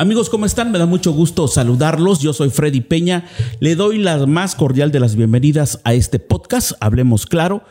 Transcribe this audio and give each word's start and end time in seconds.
Amigos, 0.00 0.30
¿cómo 0.30 0.46
están? 0.46 0.70
Me 0.70 0.78
da 0.78 0.86
mucho 0.86 1.10
gusto 1.10 1.48
saludarlos. 1.48 2.20
Yo 2.20 2.32
soy 2.32 2.50
Freddy 2.50 2.82
Peña. 2.82 3.24
Le 3.58 3.74
doy 3.74 3.98
la 3.98 4.26
más 4.26 4.54
cordial 4.54 4.92
de 4.92 5.00
las 5.00 5.16
bienvenidas 5.16 5.80
a 5.82 5.92
este 5.92 6.20
podcast, 6.20 6.70
Hablemos 6.78 7.26
Claro, 7.26 7.64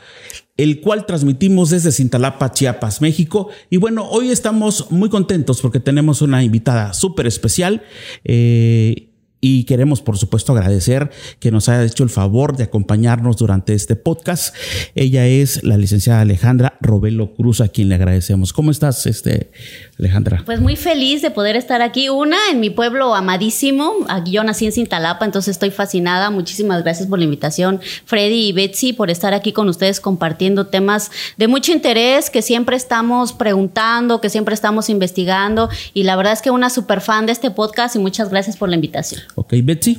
el 0.58 0.82
cual 0.82 1.06
transmitimos 1.06 1.70
desde 1.70 1.94
Cintalapa, 1.94 2.52
Chiapas, 2.52 3.00
México. 3.00 3.48
Y 3.70 3.78
bueno, 3.78 4.10
hoy 4.10 4.30
estamos 4.30 4.92
muy 4.92 5.08
contentos 5.08 5.62
porque 5.62 5.80
tenemos 5.80 6.22
una 6.22 6.44
invitada 6.44 6.92
súper 6.92 7.28
especial. 7.28 7.84
Eh, 8.26 9.07
y 9.40 9.66
queremos, 9.66 10.02
por 10.02 10.18
supuesto, 10.18 10.54
agradecer 10.54 11.12
que 11.40 11.52
nos 11.52 11.70
haya 11.70 11.84
hecho 11.84 12.04
el 12.04 12.10
favor 12.10 12.58
de 12.58 12.64
acompañarnos 12.64 13.38
durante 13.38 13.74
este 13.76 13.96
podcast. 13.96 14.56
Ella 14.96 15.28
es 15.28 15.64
la 15.64 15.78
licenciada 15.78 16.22
Alejandra 16.22 16.78
Robelo 16.82 17.36
Cruz, 17.36 17.62
a 17.62 17.68
quien 17.68 17.90
le 17.90 17.96
agradecemos. 17.96 18.52
¿Cómo 18.52 18.72
estás, 18.72 19.06
este, 19.06 19.52
Alejandra? 20.00 20.42
Pues 20.46 20.60
muy 20.60 20.76
feliz 20.76 21.22
de 21.22 21.30
poder 21.30 21.56
estar 21.56 21.84
aquí. 21.84 22.10
Una, 22.10 22.38
en 22.52 22.60
mi 22.60 22.72
pueblo 22.72 23.14
amadísimo. 23.14 23.94
Yo 24.26 24.44
nací 24.44 24.66
en 24.66 24.72
Cintalapa, 24.72 25.26
entonces 25.26 25.52
estoy 25.52 25.70
fascinada. 25.70 26.32
Muchísimas 26.32 26.82
gracias 26.82 27.08
por 27.08 27.20
la 27.20 27.26
invitación, 27.26 27.80
Freddy 28.06 28.48
y 28.48 28.54
Betsy, 28.54 28.94
por 28.94 29.12
estar 29.12 29.36
aquí 29.36 29.52
con 29.52 29.70
ustedes 29.70 30.00
compartiendo 30.00 30.68
temas 30.68 31.12
de 31.38 31.48
mucho 31.48 31.72
interés 31.72 32.32
que 32.32 32.42
siempre 32.42 32.76
estamos 32.76 33.34
preguntando, 33.34 34.20
que 34.20 34.30
siempre 34.30 34.56
estamos 34.56 34.90
investigando. 34.90 35.70
Y 35.94 36.04
la 36.04 36.16
verdad 36.16 36.34
es 36.34 36.42
que 36.42 36.50
una 36.50 36.72
super 36.72 37.02
fan 37.02 37.28
de 37.28 37.34
este 37.34 37.52
podcast 37.52 37.96
y 37.96 38.00
muchas 38.00 38.30
gracias 38.30 38.58
por 38.58 38.70
la 38.70 38.76
invitación. 38.76 39.27
Ok, 39.36 39.54
Betsy. 39.64 39.98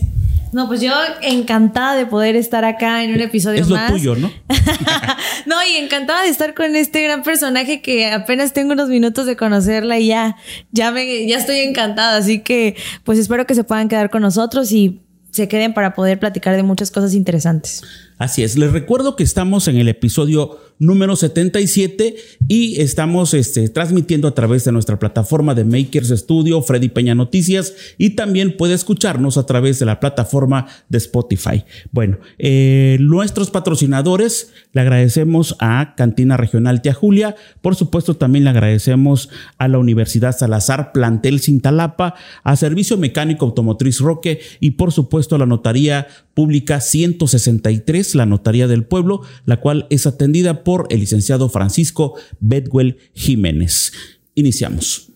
No, 0.53 0.67
pues 0.67 0.81
yo 0.81 0.93
encantada 1.21 1.95
de 1.97 2.07
poder 2.07 2.37
estar 2.37 2.65
acá 2.65 3.05
en 3.05 3.13
un 3.13 3.21
episodio 3.21 3.61
es 3.61 3.69
más. 3.69 3.85
Es 3.85 3.91
lo 3.91 3.97
tuyo, 3.97 4.17
¿no? 4.17 4.31
no, 5.47 5.57
y 5.63 5.77
encantada 5.77 6.23
de 6.23 6.31
estar 6.31 6.55
con 6.55 6.75
este 6.75 7.03
gran 7.03 7.23
personaje 7.23 7.83
que 7.83 8.11
apenas 8.11 8.53
tengo 8.53 8.73
unos 8.73 8.89
minutos 8.89 9.27
de 9.27 9.37
conocerla 9.37 9.99
y 9.99 10.09
ya, 10.09 10.37
ya 10.73 10.91
me, 10.91 11.27
ya 11.27 11.37
estoy 11.37 11.59
encantada. 11.59 12.17
Así 12.17 12.41
que, 12.41 12.77
pues 13.05 13.19
espero 13.19 13.47
que 13.47 13.55
se 13.55 13.65
puedan 13.65 13.89
quedar 13.89 14.11
con 14.11 14.23
nosotros 14.23 14.73
y 14.73 15.03
se 15.31 15.49
queden 15.49 15.75
para 15.75 15.95
poder 15.95 16.19
platicar 16.19 16.57
de 16.57 16.63
muchas 16.63 16.91
cosas 16.91 17.13
interesantes. 17.15 17.83
Así 18.19 18.43
es. 18.43 18.59
Les 18.59 18.73
recuerdo 18.73 19.15
que 19.15 19.23
estamos 19.23 19.69
en 19.69 19.77
el 19.77 19.89
episodio 19.89 20.59
número 20.81 21.17
77 21.17 22.17
y 22.47 22.81
estamos 22.81 23.35
este, 23.35 23.69
transmitiendo 23.69 24.29
a 24.29 24.35
través 24.35 24.65
de 24.65 24.73
nuestra 24.73 24.99
plataforma 24.99 25.55
de 25.55 25.65
Makers 25.65 26.09
Studio, 26.09 26.63
Freddy 26.63 26.89
Peña 26.89 27.15
Noticias 27.15 27.75
y 27.97 28.11
también 28.11 28.57
puede 28.57 28.75
escucharnos 28.75 29.39
a 29.39 29.47
través 29.47 29.79
de 29.79 29.87
la 29.87 30.01
plataforma 30.01 30.67
de 30.89 30.99
Spotify. 30.99 31.65
Bueno, 31.91 32.19
eh, 32.39 32.97
nuestros 33.01 33.51
patrocinadores, 33.51 34.53
le 34.73 34.81
agradecemos 34.81 35.57
a 35.59 35.95
Cantina 35.97 36.37
Regional 36.37 36.83
Tia 36.83 36.95
Julia, 36.95 37.37
por 37.61 37.75
supuesto 37.75 38.15
también 38.15 38.45
le 38.45 38.51
agradecemos 38.51 39.31
a 39.59 39.69
la 39.69 39.79
Universidad 39.79 40.37
Salazar 40.37 40.93
Plantel 40.93 41.41
Cintalapa, 41.41 42.15
a 42.45 42.57
Servicio 42.57 42.97
Mecánico 42.97 43.47
Automotriz 43.47 43.99
Roque 44.01 44.41
y 44.61 44.73
por 44.73 44.93
supuesto 44.93 45.37
a 45.37 45.39
la 45.39 45.47
Notaría 45.47 46.07
Pública 46.35 46.81
163, 46.81 48.08
la 48.15 48.27
Notaría 48.27 48.67
del 48.69 48.85
Pueblo, 48.85 49.23
la 49.45 49.59
cual 49.59 49.87
es 49.91 50.07
atendida 50.07 50.65
por 50.65 50.87
el 50.91 51.01
licenciado 51.01 51.49
Francisco 51.49 52.15
Bedwell 52.41 52.99
Jiménez. 53.15 53.93
Iniciamos. 54.35 55.09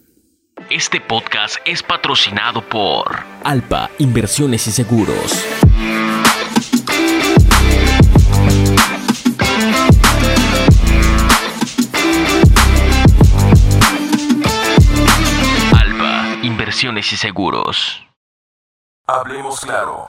Este 0.70 1.00
podcast 1.00 1.56
es 1.64 1.82
patrocinado 1.82 2.66
por 2.68 3.04
Alpa 3.44 3.90
Inversiones 3.98 4.66
y 4.66 4.70
Seguros. 4.70 5.44
Alpa 15.72 16.38
Inversiones 16.42 17.12
y 17.12 17.16
Seguros. 17.16 18.02
Hablemos 19.06 19.60
claro. 19.60 20.08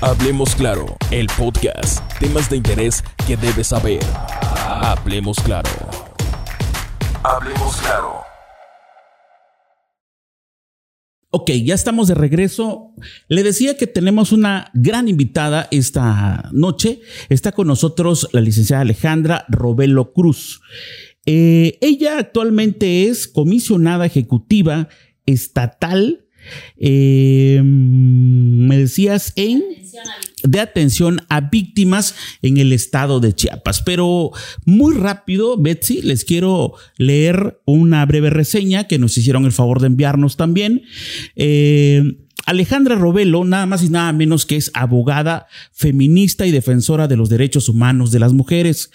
Hablemos 0.00 0.54
claro, 0.54 0.96
el 1.10 1.26
podcast. 1.26 1.98
Temas 2.20 2.48
de 2.48 2.56
interés 2.56 3.02
que 3.26 3.36
debes 3.36 3.66
saber. 3.66 3.98
Hablemos 4.64 5.38
claro. 5.40 5.68
Hablemos 7.24 7.76
claro. 7.78 8.20
Ok, 11.30 11.50
ya 11.64 11.74
estamos 11.74 12.06
de 12.06 12.14
regreso. 12.14 12.94
Le 13.26 13.42
decía 13.42 13.76
que 13.76 13.88
tenemos 13.88 14.30
una 14.30 14.70
gran 14.72 15.08
invitada 15.08 15.66
esta 15.72 16.48
noche. 16.52 17.00
Está 17.28 17.50
con 17.50 17.66
nosotros 17.66 18.28
la 18.30 18.40
licenciada 18.40 18.82
Alejandra 18.82 19.46
Robelo 19.48 20.12
Cruz. 20.12 20.60
Eh, 21.26 21.76
ella 21.80 22.20
actualmente 22.20 23.08
es 23.08 23.26
comisionada 23.26 24.06
ejecutiva 24.06 24.88
estatal 25.26 26.27
eh, 26.76 27.60
me 27.62 28.78
decías 28.78 29.32
en 29.36 29.62
de 30.42 30.60
atención 30.60 31.20
a 31.28 31.40
víctimas 31.40 32.14
en 32.42 32.58
el 32.58 32.72
estado 32.72 33.20
de 33.20 33.34
Chiapas. 33.34 33.82
Pero 33.82 34.30
muy 34.64 34.94
rápido, 34.94 35.56
Betsy, 35.60 36.02
les 36.02 36.24
quiero 36.24 36.74
leer 36.96 37.60
una 37.64 38.04
breve 38.06 38.30
reseña 38.30 38.86
que 38.86 38.98
nos 38.98 39.16
hicieron 39.18 39.44
el 39.44 39.52
favor 39.52 39.80
de 39.80 39.88
enviarnos 39.88 40.36
también. 40.36 40.82
Eh, 41.36 42.18
Alejandra 42.48 42.94
Robelo, 42.94 43.44
nada 43.44 43.66
más 43.66 43.82
y 43.82 43.90
nada 43.90 44.10
menos 44.14 44.46
que 44.46 44.56
es 44.56 44.70
abogada 44.72 45.48
feminista 45.70 46.46
y 46.46 46.50
defensora 46.50 47.06
de 47.06 47.14
los 47.14 47.28
derechos 47.28 47.68
humanos 47.68 48.10
de 48.10 48.20
las 48.20 48.32
mujeres, 48.32 48.90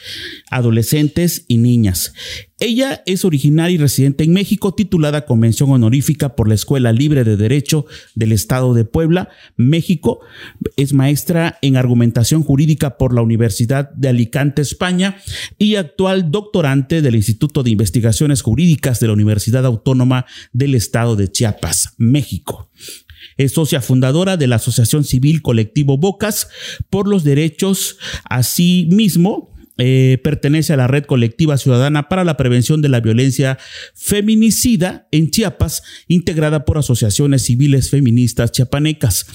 adolescentes 0.49 1.45
y 1.47 1.59
niñas. 1.59 2.13
Ella 2.59 3.03
es 3.05 3.25
originaria 3.25 3.75
y 3.75 3.77
residente 3.77 4.23
en 4.23 4.33
México, 4.33 4.73
titulada 4.73 5.25
Convención 5.25 5.69
Honorífica 5.69 6.35
por 6.35 6.47
la 6.47 6.55
Escuela 6.55 6.91
Libre 6.91 7.23
de 7.23 7.37
Derecho 7.37 7.85
del 8.15 8.31
Estado 8.31 8.73
de 8.73 8.85
Puebla, 8.85 9.29
México. 9.55 10.21
Es 10.75 10.93
maestra 10.93 11.59
en 11.61 11.77
argumentación 11.77 12.41
jurídica 12.41 12.97
por 12.97 13.13
la 13.13 13.21
Universidad 13.21 13.91
de 13.91 14.09
Alicante, 14.09 14.63
España, 14.63 15.17
y 15.59 15.75
actual 15.75 16.31
doctorante 16.31 17.03
del 17.03 17.15
Instituto 17.15 17.61
de 17.61 17.69
Investigaciones 17.69 18.41
Jurídicas 18.41 18.99
de 18.99 19.07
la 19.07 19.13
Universidad 19.13 19.63
Autónoma 19.65 20.25
del 20.53 20.73
Estado 20.73 21.15
de 21.15 21.31
Chiapas, 21.31 21.93
México. 21.97 22.71
Es 23.37 23.53
socia 23.53 23.81
fundadora 23.81 24.37
de 24.37 24.47
la 24.47 24.57
Asociación 24.57 25.03
Civil 25.03 25.41
Colectivo 25.41 25.97
Bocas 25.97 26.49
por 26.89 27.07
los 27.07 27.23
Derechos. 27.23 27.97
Asimismo, 28.29 29.53
eh, 29.77 30.19
pertenece 30.23 30.73
a 30.73 30.77
la 30.77 30.87
Red 30.87 31.05
Colectiva 31.05 31.57
Ciudadana 31.57 32.07
para 32.07 32.23
la 32.23 32.37
Prevención 32.37 32.81
de 32.81 32.89
la 32.89 32.99
Violencia 32.99 33.57
Feminicida 33.95 35.07
en 35.11 35.31
Chiapas, 35.31 35.81
integrada 36.07 36.63
por 36.63 36.77
asociaciones 36.77 37.43
civiles 37.43 37.89
feministas 37.89 38.51
chiapanecas. 38.51 39.25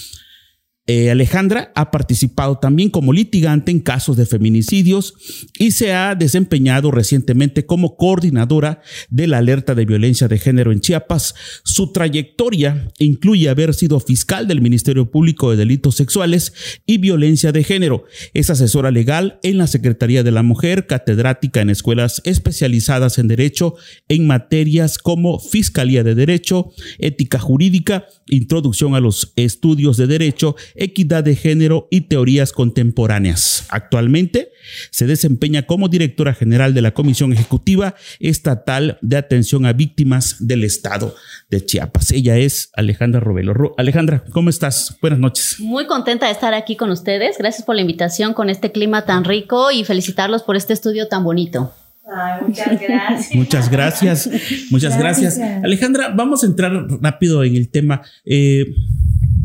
Eh, 0.91 1.11
Alejandra 1.11 1.71
ha 1.75 1.91
participado 1.91 2.57
también 2.57 2.89
como 2.89 3.13
litigante 3.13 3.71
en 3.71 3.81
casos 3.81 4.17
de 4.17 4.25
feminicidios 4.25 5.13
y 5.59 5.73
se 5.73 5.93
ha 5.93 6.15
desempeñado 6.15 6.91
recientemente 6.91 7.67
como 7.67 7.99
coordinadora 7.99 8.81
de 9.11 9.27
la 9.27 9.37
alerta 9.37 9.75
de 9.75 9.85
violencia 9.85 10.29
de 10.29 10.39
género 10.39 10.73
en 10.73 10.81
Chiapas. 10.81 11.35
Su 11.63 11.93
trayectoria 11.93 12.89
incluye 12.99 13.51
haber 13.51 13.75
sido 13.75 14.01
fiscal 14.01 14.49
del 14.49 14.63
Ministerio 14.63 15.11
Público 15.11 15.51
de 15.51 15.59
Delitos 15.59 15.97
Sexuales 15.97 16.55
y 16.87 16.97
Violencia 16.97 17.53
de 17.53 17.65
Género. 17.65 18.05
Es 18.33 18.49
asesora 18.49 18.91
legal 18.91 19.41
en 19.43 19.59
la 19.59 19.67
Secretaría 19.67 20.23
de 20.23 20.31
la 20.31 20.43
Mujer, 20.43 20.87
catedrática 20.87 21.61
en 21.61 21.69
escuelas 21.69 22.23
especializadas 22.25 23.19
en 23.19 23.29
Derecho 23.29 23.75
en 24.09 24.27
materias 24.27 24.97
como 24.97 25.39
Fiscalía 25.39 26.03
de 26.03 26.15
Derecho, 26.15 26.73
Ética 26.99 27.39
Jurídica, 27.39 28.07
Introducción 28.27 28.95
a 28.95 29.01
los 29.01 29.35
Estudios 29.37 29.99
de 29.99 30.07
Derecho, 30.07 30.57
equidad 30.79 31.25
de 31.25 31.37
género 31.37 31.89
y 31.91 32.03
teorías 32.03 32.53
contemporáneas. 32.53 33.67
Actualmente 33.69 34.53
se 34.91 35.07
desempeña 35.07 35.63
como 35.63 35.89
directora 35.89 36.35
general 36.35 36.75
de 36.75 36.83
la 36.83 36.93
Comisión 36.93 37.33
Ejecutiva 37.33 37.95
Estatal 38.21 38.99
de 39.03 39.17
Atención 39.17 39.67
a 39.67 39.73
Víctimas 39.73 40.37
del 40.41 40.65
Estado 40.65 41.15
de 41.51 41.65
Chiapas. 41.65 42.13
Ella 42.13 42.37
es 42.39 42.71
Alejandra 42.75 43.21
Robelo. 43.21 43.75
Alejandra, 43.77 44.25
¿cómo 44.33 44.51
estás? 44.51 44.97
Buenas 45.01 45.19
noches. 45.19 45.57
Muy 45.61 45.87
contenta 45.87 46.27
de 46.27 46.33
estar 46.33 46.55
aquí 46.55 46.77
con 46.77 46.91
ustedes. 46.91 47.37
Gracias 47.39 47.65
por 47.65 47.75
la 47.75 47.81
invitación 47.81 48.35
con 48.35 48.51
este 48.51 48.73
clima 48.73 49.05
tan 49.05 49.25
rico 49.25 49.71
y 49.71 49.85
felicitarlos 49.85 50.43
por 50.43 50.57
este 50.57 50.73
estudio 50.73 51.09
tan 51.09 51.25
bonito. 51.25 51.73
muchas 52.43 52.81
gracias. 52.81 53.35
Muchas 53.35 53.71
gracias. 53.71 54.31
Muchas 54.71 54.99
gracias. 54.99 55.39
Alejandra, 55.39 56.11
vamos 56.15 56.43
a 56.43 56.47
entrar 56.47 56.73
rápido 57.01 57.45
en 57.45 57.57
el 57.57 57.69
tema. 57.69 58.03
Eh, 58.25 58.67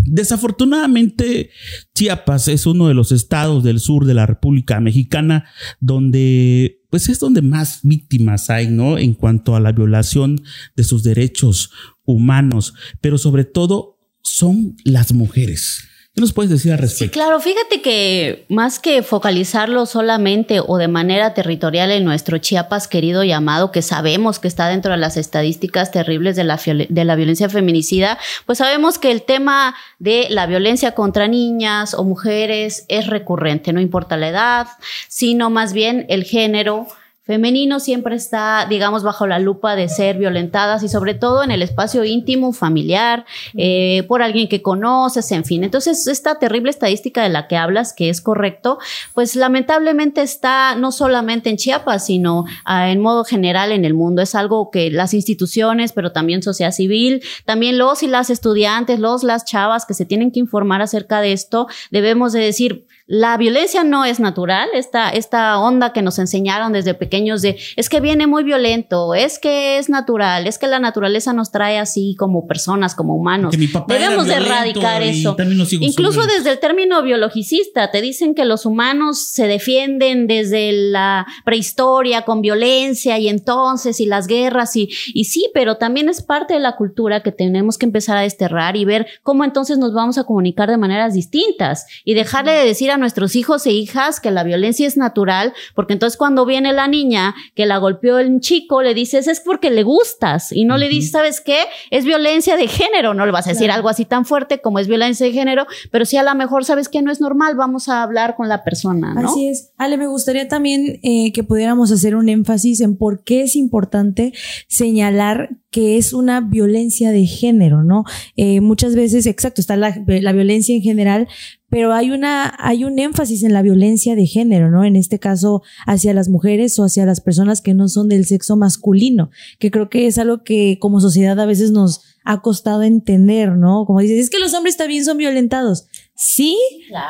Desafortunadamente, 0.06 1.50
Chiapas 1.94 2.48
es 2.48 2.66
uno 2.66 2.88
de 2.88 2.94
los 2.94 3.12
estados 3.12 3.64
del 3.64 3.80
sur 3.80 4.06
de 4.06 4.14
la 4.14 4.26
República 4.26 4.80
Mexicana 4.80 5.46
donde 5.80 6.82
pues 6.90 7.10
es 7.10 7.20
donde 7.20 7.42
más 7.42 7.80
víctimas 7.82 8.52
hay, 8.52 8.68
¿no? 8.68 9.00
En 9.00 9.16
cuanto 9.16 9.56
a 9.56 9.60
la 9.60 9.72
violación 9.72 10.44
de 10.76 10.84
sus 10.84 11.02
derechos 11.02 11.72
humanos, 12.06 12.76
pero 13.02 13.18
sobre 13.18 13.46
todo 13.46 13.98
son 14.22 14.76
las 14.84 15.12
mujeres. 15.12 15.88
¿Qué 16.16 16.22
nos 16.22 16.32
puedes 16.32 16.52
decir 16.52 16.72
al 16.72 16.78
respecto? 16.78 17.06
Sí, 17.06 17.10
claro, 17.10 17.40
fíjate 17.40 17.82
que 17.82 18.46
más 18.48 18.78
que 18.78 19.02
focalizarlo 19.02 19.88
solamente 19.88 20.60
o 20.60 20.78
de 20.78 20.88
manera 20.88 21.34
territorial 21.34 21.90
en 21.90 22.06
nuestro 22.06 22.38
Chiapas 22.38 22.88
querido 22.88 23.24
llamado, 23.24 23.72
que 23.72 23.82
sabemos 23.82 24.38
que 24.38 24.48
está 24.48 24.68
dentro 24.68 24.92
de 24.92 25.00
las 25.00 25.18
estadísticas 25.18 25.90
terribles 25.90 26.36
de 26.36 26.44
la, 26.44 26.60
de 26.88 27.04
la 27.04 27.16
violencia 27.16 27.50
feminicida, 27.50 28.20
pues 28.46 28.60
sabemos 28.60 29.00
que 29.00 29.10
el 29.10 29.24
tema 29.24 29.74
de 29.98 30.28
la 30.30 30.46
violencia 30.46 30.94
contra 30.94 31.28
niñas 31.28 31.96
o 31.96 32.04
mujeres 32.04 32.86
es 32.90 33.08
recurrente, 33.08 33.74
no 33.74 33.82
importa 33.82 34.16
la 34.16 34.30
edad, 34.30 34.68
sino 35.08 35.50
más 35.50 35.74
bien 35.74 36.06
el 36.10 36.26
género 36.26 36.86
femenino 37.24 37.80
siempre 37.80 38.16
está, 38.16 38.68
digamos, 38.70 39.04
bajo 39.04 39.28
la 39.28 39.40
lupa 39.40 39.78
de 39.78 39.88
ser 39.88 40.18
violentadas 40.18 40.84
y 40.84 40.90
sobre 40.90 41.14
todo 41.14 41.44
en 41.44 41.52
el 41.52 41.62
espacio 41.62 42.04
íntimo, 42.04 42.52
familiar, 42.52 43.26
eh, 43.56 44.04
por 44.10 44.22
alguien 44.22 44.50
que 44.50 44.62
conoces, 44.62 45.32
en 45.32 45.46
fin. 45.46 45.64
Entonces, 45.64 46.06
esta 46.08 46.38
terrible 46.38 46.70
estadística 46.70 47.24
de 47.24 47.30
la 47.30 47.48
que 47.48 47.56
hablas, 47.56 47.94
que 47.94 48.10
es 48.10 48.20
correcto, 48.20 48.78
pues 49.14 49.38
lamentablemente 49.38 50.22
está 50.22 50.76
no 50.76 50.92
solamente 50.92 51.50
en 51.50 51.58
Chiapas, 51.58 52.08
sino 52.08 52.44
ah, 52.66 52.92
en 52.92 53.00
modo 53.00 53.24
general 53.24 53.72
en 53.72 53.86
el 53.86 53.94
mundo. 53.94 54.22
Es 54.22 54.36
algo 54.36 54.70
que 54.70 54.92
las 54.92 55.14
instituciones, 55.14 55.94
pero 55.94 56.12
también 56.12 56.44
sociedad 56.44 56.72
civil, 56.72 57.24
también 57.46 57.78
los 57.78 58.04
y 58.04 58.08
las 58.08 58.30
estudiantes, 58.30 59.00
los, 59.00 59.24
las 59.24 59.46
chavas 59.46 59.86
que 59.86 59.94
se 59.94 60.06
tienen 60.06 60.32
que 60.32 60.42
informar 60.42 60.82
acerca 60.82 61.22
de 61.22 61.32
esto, 61.32 61.68
debemos 61.90 62.34
de 62.34 62.42
decir, 62.42 62.86
la 63.06 63.36
violencia 63.36 63.84
no 63.84 64.06
es 64.06 64.22
natural, 64.22 64.70
esta, 64.74 65.10
esta 65.10 65.60
onda 65.60 65.92
que 65.92 66.02
nos 66.02 66.20
enseñaron 66.20 66.72
desde 66.72 66.94
pequeños 66.94 67.42
de 67.42 67.58
es 67.76 67.90
que 67.90 68.00
viene 68.00 68.28
muy 68.28 68.46
violento, 68.46 69.14
es 69.14 69.40
que 69.40 69.78
es 69.78 69.90
natural, 69.90 70.48
es 70.48 70.58
que 70.58 70.68
la 70.68 70.80
naturaleza 70.80 71.34
nos 71.34 71.52
trae 71.52 71.80
así 71.80 72.16
como 72.18 72.48
personas, 72.48 72.96
como 72.96 73.16
humanos. 73.16 73.54
Debemos 73.88 74.28
de 74.28 74.36
erradicar 74.36 75.02
eso. 75.02 75.36
Incluso 75.82 76.26
desde 76.26 76.52
el 76.52 76.60
término 76.60 77.04
biologicista, 77.04 77.92
te 77.92 78.02
dicen 78.02 78.36
que 78.36 78.46
los 78.46 78.66
humanos 78.66 79.20
se 79.20 79.48
defienden 79.48 80.28
desde 80.28 80.72
la 80.72 81.28
prehistoria 81.44 82.22
con 82.22 82.42
violencia 82.42 83.20
y 83.20 83.28
entonces 83.28 84.00
y 84.00 84.06
las 84.06 84.28
guerras 84.28 84.78
y, 84.78 84.90
y 85.14 85.26
sí, 85.26 85.50
pero 85.54 85.76
también 85.76 86.08
es 86.08 86.22
parte 86.22 86.54
de 86.54 86.62
la 86.62 86.78
cultura 86.78 87.22
que 87.22 87.34
tenemos 87.34 87.78
que 87.78 87.86
empezar 87.86 88.16
a 88.18 88.22
desterrar 88.22 88.78
y 88.78 88.86
ver 88.86 89.08
cómo 89.24 89.44
entonces 89.44 89.78
nos 89.78 89.94
vamos 89.94 90.18
a 90.18 90.24
comunicar 90.24 90.70
de 90.70 90.78
maneras 90.78 91.14
distintas 91.14 91.86
y 92.06 92.14
dejarle 92.14 92.54
de 92.54 92.66
decir 92.66 92.93
a 92.94 92.98
nuestros 92.98 93.36
hijos 93.36 93.66
e 93.66 93.72
hijas 93.72 94.20
que 94.20 94.32
la 94.32 94.44
violencia 94.44 94.88
es 94.88 94.98
natural, 94.98 95.54
porque 95.76 95.94
entonces 95.94 96.18
cuando 96.18 96.46
viene 96.46 96.74
la 96.74 96.88
niña 96.88 97.36
que 97.56 97.66
la 97.66 97.78
golpeó 97.78 98.20
el 98.20 98.40
chico, 98.40 98.82
le 98.82 98.94
dices, 98.94 99.28
es 99.28 99.40
porque 99.40 99.70
le 99.70 99.84
gustas, 99.84 100.52
y 100.52 100.66
no 100.66 100.78
le 100.78 100.90
dices, 100.90 101.12
¿sabes 101.12 101.42
qué? 101.42 101.60
Es 101.92 102.06
violencia 102.06 102.58
de 102.58 102.68
género, 102.68 103.14
no 103.14 103.26
le 103.26 103.32
vas 103.32 103.48
a 103.48 103.52
decir 103.52 103.72
algo 103.72 103.90
así 103.90 104.06
tan 104.06 104.26
fuerte 104.26 104.62
como 104.62 104.80
es 104.80 104.88
violencia 104.88 105.26
de 105.26 105.32
género, 105.32 105.66
pero 105.92 106.06
sí 106.06 106.18
a 106.18 106.24
lo 106.24 106.34
mejor, 106.36 106.66
¿sabes 106.66 106.90
que 106.90 107.02
No 107.02 107.12
es 107.12 107.20
normal, 107.20 107.56
vamos 107.56 107.90
a 107.90 108.02
hablar 108.02 108.36
con 108.36 108.48
la 108.48 108.64
persona, 108.64 109.14
¿no? 109.14 109.30
Así 109.30 109.50
es. 109.50 109.72
Ale, 109.78 109.98
me 109.98 110.08
gustaría 110.08 110.48
también 110.48 111.00
eh, 111.04 111.32
que 111.34 111.44
pudiéramos 111.44 111.92
hacer 111.92 112.16
un 112.16 112.30
énfasis 112.30 112.80
en 112.82 112.98
por 112.98 113.24
qué 113.24 113.44
es 113.44 113.56
importante 113.56 114.34
señalar 114.68 115.50
que 115.74 115.98
es 115.98 116.14
una 116.14 116.40
violencia 116.40 117.12
de 117.12 117.26
género, 117.26 117.84
¿no? 117.84 118.04
Eh, 118.38 118.62
muchas 118.62 118.96
veces, 118.96 119.26
exacto, 119.26 119.60
está 119.60 119.76
la, 119.76 120.04
la, 120.06 120.32
violencia 120.32 120.76
en 120.76 120.84
general, 120.84 121.28
pero 121.74 121.92
hay 121.92 122.12
una, 122.12 122.54
hay 122.60 122.84
un 122.84 123.00
énfasis 123.00 123.42
en 123.42 123.52
la 123.52 123.64
violencia 123.64 124.16
de 124.16 124.28
género, 124.28 124.70
¿no? 124.70 124.84
En 124.84 124.96
este 124.96 125.18
caso, 125.18 125.64
hacia 125.88 126.14
las 126.14 126.30
mujeres 126.30 126.78
o 126.78 126.84
hacia 126.84 127.04
las 127.08 127.20
personas 127.20 127.64
que 127.64 127.74
no 127.74 127.88
son 127.88 128.10
del 128.10 128.28
sexo 128.28 128.56
masculino, 128.56 129.32
que 129.58 129.72
creo 129.72 129.90
que 129.90 130.06
es 130.06 130.20
algo 130.20 130.44
que 130.44 130.78
como 130.80 131.02
sociedad 131.02 131.40
a 131.40 131.48
veces 131.48 131.72
nos 131.72 132.04
ha 132.26 132.44
costado 132.44 132.84
entender, 132.84 133.54
¿no? 133.54 133.86
Como 133.88 134.02
dices, 134.02 134.20
es 134.20 134.30
que 134.30 134.38
los 134.38 134.54
hombres 134.54 134.78
también 134.78 135.04
son 135.04 135.18
violentados. 135.18 135.88
Sí, 136.14 136.60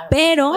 pero 0.10 0.54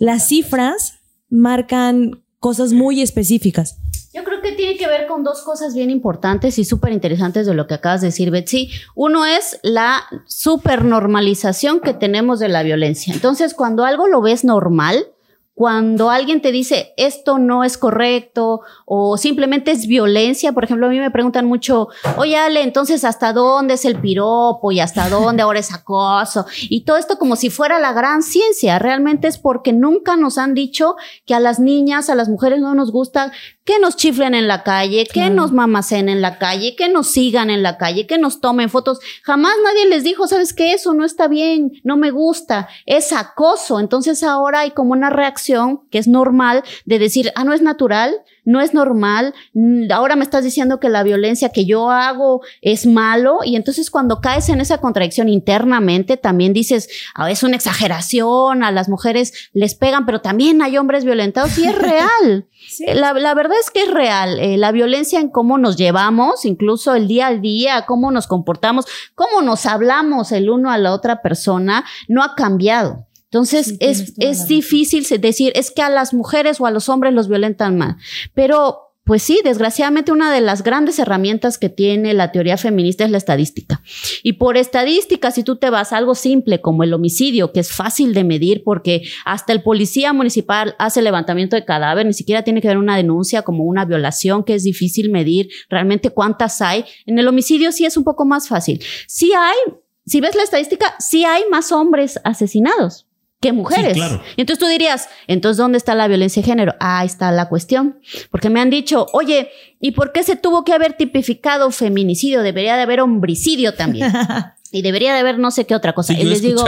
las 0.00 0.26
cifras 0.26 0.94
marcan 1.28 2.23
cosas 2.44 2.74
muy 2.74 3.00
específicas. 3.00 3.78
Yo 4.12 4.22
creo 4.22 4.42
que 4.42 4.52
tiene 4.52 4.76
que 4.76 4.86
ver 4.86 5.06
con 5.06 5.24
dos 5.24 5.40
cosas 5.40 5.74
bien 5.74 5.88
importantes 5.88 6.58
y 6.58 6.66
súper 6.66 6.92
interesantes 6.92 7.46
de 7.46 7.54
lo 7.54 7.66
que 7.66 7.72
acabas 7.72 8.02
de 8.02 8.08
decir, 8.08 8.30
Betsy. 8.30 8.70
Uno 8.94 9.24
es 9.24 9.58
la 9.62 10.02
supernormalización 10.26 11.80
que 11.80 11.94
tenemos 11.94 12.40
de 12.40 12.50
la 12.50 12.62
violencia. 12.62 13.14
Entonces, 13.14 13.54
cuando 13.54 13.86
algo 13.86 14.08
lo 14.08 14.20
ves 14.20 14.44
normal, 14.44 15.06
cuando 15.54 16.10
alguien 16.10 16.42
te 16.42 16.50
dice 16.50 16.92
esto 16.96 17.38
no 17.38 17.62
es 17.62 17.78
correcto 17.78 18.62
o 18.86 19.16
simplemente 19.16 19.70
es 19.70 19.86
violencia, 19.86 20.52
por 20.52 20.64
ejemplo, 20.64 20.86
a 20.86 20.90
mí 20.90 20.98
me 20.98 21.12
preguntan 21.12 21.46
mucho, 21.46 21.88
oye 22.16 22.36
Ale, 22.36 22.62
entonces 22.62 23.04
hasta 23.04 23.32
dónde 23.32 23.74
es 23.74 23.84
el 23.84 24.00
piropo 24.00 24.72
y 24.72 24.80
hasta 24.80 25.08
dónde 25.08 25.42
ahora 25.42 25.60
es 25.60 25.72
acoso 25.72 26.44
y 26.62 26.80
todo 26.80 26.96
esto 26.96 27.18
como 27.18 27.36
si 27.36 27.50
fuera 27.50 27.78
la 27.78 27.92
gran 27.92 28.22
ciencia, 28.24 28.80
realmente 28.80 29.28
es 29.28 29.38
porque 29.38 29.72
nunca 29.72 30.16
nos 30.16 30.38
han 30.38 30.54
dicho 30.54 30.96
que 31.24 31.34
a 31.34 31.40
las 31.40 31.60
niñas, 31.60 32.10
a 32.10 32.16
las 32.16 32.28
mujeres 32.28 32.60
no 32.60 32.74
nos 32.74 32.90
gusta 32.90 33.30
que 33.64 33.78
nos 33.78 33.96
chiflen 33.96 34.34
en 34.34 34.46
la 34.46 34.62
calle, 34.62 35.06
que 35.06 35.30
nos 35.30 35.52
mamacen 35.52 36.10
en 36.10 36.20
la 36.20 36.38
calle, 36.38 36.76
que 36.76 36.90
nos 36.90 37.06
sigan 37.06 37.48
en 37.48 37.62
la 37.62 37.78
calle, 37.78 38.06
que 38.06 38.18
nos 38.18 38.40
tomen 38.40 38.68
fotos. 38.68 38.98
Jamás 39.22 39.54
nadie 39.64 39.88
les 39.88 40.04
dijo, 40.04 40.26
sabes 40.26 40.52
que 40.52 40.74
eso 40.74 40.92
no 40.92 41.04
está 41.04 41.28
bien, 41.28 41.72
no 41.82 41.96
me 41.96 42.10
gusta, 42.10 42.68
es 42.84 43.14
acoso. 43.14 43.80
Entonces 43.80 44.22
ahora 44.22 44.60
hay 44.60 44.72
como 44.72 44.92
una 44.92 45.08
reacción 45.08 45.43
que 45.90 45.98
es 45.98 46.08
normal 46.08 46.62
de 46.84 46.98
decir, 46.98 47.32
ah, 47.36 47.44
no 47.44 47.52
es 47.52 47.62
natural, 47.62 48.14
no 48.44 48.60
es 48.60 48.74
normal, 48.74 49.34
mm, 49.54 49.90
ahora 49.92 50.16
me 50.16 50.24
estás 50.24 50.44
diciendo 50.44 50.80
que 50.80 50.88
la 50.88 51.02
violencia 51.02 51.50
que 51.50 51.64
yo 51.64 51.90
hago 51.90 52.42
es 52.62 52.86
malo 52.86 53.38
y 53.44 53.56
entonces 53.56 53.90
cuando 53.90 54.20
caes 54.20 54.48
en 54.48 54.60
esa 54.60 54.78
contradicción 54.78 55.28
internamente 55.28 56.16
también 56.16 56.52
dices, 56.52 56.88
ah, 57.14 57.30
es 57.30 57.42
una 57.42 57.56
exageración, 57.56 58.62
a 58.62 58.70
las 58.70 58.88
mujeres 58.88 59.50
les 59.52 59.74
pegan, 59.74 60.06
pero 60.06 60.20
también 60.20 60.62
hay 60.62 60.76
hombres 60.78 61.04
violentados 61.04 61.58
y 61.58 61.64
es 61.64 61.74
real. 61.78 62.46
La, 62.94 63.12
la, 63.12 63.34
verdad 63.34 63.56
es 63.60 63.70
que 63.70 63.82
es 63.82 63.90
real, 63.90 64.38
eh, 64.40 64.56
la 64.56 64.72
violencia 64.72 65.20
en 65.20 65.28
cómo 65.28 65.58
nos 65.58 65.76
llevamos, 65.76 66.44
incluso 66.44 66.94
el 66.94 67.08
día 67.08 67.26
al 67.26 67.40
día, 67.40 67.84
cómo 67.86 68.10
nos 68.10 68.26
comportamos, 68.26 68.86
cómo 69.14 69.42
nos 69.42 69.66
hablamos 69.66 70.32
el 70.32 70.48
uno 70.48 70.70
a 70.70 70.78
la 70.78 70.92
otra 70.92 71.22
persona, 71.22 71.84
no 72.08 72.22
ha 72.22 72.34
cambiado. 72.34 73.06
Entonces 73.34 73.74
es, 73.80 74.14
es 74.18 74.46
difícil 74.46 75.04
decir, 75.20 75.50
es 75.56 75.72
que 75.72 75.82
a 75.82 75.90
las 75.90 76.14
mujeres 76.14 76.60
o 76.60 76.66
a 76.66 76.70
los 76.70 76.88
hombres 76.88 77.12
los 77.12 77.26
violentan 77.26 77.76
más. 77.76 77.96
Pero 78.32 78.92
pues 79.02 79.24
sí, 79.24 79.40
desgraciadamente 79.42 80.12
una 80.12 80.32
de 80.32 80.40
las 80.40 80.62
grandes 80.62 81.00
herramientas 81.00 81.58
que 81.58 81.68
tiene 81.68 82.14
la 82.14 82.30
teoría 82.30 82.56
feminista 82.56 83.04
es 83.04 83.10
la 83.10 83.18
estadística. 83.18 83.82
Y 84.22 84.34
por 84.34 84.56
estadística, 84.56 85.32
si 85.32 85.42
tú 85.42 85.56
te 85.56 85.68
vas 85.68 85.92
a 85.92 85.96
algo 85.96 86.14
simple 86.14 86.60
como 86.60 86.84
el 86.84 86.94
homicidio, 86.94 87.50
que 87.50 87.58
es 87.58 87.72
fácil 87.72 88.14
de 88.14 88.22
medir 88.22 88.62
porque 88.62 89.02
hasta 89.24 89.52
el 89.52 89.64
policía 89.64 90.12
municipal 90.12 90.76
hace 90.78 91.02
levantamiento 91.02 91.56
de 91.56 91.64
cadáver, 91.64 92.06
ni 92.06 92.12
siquiera 92.12 92.44
tiene 92.44 92.60
que 92.62 92.68
haber 92.68 92.78
una 92.78 92.96
denuncia 92.96 93.42
como 93.42 93.64
una 93.64 93.84
violación 93.84 94.44
que 94.44 94.54
es 94.54 94.62
difícil 94.62 95.10
medir 95.10 95.48
realmente 95.68 96.10
cuántas 96.10 96.62
hay. 96.62 96.84
En 97.04 97.18
el 97.18 97.26
homicidio 97.26 97.72
sí 97.72 97.84
es 97.84 97.96
un 97.96 98.04
poco 98.04 98.24
más 98.26 98.46
fácil. 98.46 98.80
Sí 99.08 99.32
hay, 99.36 99.74
si 100.06 100.20
ves 100.20 100.36
la 100.36 100.44
estadística, 100.44 100.94
sí 101.00 101.24
hay 101.24 101.42
más 101.50 101.72
hombres 101.72 102.20
asesinados 102.22 103.08
que 103.44 103.52
mujeres. 103.52 103.98
Y 104.36 104.40
entonces 104.40 104.58
tú 104.58 104.66
dirías, 104.66 105.06
entonces, 105.26 105.58
¿dónde 105.58 105.76
está 105.76 105.94
la 105.94 106.08
violencia 106.08 106.40
de 106.40 106.46
género? 106.46 106.74
ahí 106.80 107.06
está 107.06 107.30
la 107.30 107.50
cuestión. 107.50 107.98
Porque 108.30 108.48
me 108.48 108.58
han 108.58 108.70
dicho, 108.70 109.06
oye, 109.12 109.50
¿y 109.80 109.90
por 109.90 110.12
qué 110.12 110.22
se 110.22 110.36
tuvo 110.36 110.64
que 110.64 110.72
haber 110.72 110.94
tipificado 110.94 111.70
feminicidio? 111.70 112.42
Debería 112.42 112.76
de 112.76 112.82
haber 112.82 113.00
homicidio 113.00 113.74
también. 113.74 114.10
y 114.72 114.80
debería 114.80 115.12
de 115.12 115.20
haber 115.20 115.38
no 115.38 115.50
sé 115.50 115.66
qué 115.66 115.74
otra 115.74 115.92
cosa. 115.92 116.14
y 116.14 116.24
les 116.24 116.40
digo, 116.40 116.64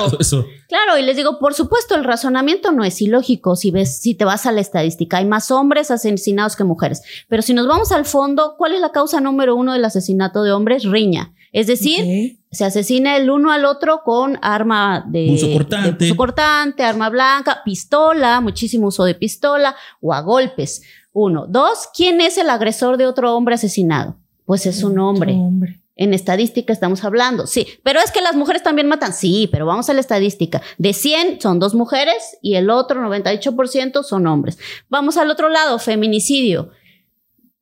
claro, 0.68 0.98
y 0.98 1.02
les 1.02 1.16
digo, 1.16 1.38
por 1.38 1.54
supuesto, 1.54 1.94
el 1.94 2.04
razonamiento 2.04 2.72
no 2.72 2.84
es 2.84 3.00
ilógico 3.00 3.56
si 3.56 3.70
ves, 3.70 3.98
si 3.98 4.14
te 4.14 4.26
vas 4.26 4.44
a 4.44 4.52
la 4.52 4.60
estadística, 4.60 5.16
hay 5.16 5.24
más 5.24 5.50
hombres 5.50 5.90
asesinados 5.90 6.56
que 6.56 6.64
mujeres. 6.64 7.00
Pero 7.28 7.40
si 7.40 7.54
nos 7.54 7.66
vamos 7.66 7.90
al 7.90 8.04
fondo, 8.04 8.56
¿cuál 8.58 8.74
es 8.74 8.82
la 8.82 8.92
causa 8.92 9.22
número 9.22 9.56
uno 9.56 9.72
del 9.72 9.84
asesinato 9.84 10.42
de 10.42 10.52
hombres? 10.52 10.84
Riña. 10.84 11.32
Es 11.52 11.68
decir, 11.68 12.36
se 12.56 12.64
asesina 12.64 13.16
el 13.18 13.28
uno 13.28 13.52
al 13.52 13.66
otro 13.66 14.00
con 14.02 14.38
arma 14.40 15.04
de 15.06 15.30
uso 15.30 15.52
cortante. 15.52 16.16
cortante, 16.16 16.82
arma 16.84 17.10
blanca, 17.10 17.60
pistola, 17.64 18.40
muchísimo 18.40 18.86
uso 18.86 19.04
de 19.04 19.14
pistola 19.14 19.76
o 20.00 20.14
a 20.14 20.22
golpes. 20.22 20.82
Uno. 21.12 21.46
Dos, 21.46 21.88
¿quién 21.94 22.22
es 22.22 22.38
el 22.38 22.48
agresor 22.48 22.96
de 22.96 23.06
otro 23.06 23.36
hombre 23.36 23.56
asesinado? 23.56 24.16
Pues 24.46 24.64
es 24.64 24.82
un 24.82 24.98
hombre. 24.98 25.32
hombre. 25.34 25.82
En 25.96 26.14
estadística 26.14 26.72
estamos 26.72 27.04
hablando, 27.04 27.46
sí, 27.46 27.66
pero 27.82 28.00
es 28.00 28.10
que 28.10 28.20
las 28.20 28.36
mujeres 28.36 28.62
también 28.62 28.86
matan, 28.86 29.14
sí, 29.14 29.48
pero 29.50 29.64
vamos 29.64 29.88
a 29.88 29.94
la 29.94 30.00
estadística. 30.00 30.60
De 30.76 30.92
100 30.92 31.40
son 31.40 31.58
dos 31.58 31.74
mujeres 31.74 32.36
y 32.42 32.54
el 32.54 32.68
otro 32.68 33.00
98% 33.00 34.02
son 34.02 34.26
hombres. 34.26 34.58
Vamos 34.90 35.16
al 35.16 35.30
otro 35.30 35.48
lado, 35.48 35.78
feminicidio. 35.78 36.70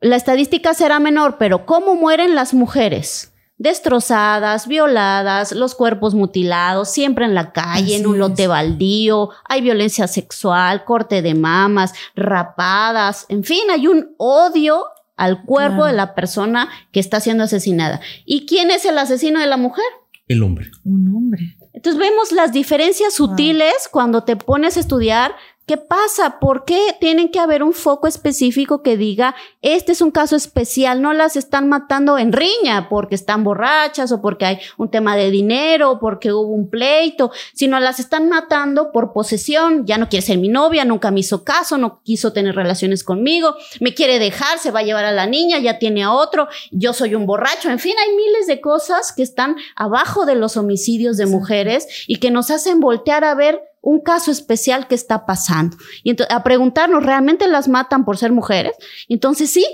La 0.01 0.17
estadística 0.17 0.75
será 0.75 1.01
menor, 1.01 1.37
pero 1.39 1.65
¿cómo 1.65 1.95
mueren 1.95 2.35
las 2.35 2.55
mujeres? 2.55 3.34
Destrozadas, 3.57 4.67
violadas, 4.67 5.53
los 5.53 5.75
cuerpos 5.75 6.15
mutilados, 6.15 6.91
siempre 6.91 7.25
en 7.25 7.35
la 7.35 7.53
calle, 7.53 7.97
en 7.97 8.07
un 8.07 8.19
lote 8.19 8.47
baldío, 8.47 9.31
hay 9.49 9.61
violencia 9.61 10.09
sexual, 10.09 10.85
corte 10.85 11.23
de 11.23 11.35
mamas, 11.35 11.95
rapadas, 12.17 13.27
en 13.29 13.45
fin, 13.45 13.71
hay 13.71 13.87
un 13.87 14.15
odio 14.19 14.85
al 15.17 15.45
cuerpo 15.45 15.87
de 15.87 15.93
la 15.93 16.15
persona 16.15 16.69
que 16.91 17.01
está 17.01 17.21
siendo 17.21 17.45
asesinada. 17.45 18.01
¿Y 18.25 18.47
quién 18.47 18.71
es 18.71 18.85
el 18.85 18.99
asesino 18.99 19.39
de 19.39 19.47
la 19.47 19.57
mujer? 19.57 19.85
El 20.27 20.43
hombre. 20.43 20.71
Un 20.85 21.15
hombre. 21.15 21.57
Entonces 21.73 22.01
vemos 22.01 22.33
las 22.33 22.53
diferencias 22.53 23.15
sutiles 23.15 23.89
cuando 23.91 24.25
te 24.25 24.37
pones 24.37 24.77
a 24.77 24.81
estudiar 24.81 25.35
¿Qué 25.67 25.79
pasa? 25.79 26.41
¿Por 26.41 26.67
qué 26.67 26.95
tienen 27.01 27.31
que 27.31 27.39
haber 27.39 27.63
un 27.63 27.73
foco 27.73 28.07
específico 28.07 28.83
que 28.83 28.99
diga, 28.99 29.35
este 29.63 29.93
es 29.93 30.03
un 30.03 30.11
caso 30.11 30.37
especial, 30.37 31.01
no 31.01 31.15
las 31.15 31.37
están 31.37 31.71
matando 31.71 32.19
en 32.19 32.35
riña 32.35 32.91
porque 32.91 33.15
están 33.15 33.45
borrachas 33.45 34.13
o 34.13 34.21
porque 34.21 34.45
hay 34.45 34.59
un 34.77 34.91
tema 34.91 35.17
de 35.17 35.31
dinero 35.31 35.93
o 35.93 35.99
porque 35.99 36.35
hubo 36.35 36.53
un 36.53 36.69
pleito, 36.69 37.33
sino 37.55 37.81
las 37.81 37.99
están 37.99 38.29
matando 38.29 38.93
por 38.93 39.15
posesión, 39.15 39.87
ya 39.87 39.97
no 39.97 40.11
quiere 40.11 40.27
ser 40.27 40.37
mi 40.37 40.49
novia, 40.49 40.85
nunca 40.85 41.11
me 41.11 41.21
hizo 41.21 41.45
caso, 41.45 41.79
no 41.79 42.03
quiso 42.03 42.35
tener 42.35 42.55
relaciones 42.55 43.03
conmigo, 43.03 43.55
me 43.81 43.95
quiere 43.95 44.19
dejar, 44.19 44.59
se 44.59 44.71
va 44.71 44.81
a 44.81 44.85
llevar 44.85 45.07
a 45.07 45.13
la 45.13 45.27
niña, 45.27 45.61
ya 45.61 45.79
tiene 45.79 46.03
a 46.03 46.13
otro, 46.13 46.47
yo 46.73 46.93
soy 46.93 47.15
un 47.15 47.25
borracho, 47.25 47.71
en 47.71 47.79
fin, 47.79 47.95
hay 47.99 48.15
miles 48.15 48.47
de 48.47 48.61
cosas 48.61 49.15
que 49.17 49.23
están 49.23 49.57
abajo 49.77 50.27
de 50.27 50.35
los 50.35 50.59
homicidios 50.59 51.17
de 51.17 51.25
mujeres 51.25 52.05
y 52.07 52.17
que 52.17 52.31
nos 52.31 52.51
hacen 52.51 52.81
voltear 52.81 53.25
a 53.25 53.35
ver 53.35 53.63
un 53.85 54.01
caso 54.01 54.31
especial 54.31 54.89
que 54.89 54.95
está 54.95 55.27
pasando. 55.27 55.77
Y 56.03 56.11
entonces, 56.11 56.35
a 56.35 56.43
preguntarnos, 56.43 57.05
¿realmente 57.05 57.47
las 57.47 57.69
matan 57.69 58.05
por 58.05 58.17
ser 58.17 58.33
mujeres? 58.33 58.75
Entonces 59.09 59.53
sí. 59.53 59.65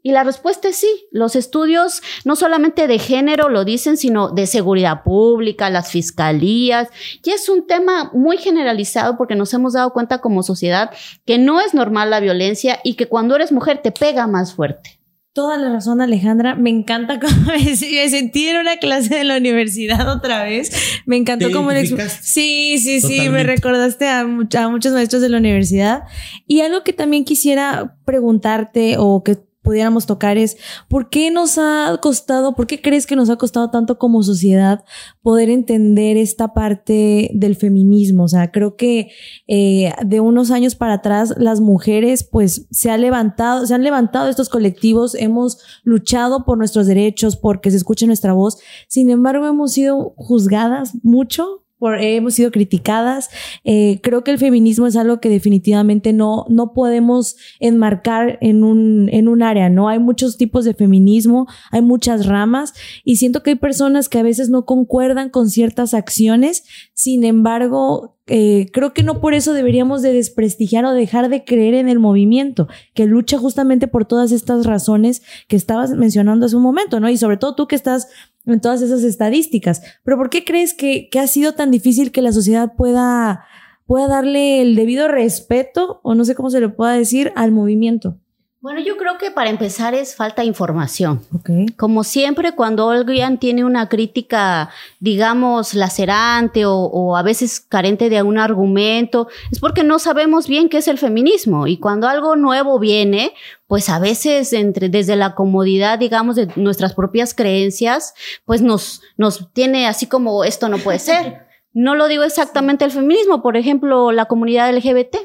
Y 0.00 0.12
la 0.12 0.24
respuesta 0.24 0.68
es 0.68 0.76
sí. 0.76 1.06
Los 1.10 1.36
estudios 1.36 2.00
no 2.24 2.34
solamente 2.36 2.86
de 2.86 2.98
género 2.98 3.48
lo 3.48 3.64
dicen, 3.64 3.96
sino 3.96 4.30
de 4.30 4.46
seguridad 4.46 5.02
pública, 5.02 5.70
las 5.70 5.90
fiscalías. 5.90 6.88
Y 7.22 7.30
es 7.30 7.48
un 7.48 7.66
tema 7.66 8.10
muy 8.14 8.38
generalizado 8.38 9.18
porque 9.18 9.34
nos 9.34 9.52
hemos 9.52 9.74
dado 9.74 9.92
cuenta 9.92 10.20
como 10.20 10.42
sociedad 10.42 10.90
que 11.26 11.36
no 11.36 11.60
es 11.60 11.74
normal 11.74 12.10
la 12.10 12.20
violencia 12.20 12.80
y 12.84 12.94
que 12.94 13.06
cuando 13.06 13.34
eres 13.36 13.52
mujer 13.52 13.82
te 13.82 13.92
pega 13.92 14.26
más 14.26 14.54
fuerte. 14.54 14.97
Toda 15.38 15.56
la 15.56 15.70
razón, 15.70 16.00
Alejandra. 16.00 16.56
Me 16.56 16.68
encanta 16.68 17.20
cómo 17.20 17.52
me, 17.52 17.76
sentí 17.76 18.48
en 18.48 18.56
una 18.56 18.78
clase 18.78 19.14
de 19.14 19.22
la 19.22 19.36
universidad 19.36 20.08
otra 20.08 20.42
vez. 20.42 20.72
Me 21.06 21.16
encantó 21.16 21.52
cómo 21.52 21.70
le 21.70 21.86
Sí, 21.86 22.78
sí, 22.78 23.00
sí. 23.00 23.28
Me 23.28 23.44
recordaste 23.44 24.08
a, 24.08 24.22
a 24.22 24.68
muchos 24.68 24.92
maestros 24.92 25.22
de 25.22 25.28
la 25.28 25.38
universidad. 25.38 26.02
Y 26.48 26.62
algo 26.62 26.82
que 26.82 26.92
también 26.92 27.24
quisiera 27.24 27.94
preguntarte 28.04 28.96
o 28.98 29.22
que 29.22 29.38
pudiéramos 29.68 30.06
tocar 30.06 30.38
es, 30.38 30.56
¿por 30.88 31.10
qué 31.10 31.30
nos 31.30 31.58
ha 31.58 31.98
costado, 32.00 32.54
por 32.54 32.66
qué 32.66 32.80
crees 32.80 33.06
que 33.06 33.16
nos 33.16 33.28
ha 33.28 33.36
costado 33.36 33.68
tanto 33.68 33.98
como 33.98 34.22
sociedad 34.22 34.82
poder 35.20 35.50
entender 35.50 36.16
esta 36.16 36.54
parte 36.54 37.30
del 37.34 37.54
feminismo? 37.54 38.24
O 38.24 38.28
sea, 38.28 38.50
creo 38.50 38.76
que 38.76 39.10
eh, 39.46 39.92
de 40.06 40.20
unos 40.20 40.50
años 40.52 40.74
para 40.74 40.94
atrás 40.94 41.34
las 41.36 41.60
mujeres 41.60 42.24
pues 42.24 42.66
se 42.70 42.90
han 42.90 43.02
levantado, 43.02 43.66
se 43.66 43.74
han 43.74 43.82
levantado 43.82 44.30
estos 44.30 44.48
colectivos, 44.48 45.14
hemos 45.14 45.58
luchado 45.82 46.46
por 46.46 46.56
nuestros 46.56 46.86
derechos, 46.86 47.36
porque 47.36 47.70
se 47.70 47.76
escuche 47.76 48.06
nuestra 48.06 48.32
voz, 48.32 48.56
sin 48.86 49.10
embargo 49.10 49.46
hemos 49.46 49.72
sido 49.72 50.14
juzgadas 50.16 50.94
mucho 51.02 51.67
hemos 51.80 52.34
sido 52.34 52.50
criticadas. 52.50 53.30
Eh, 53.64 54.00
creo 54.02 54.24
que 54.24 54.30
el 54.30 54.38
feminismo 54.38 54.86
es 54.86 54.96
algo 54.96 55.20
que 55.20 55.28
definitivamente 55.28 56.12
no, 56.12 56.44
no 56.48 56.72
podemos 56.72 57.36
enmarcar 57.60 58.38
en 58.40 58.64
un, 58.64 59.08
en 59.12 59.28
un 59.28 59.42
área, 59.42 59.70
¿no? 59.70 59.88
Hay 59.88 59.98
muchos 59.98 60.36
tipos 60.36 60.64
de 60.64 60.74
feminismo, 60.74 61.46
hay 61.70 61.82
muchas 61.82 62.26
ramas 62.26 62.74
y 63.04 63.16
siento 63.16 63.42
que 63.42 63.50
hay 63.50 63.56
personas 63.56 64.08
que 64.08 64.18
a 64.18 64.22
veces 64.22 64.50
no 64.50 64.64
concuerdan 64.64 65.30
con 65.30 65.48
ciertas 65.50 65.94
acciones, 65.94 66.64
sin 66.94 67.24
embargo, 67.24 68.17
eh, 68.28 68.66
creo 68.72 68.92
que 68.92 69.02
no 69.02 69.20
por 69.20 69.32
eso 69.32 69.54
deberíamos 69.54 70.02
de 70.02 70.12
desprestigiar 70.12 70.84
o 70.84 70.92
dejar 70.92 71.30
de 71.30 71.44
creer 71.44 71.74
en 71.74 71.88
el 71.88 71.98
movimiento, 71.98 72.68
que 72.94 73.06
lucha 73.06 73.38
justamente 73.38 73.88
por 73.88 74.04
todas 74.04 74.32
estas 74.32 74.66
razones 74.66 75.22
que 75.48 75.56
estabas 75.56 75.92
mencionando 75.92 76.46
hace 76.46 76.56
un 76.56 76.62
momento, 76.62 77.00
¿no? 77.00 77.08
Y 77.08 77.16
sobre 77.16 77.38
todo 77.38 77.54
tú 77.54 77.66
que 77.66 77.76
estás 77.76 78.08
en 78.44 78.60
todas 78.60 78.82
esas 78.82 79.02
estadísticas. 79.02 79.82
Pero 80.04 80.18
¿por 80.18 80.28
qué 80.28 80.44
crees 80.44 80.74
que, 80.74 81.08
ha 81.18 81.26
sido 81.26 81.54
tan 81.54 81.70
difícil 81.70 82.12
que 82.12 82.22
la 82.22 82.32
sociedad 82.32 82.74
pueda, 82.76 83.44
pueda 83.86 84.08
darle 84.08 84.60
el 84.60 84.76
debido 84.76 85.08
respeto, 85.08 86.00
o 86.02 86.14
no 86.14 86.24
sé 86.24 86.34
cómo 86.34 86.50
se 86.50 86.60
le 86.60 86.68
pueda 86.68 86.92
decir, 86.92 87.32
al 87.34 87.50
movimiento? 87.50 88.18
Bueno, 88.60 88.80
yo 88.80 88.96
creo 88.96 89.18
que 89.18 89.30
para 89.30 89.50
empezar 89.50 89.94
es 89.94 90.16
falta 90.16 90.42
de 90.42 90.48
información. 90.48 91.22
Okay. 91.32 91.66
Como 91.76 92.02
siempre, 92.02 92.56
cuando 92.56 92.90
alguien 92.90 93.38
tiene 93.38 93.64
una 93.64 93.88
crítica, 93.88 94.70
digamos, 94.98 95.74
lacerante 95.74 96.66
o, 96.66 96.74
o, 96.74 97.16
a 97.16 97.22
veces 97.22 97.60
carente 97.60 98.10
de 98.10 98.18
algún 98.18 98.36
argumento, 98.36 99.28
es 99.52 99.60
porque 99.60 99.84
no 99.84 100.00
sabemos 100.00 100.48
bien 100.48 100.68
qué 100.68 100.78
es 100.78 100.88
el 100.88 100.98
feminismo. 100.98 101.68
Y 101.68 101.76
cuando 101.76 102.08
algo 102.08 102.34
nuevo 102.34 102.80
viene, 102.80 103.32
pues 103.68 103.88
a 103.88 104.00
veces 104.00 104.52
entre, 104.52 104.88
desde 104.88 105.14
la 105.14 105.36
comodidad, 105.36 106.00
digamos, 106.00 106.34
de 106.34 106.48
nuestras 106.56 106.94
propias 106.94 107.34
creencias, 107.34 108.14
pues 108.44 108.60
nos, 108.60 109.02
nos 109.16 109.52
tiene 109.52 109.86
así 109.86 110.06
como 110.06 110.42
esto 110.42 110.68
no 110.68 110.78
puede 110.78 110.98
ser. 110.98 111.46
No 111.74 111.94
lo 111.94 112.08
digo 112.08 112.24
exactamente 112.24 112.84
el 112.86 112.90
feminismo, 112.90 113.40
por 113.40 113.56
ejemplo, 113.56 114.10
la 114.10 114.24
comunidad 114.24 114.74
LGBT 114.74 115.16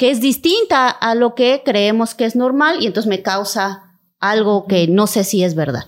que 0.00 0.10
es 0.10 0.22
distinta 0.22 0.88
a 0.88 1.14
lo 1.14 1.34
que 1.34 1.60
creemos 1.62 2.14
que 2.14 2.24
es 2.24 2.34
normal 2.34 2.78
y 2.80 2.86
entonces 2.86 3.06
me 3.06 3.20
causa 3.20 3.98
algo 4.18 4.66
que 4.66 4.88
no 4.88 5.06
sé 5.06 5.24
si 5.24 5.44
es 5.44 5.54
verdad. 5.54 5.82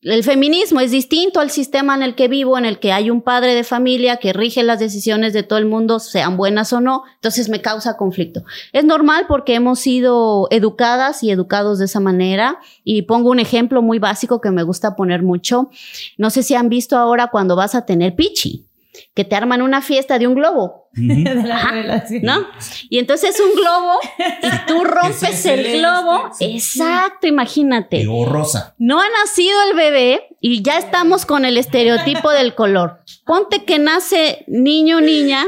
El 0.00 0.24
feminismo 0.24 0.80
es 0.80 0.90
distinto 0.90 1.38
al 1.38 1.48
sistema 1.48 1.94
en 1.94 2.02
el 2.02 2.16
que 2.16 2.26
vivo, 2.26 2.58
en 2.58 2.64
el 2.64 2.80
que 2.80 2.90
hay 2.90 3.08
un 3.08 3.22
padre 3.22 3.54
de 3.54 3.62
familia 3.62 4.16
que 4.16 4.32
rige 4.32 4.64
las 4.64 4.80
decisiones 4.80 5.32
de 5.32 5.44
todo 5.44 5.60
el 5.60 5.66
mundo, 5.66 6.00
sean 6.00 6.36
buenas 6.36 6.72
o 6.72 6.80
no, 6.80 7.04
entonces 7.14 7.48
me 7.48 7.60
causa 7.60 7.96
conflicto. 7.96 8.42
Es 8.72 8.82
normal 8.84 9.26
porque 9.28 9.54
hemos 9.54 9.78
sido 9.78 10.48
educadas 10.50 11.22
y 11.22 11.30
educados 11.30 11.78
de 11.78 11.84
esa 11.84 12.00
manera. 12.00 12.58
Y 12.82 13.02
pongo 13.02 13.30
un 13.30 13.38
ejemplo 13.38 13.80
muy 13.80 14.00
básico 14.00 14.40
que 14.40 14.50
me 14.50 14.64
gusta 14.64 14.96
poner 14.96 15.22
mucho. 15.22 15.70
No 16.18 16.30
sé 16.30 16.42
si 16.42 16.56
han 16.56 16.68
visto 16.68 16.96
ahora 16.96 17.28
cuando 17.28 17.54
vas 17.54 17.76
a 17.76 17.86
tener 17.86 18.16
pichi 18.16 18.66
que 19.14 19.24
te 19.24 19.36
arman 19.36 19.62
una 19.62 19.82
fiesta 19.82 20.18
de 20.18 20.26
un 20.26 20.34
globo. 20.34 20.81
¿No? 22.22 22.46
Y 22.90 22.98
entonces 22.98 23.40
un 23.40 23.54
globo 23.54 23.98
y 24.42 24.66
tú 24.66 24.84
rompes 24.84 25.46
el 25.46 25.78
globo. 25.78 26.30
Exacto, 26.40 27.26
imagínate. 27.26 28.04
rosa. 28.26 28.74
No 28.78 29.00
ha 29.00 29.06
nacido 29.22 29.56
el 29.70 29.76
bebé 29.76 30.36
y 30.40 30.62
ya 30.62 30.78
estamos 30.78 31.24
con 31.24 31.44
el 31.44 31.56
estereotipo 31.56 32.30
del 32.30 32.54
color. 32.54 33.00
Ponte 33.24 33.64
que 33.64 33.78
nace 33.78 34.44
niño 34.48 35.00
niña, 35.00 35.44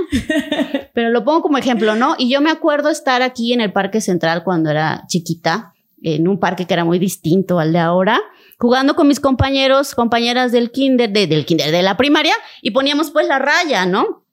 pero 0.94 1.10
lo 1.10 1.24
pongo 1.24 1.42
como 1.42 1.58
ejemplo, 1.58 1.94
¿no? 1.94 2.14
Y 2.18 2.30
yo 2.30 2.40
me 2.40 2.50
acuerdo 2.50 2.88
estar 2.88 3.20
aquí 3.22 3.52
en 3.52 3.60
el 3.60 3.72
Parque 3.72 4.00
Central 4.00 4.44
cuando 4.44 4.70
era 4.70 5.04
chiquita, 5.08 5.74
en 6.02 6.26
un 6.26 6.38
parque 6.38 6.66
que 6.66 6.74
era 6.74 6.84
muy 6.84 6.98
distinto 6.98 7.58
al 7.58 7.72
de 7.72 7.78
ahora 7.78 8.20
jugando 8.58 8.94
con 8.94 9.08
mis 9.08 9.20
compañeros, 9.20 9.94
compañeras 9.94 10.52
del 10.52 10.70
kinder, 10.70 11.10
del 11.10 11.44
kinder, 11.44 11.70
de 11.70 11.82
la 11.82 11.96
primaria, 11.96 12.34
y 12.62 12.70
poníamos 12.70 13.10
pues 13.10 13.26
la 13.26 13.38
raya, 13.38 13.84
¿no? 13.84 14.24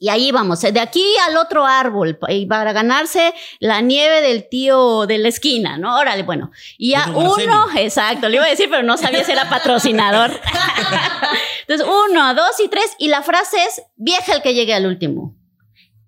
Y 0.00 0.10
ahí 0.10 0.30
vamos, 0.30 0.60
de 0.60 0.78
aquí 0.78 1.04
al 1.26 1.36
otro 1.36 1.66
árbol, 1.66 2.18
y 2.28 2.46
para 2.46 2.72
ganarse 2.72 3.34
la 3.58 3.80
nieve 3.80 4.20
del 4.20 4.48
tío 4.48 5.06
de 5.06 5.18
la 5.18 5.28
esquina, 5.28 5.76
¿no? 5.76 5.98
Órale, 5.98 6.22
bueno. 6.22 6.52
Y 6.76 6.94
a 6.94 7.08
uno, 7.08 7.66
exacto, 7.76 8.28
le 8.28 8.36
iba 8.36 8.44
a 8.44 8.50
decir, 8.50 8.68
pero 8.70 8.84
no 8.84 8.96
sabía 8.96 9.24
si 9.24 9.32
era 9.32 9.48
patrocinador. 9.48 10.30
Entonces, 11.66 11.86
uno, 12.08 12.32
dos 12.34 12.60
y 12.60 12.68
tres, 12.68 12.92
y 12.98 13.08
la 13.08 13.22
frase 13.22 13.56
es, 13.56 13.82
vieja 13.96 14.34
el 14.34 14.42
que 14.42 14.54
llegue 14.54 14.72
al 14.72 14.86
último. 14.86 15.34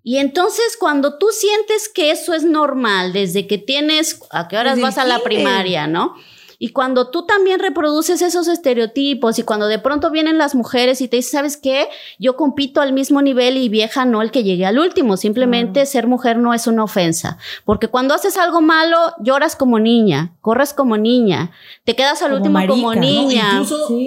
Y 0.03 0.17
entonces 0.17 0.77
cuando 0.79 1.19
tú 1.19 1.27
sientes 1.31 1.87
que 1.87 2.09
eso 2.09 2.33
es 2.33 2.43
normal, 2.43 3.13
desde 3.13 3.45
que 3.45 3.59
tienes, 3.59 4.19
¿a 4.31 4.47
qué 4.47 4.57
horas 4.57 4.79
vas 4.81 4.97
a 4.97 5.05
la 5.05 5.19
primaria, 5.19 5.85
no? 5.85 6.15
Y 6.63 6.73
cuando 6.73 7.09
tú 7.09 7.25
también 7.25 7.59
reproduces 7.59 8.21
esos 8.21 8.47
estereotipos 8.47 9.39
y 9.39 9.41
cuando 9.41 9.65
de 9.65 9.79
pronto 9.79 10.11
vienen 10.11 10.37
las 10.37 10.53
mujeres 10.53 11.01
y 11.01 11.07
te 11.07 11.15
dicen, 11.15 11.39
¿sabes 11.39 11.57
qué? 11.57 11.87
Yo 12.19 12.35
compito 12.35 12.81
al 12.81 12.93
mismo 12.93 13.23
nivel 13.23 13.57
y 13.57 13.67
vieja 13.67 14.05
no 14.05 14.21
el 14.21 14.29
que 14.29 14.43
llegue 14.43 14.67
al 14.67 14.77
último. 14.77 15.17
Simplemente 15.17 15.87
ser 15.87 16.05
mujer 16.05 16.37
no 16.37 16.53
es 16.53 16.67
una 16.67 16.83
ofensa. 16.83 17.39
Porque 17.65 17.87
cuando 17.87 18.13
haces 18.13 18.37
algo 18.37 18.61
malo, 18.61 18.95
lloras 19.23 19.55
como 19.55 19.79
niña, 19.79 20.35
corres 20.39 20.75
como 20.75 20.97
niña, 20.97 21.49
te 21.83 21.95
quedas 21.95 22.21
al 22.21 22.33
último 22.33 22.59
como 22.67 22.93
niña. 22.93 23.63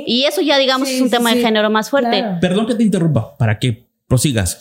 Y 0.06 0.23
eso 0.23 0.40
ya 0.40 0.56
digamos 0.56 0.88
es 0.88 1.00
un 1.02 1.11
tema 1.11 1.34
de 1.34 1.42
género 1.42 1.70
más 1.70 1.90
fuerte. 1.90 2.25
Perdón 2.40 2.68
que 2.68 2.76
te 2.76 2.84
interrumpa 2.84 3.37
para 3.37 3.58
que 3.58 3.88
prosigas. 4.06 4.61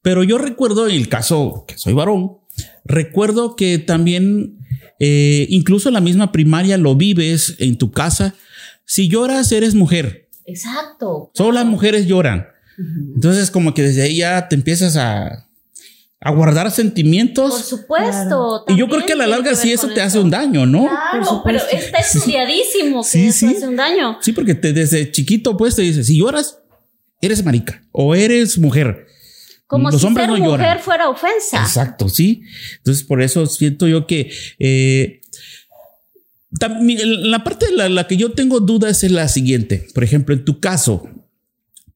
Pero 0.00 0.22
yo 0.22 0.38
recuerdo 0.38 0.86
en 0.86 0.94
el 0.94 1.08
caso 1.08 1.64
que 1.66 1.76
soy 1.76 1.92
varón, 1.92 2.38
recuerdo 2.84 3.56
que 3.56 3.78
también 3.78 4.58
eh, 4.98 5.46
incluso 5.50 5.88
en 5.88 5.94
la 5.94 6.00
misma 6.00 6.30
primaria 6.30 6.78
lo 6.78 6.94
vives 6.94 7.56
en 7.58 7.76
tu 7.76 7.90
casa. 7.90 8.34
Si 8.84 9.08
lloras, 9.08 9.50
eres 9.52 9.74
mujer. 9.74 10.28
Exacto. 10.44 11.30
Solo 11.34 11.52
las 11.52 11.66
mujeres 11.66 12.06
lloran. 12.06 12.46
Entonces, 13.14 13.50
como 13.50 13.74
que 13.74 13.82
desde 13.82 14.02
ahí 14.02 14.18
ya 14.18 14.48
te 14.48 14.54
empiezas 14.54 14.96
a, 14.96 15.48
a 16.20 16.30
guardar 16.30 16.70
sentimientos. 16.70 17.50
Por 17.50 17.62
supuesto. 17.62 18.64
Y 18.68 18.76
yo 18.76 18.88
creo 18.88 19.04
que 19.04 19.12
a 19.12 19.16
la 19.16 19.26
larga 19.26 19.54
sí 19.56 19.72
eso 19.72 19.88
te 19.88 20.00
hace 20.00 20.18
un 20.20 20.30
daño, 20.30 20.66
¿no? 20.66 20.88
Claro, 20.88 21.42
pero 21.44 21.58
está 21.70 21.98
estudiadísimo 21.98 23.04
que 23.10 23.26
eso 23.26 23.48
hace 23.48 23.68
un 23.68 23.76
daño. 23.76 24.18
Sí, 24.20 24.32
porque 24.32 24.54
te, 24.54 24.72
desde 24.72 25.10
chiquito 25.10 25.56
pues 25.56 25.74
te 25.74 25.82
dice, 25.82 26.04
si 26.04 26.18
lloras, 26.18 26.58
eres 27.20 27.44
marica 27.44 27.84
o 27.90 28.14
eres 28.14 28.56
mujer. 28.56 29.06
Como 29.72 29.90
si 29.90 29.98
ser 29.98 30.28
mujer 30.28 30.80
fuera 30.80 31.08
ofensa. 31.08 31.62
Exacto, 31.62 32.10
sí. 32.10 32.42
Entonces, 32.76 33.04
por 33.04 33.22
eso 33.22 33.46
siento 33.46 33.88
yo 33.88 34.06
que 34.06 34.30
eh, 34.58 35.22
la 36.60 37.42
parte 37.42 37.68
de 37.68 37.88
la, 37.88 38.06
que 38.06 38.18
yo 38.18 38.32
tengo 38.32 38.60
dudas 38.60 39.02
es 39.02 39.10
la 39.10 39.28
siguiente. 39.28 39.86
Por 39.94 40.04
ejemplo, 40.04 40.34
en 40.34 40.44
tu 40.44 40.60
caso, 40.60 41.08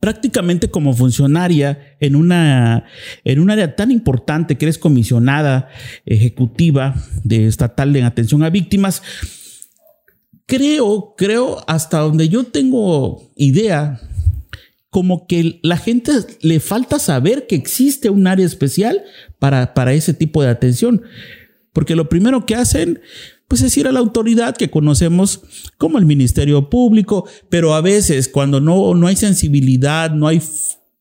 prácticamente 0.01 0.71
como 0.71 0.95
funcionaria 0.95 1.99
en 2.01 2.17
una 2.17 2.85
en 3.25 3.41
un 3.41 3.51
área 3.51 3.77
tan 3.77 3.91
importante 3.91 4.57
que 4.57 4.65
eres 4.65 4.79
comisionada 4.79 5.69
ejecutiva 6.07 6.95
de 7.25 7.47
estatal 7.47 7.95
en 7.95 8.05
atención 8.05 8.43
a 8.43 8.49
víctimas. 8.49 9.03
Creo, 10.47 11.15
creo 11.19 11.63
hasta 11.67 11.99
donde 11.99 12.31
yo 12.31 12.45
tengo 12.45 13.33
idea, 13.37 14.01
como 14.97 15.27
que 15.27 15.61
la 15.63 15.77
gente 15.77 16.11
le 16.41 16.59
falta 16.59 16.99
saber 16.99 17.47
que 17.47 17.55
existe 17.55 18.09
un 18.09 18.27
área 18.27 18.47
especial 18.47 19.05
para, 19.39 19.75
para 19.75 19.93
ese 19.93 20.15
tipo 20.15 20.43
de 20.43 20.49
atención. 20.49 21.03
Porque 21.75 21.95
lo 21.95 22.09
primero 22.09 22.47
que 22.47 22.55
hacen, 22.55 23.01
pues 23.47 23.61
es 23.61 23.77
ir 23.77 23.87
a 23.89 23.93
la 23.93 23.99
autoridad 23.99 24.57
que 24.57 24.71
conocemos 24.71 25.43
como 25.77 25.99
el 25.99 26.07
Ministerio 26.07 26.71
Público, 26.71 27.29
pero 27.51 27.75
a 27.75 27.83
veces 27.83 28.31
cuando 28.31 28.59
no, 28.59 28.95
no 28.95 29.07
hay 29.07 29.17
sensibilidad, 29.17 30.13
no 30.13 30.29
hay, 30.29 30.41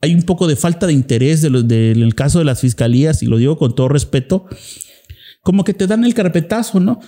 hay 0.01 0.13
un 0.13 0.23
poco 0.23 0.47
de 0.47 0.57
falta 0.57 0.87
de 0.87 0.91
interés 0.91 1.41
de 1.41 1.91
en 1.91 2.01
el 2.01 2.15
caso 2.15 2.39
de 2.39 2.43
las 2.43 2.59
fiscalías, 2.59 3.23
y 3.23 3.27
lo 3.27 3.37
digo 3.37 3.57
con 3.57 3.75
todo 3.75 3.87
respeto, 3.87 4.45
como 5.41 5.63
que 5.63 5.73
te 5.73 5.87
dan 5.87 6.03
el 6.03 6.13
carpetazo, 6.13 6.81
¿no? 6.81 6.99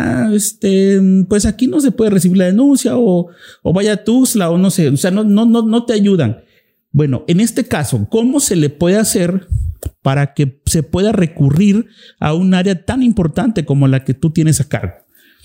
Ah, 0.00 0.30
este, 0.32 1.00
pues 1.28 1.44
aquí 1.44 1.66
no 1.66 1.80
se 1.80 1.90
puede 1.90 2.10
recibir 2.10 2.38
la 2.38 2.44
denuncia 2.44 2.96
o, 2.96 3.30
o 3.64 3.72
vaya 3.72 3.94
a 3.94 4.04
Tuzla 4.04 4.48
o 4.48 4.56
no 4.56 4.70
sé, 4.70 4.88
o 4.88 4.96
sea, 4.96 5.10
no, 5.10 5.24
no, 5.24 5.44
no, 5.44 5.62
no 5.62 5.86
te 5.86 5.92
ayudan. 5.92 6.44
Bueno, 6.92 7.24
en 7.26 7.40
este 7.40 7.64
caso, 7.64 8.06
¿cómo 8.08 8.38
se 8.38 8.54
le 8.54 8.70
puede 8.70 8.96
hacer 8.96 9.48
para 10.00 10.34
que 10.34 10.62
se 10.66 10.84
pueda 10.84 11.10
recurrir 11.10 11.86
a 12.20 12.32
un 12.32 12.54
área 12.54 12.84
tan 12.84 13.02
importante 13.02 13.64
como 13.64 13.88
la 13.88 14.04
que 14.04 14.14
tú 14.14 14.30
tienes 14.30 14.60
a 14.60 14.68
cargo? 14.68 14.94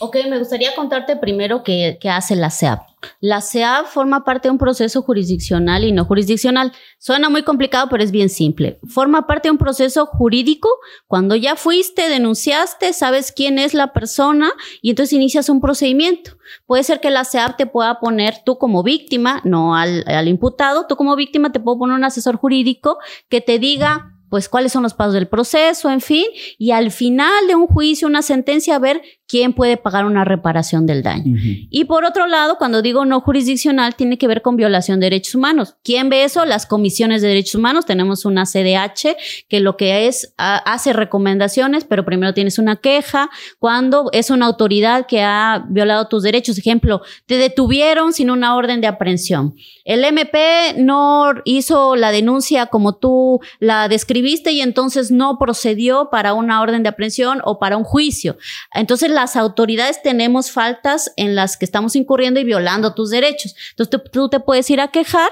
Ok, 0.06 0.18
me 0.30 0.38
gustaría 0.38 0.76
contarte 0.76 1.16
primero 1.16 1.64
qué, 1.64 1.98
hace 2.12 2.36
la 2.36 2.50
SEAP. 2.50 2.82
La 3.22 3.40
SEAP 3.40 3.86
forma 3.86 4.26
parte 4.26 4.50
de 4.50 4.52
un 4.52 4.58
proceso 4.58 5.02
jurisdiccional 5.02 5.86
y 5.86 5.94
no 5.94 6.04
jurisdiccional. 6.04 6.74
Suena 7.00 7.30
muy 7.30 7.44
complicado, 7.44 7.88
pero 7.90 8.04
es 8.04 8.12
bien 8.12 8.28
simple. 8.28 8.82
Forma 8.86 9.28
parte 9.28 9.48
de 9.48 9.54
un 9.54 9.58
proceso 9.58 10.06
jurídico. 10.06 10.68
Cuando 11.08 11.38
ya 11.38 11.56
fuiste, 11.56 12.10
denunciaste, 12.10 12.92
sabes 12.92 13.32
quién 13.32 13.58
es 13.58 13.74
la 13.74 13.94
persona 13.94 14.52
y 14.82 14.90
entonces 14.90 15.14
inicias 15.14 15.48
un 15.48 15.62
procedimiento. 15.62 16.32
Puede 16.66 16.84
ser 16.84 17.00
que 17.00 17.10
la 17.10 17.24
SEAP 17.24 17.56
te 17.56 17.66
pueda 17.66 18.02
poner 18.02 18.40
tú 18.46 18.58
como 18.58 18.84
víctima, 18.84 19.40
no 19.46 19.74
al, 19.74 20.04
al 20.06 20.28
imputado, 20.28 20.86
tú 20.86 20.98
como 20.98 21.16
víctima 21.16 21.54
te 21.54 21.62
puedo 21.62 21.80
poner 21.80 21.96
un 21.96 22.04
asesor 22.04 22.36
jurídico 22.36 22.98
que 23.30 23.40
te 23.40 23.58
diga 23.58 24.14
pues 24.34 24.50
cuáles 24.50 24.72
son 24.72 24.82
los 24.82 24.96
pasos 24.96 25.14
del 25.14 25.28
proceso, 25.28 25.92
en 25.92 26.02
fin, 26.02 26.26
y 26.58 26.72
al 26.72 26.90
final 26.90 27.46
de 27.46 27.54
un 27.54 27.68
juicio, 27.68 28.08
una 28.08 28.24
sentencia, 28.24 28.80
ver 28.80 29.04
quién 29.28 29.54
puede 29.54 29.78
pagar 29.78 30.06
una 30.06 30.26
reparación 30.26 30.86
del 30.86 31.04
daño. 31.04 31.38
Y 31.70 31.86
por 31.86 32.06
otro 32.06 32.28
lado, 32.28 32.58
cuando 32.58 32.82
digo 32.82 33.06
no 33.06 33.22
jurisdiccional, 33.22 33.96
tiene 33.96 34.18
que 34.18 34.28
ver 34.28 34.42
con 34.42 34.56
violación 34.56 35.00
de 35.00 35.08
derechos 35.08 35.36
humanos. 35.36 35.76
¿Quién 35.84 36.10
ve 36.10 36.24
eso? 36.24 36.46
Las 36.46 36.66
comisiones 36.66 37.22
de 37.22 37.30
derechos 37.30 37.56
humanos. 37.56 37.86
Tenemos 37.86 38.26
una 38.26 38.46
CDH 38.46 39.16
que 39.48 39.60
lo 39.60 39.78
que 39.78 40.08
es, 40.08 40.34
hace 40.38 40.94
recomendaciones, 40.94 41.84
pero 41.86 42.06
primero 42.06 42.34
tienes 42.34 42.60
una 42.60 42.78
queja. 42.78 43.30
Cuando 43.60 44.10
es 44.12 44.30
una 44.30 44.46
autoridad 44.46 45.06
que 45.08 45.22
ha 45.22 45.66
violado 45.70 46.08
tus 46.08 46.24
derechos, 46.24 46.58
ejemplo, 46.58 47.02
te 47.26 47.38
detuvieron 47.38 48.14
sin 48.14 48.30
una 48.30 48.56
orden 48.56 48.82
de 48.82 48.88
aprehensión. 48.88 49.56
El 49.86 50.04
MP 50.04 50.76
no 50.78 51.34
hizo 51.46 51.96
la 51.96 52.12
denuncia 52.12 52.68
como 52.68 52.96
tú 52.96 53.40
la 53.60 53.88
describiste 53.88 54.52
y 54.52 54.62
entonces 54.62 55.12
no 55.12 55.38
procedió 55.38 56.10
para 56.10 56.34
una 56.34 56.62
orden 56.62 56.84
de 56.84 56.90
aprehensión 56.90 57.42
o 57.44 57.60
para 57.60 57.78
un 57.78 57.84
juicio. 57.84 58.38
Entonces 58.74 59.10
las 59.24 59.38
autoridades 59.38 60.02
tenemos 60.02 60.52
faltas 60.52 61.14
en 61.16 61.34
las 61.34 61.56
que 61.56 61.64
estamos 61.64 61.96
incurriendo 61.96 62.42
y 62.42 62.44
violando 62.44 62.94
tus 62.94 63.10
derechos. 63.10 63.56
Entonces 63.70 64.12
tú, 64.12 64.28
te 64.28 64.42
puedes 64.42 64.70
ir 64.70 64.82
a 64.82 64.90
quejar 64.90 65.30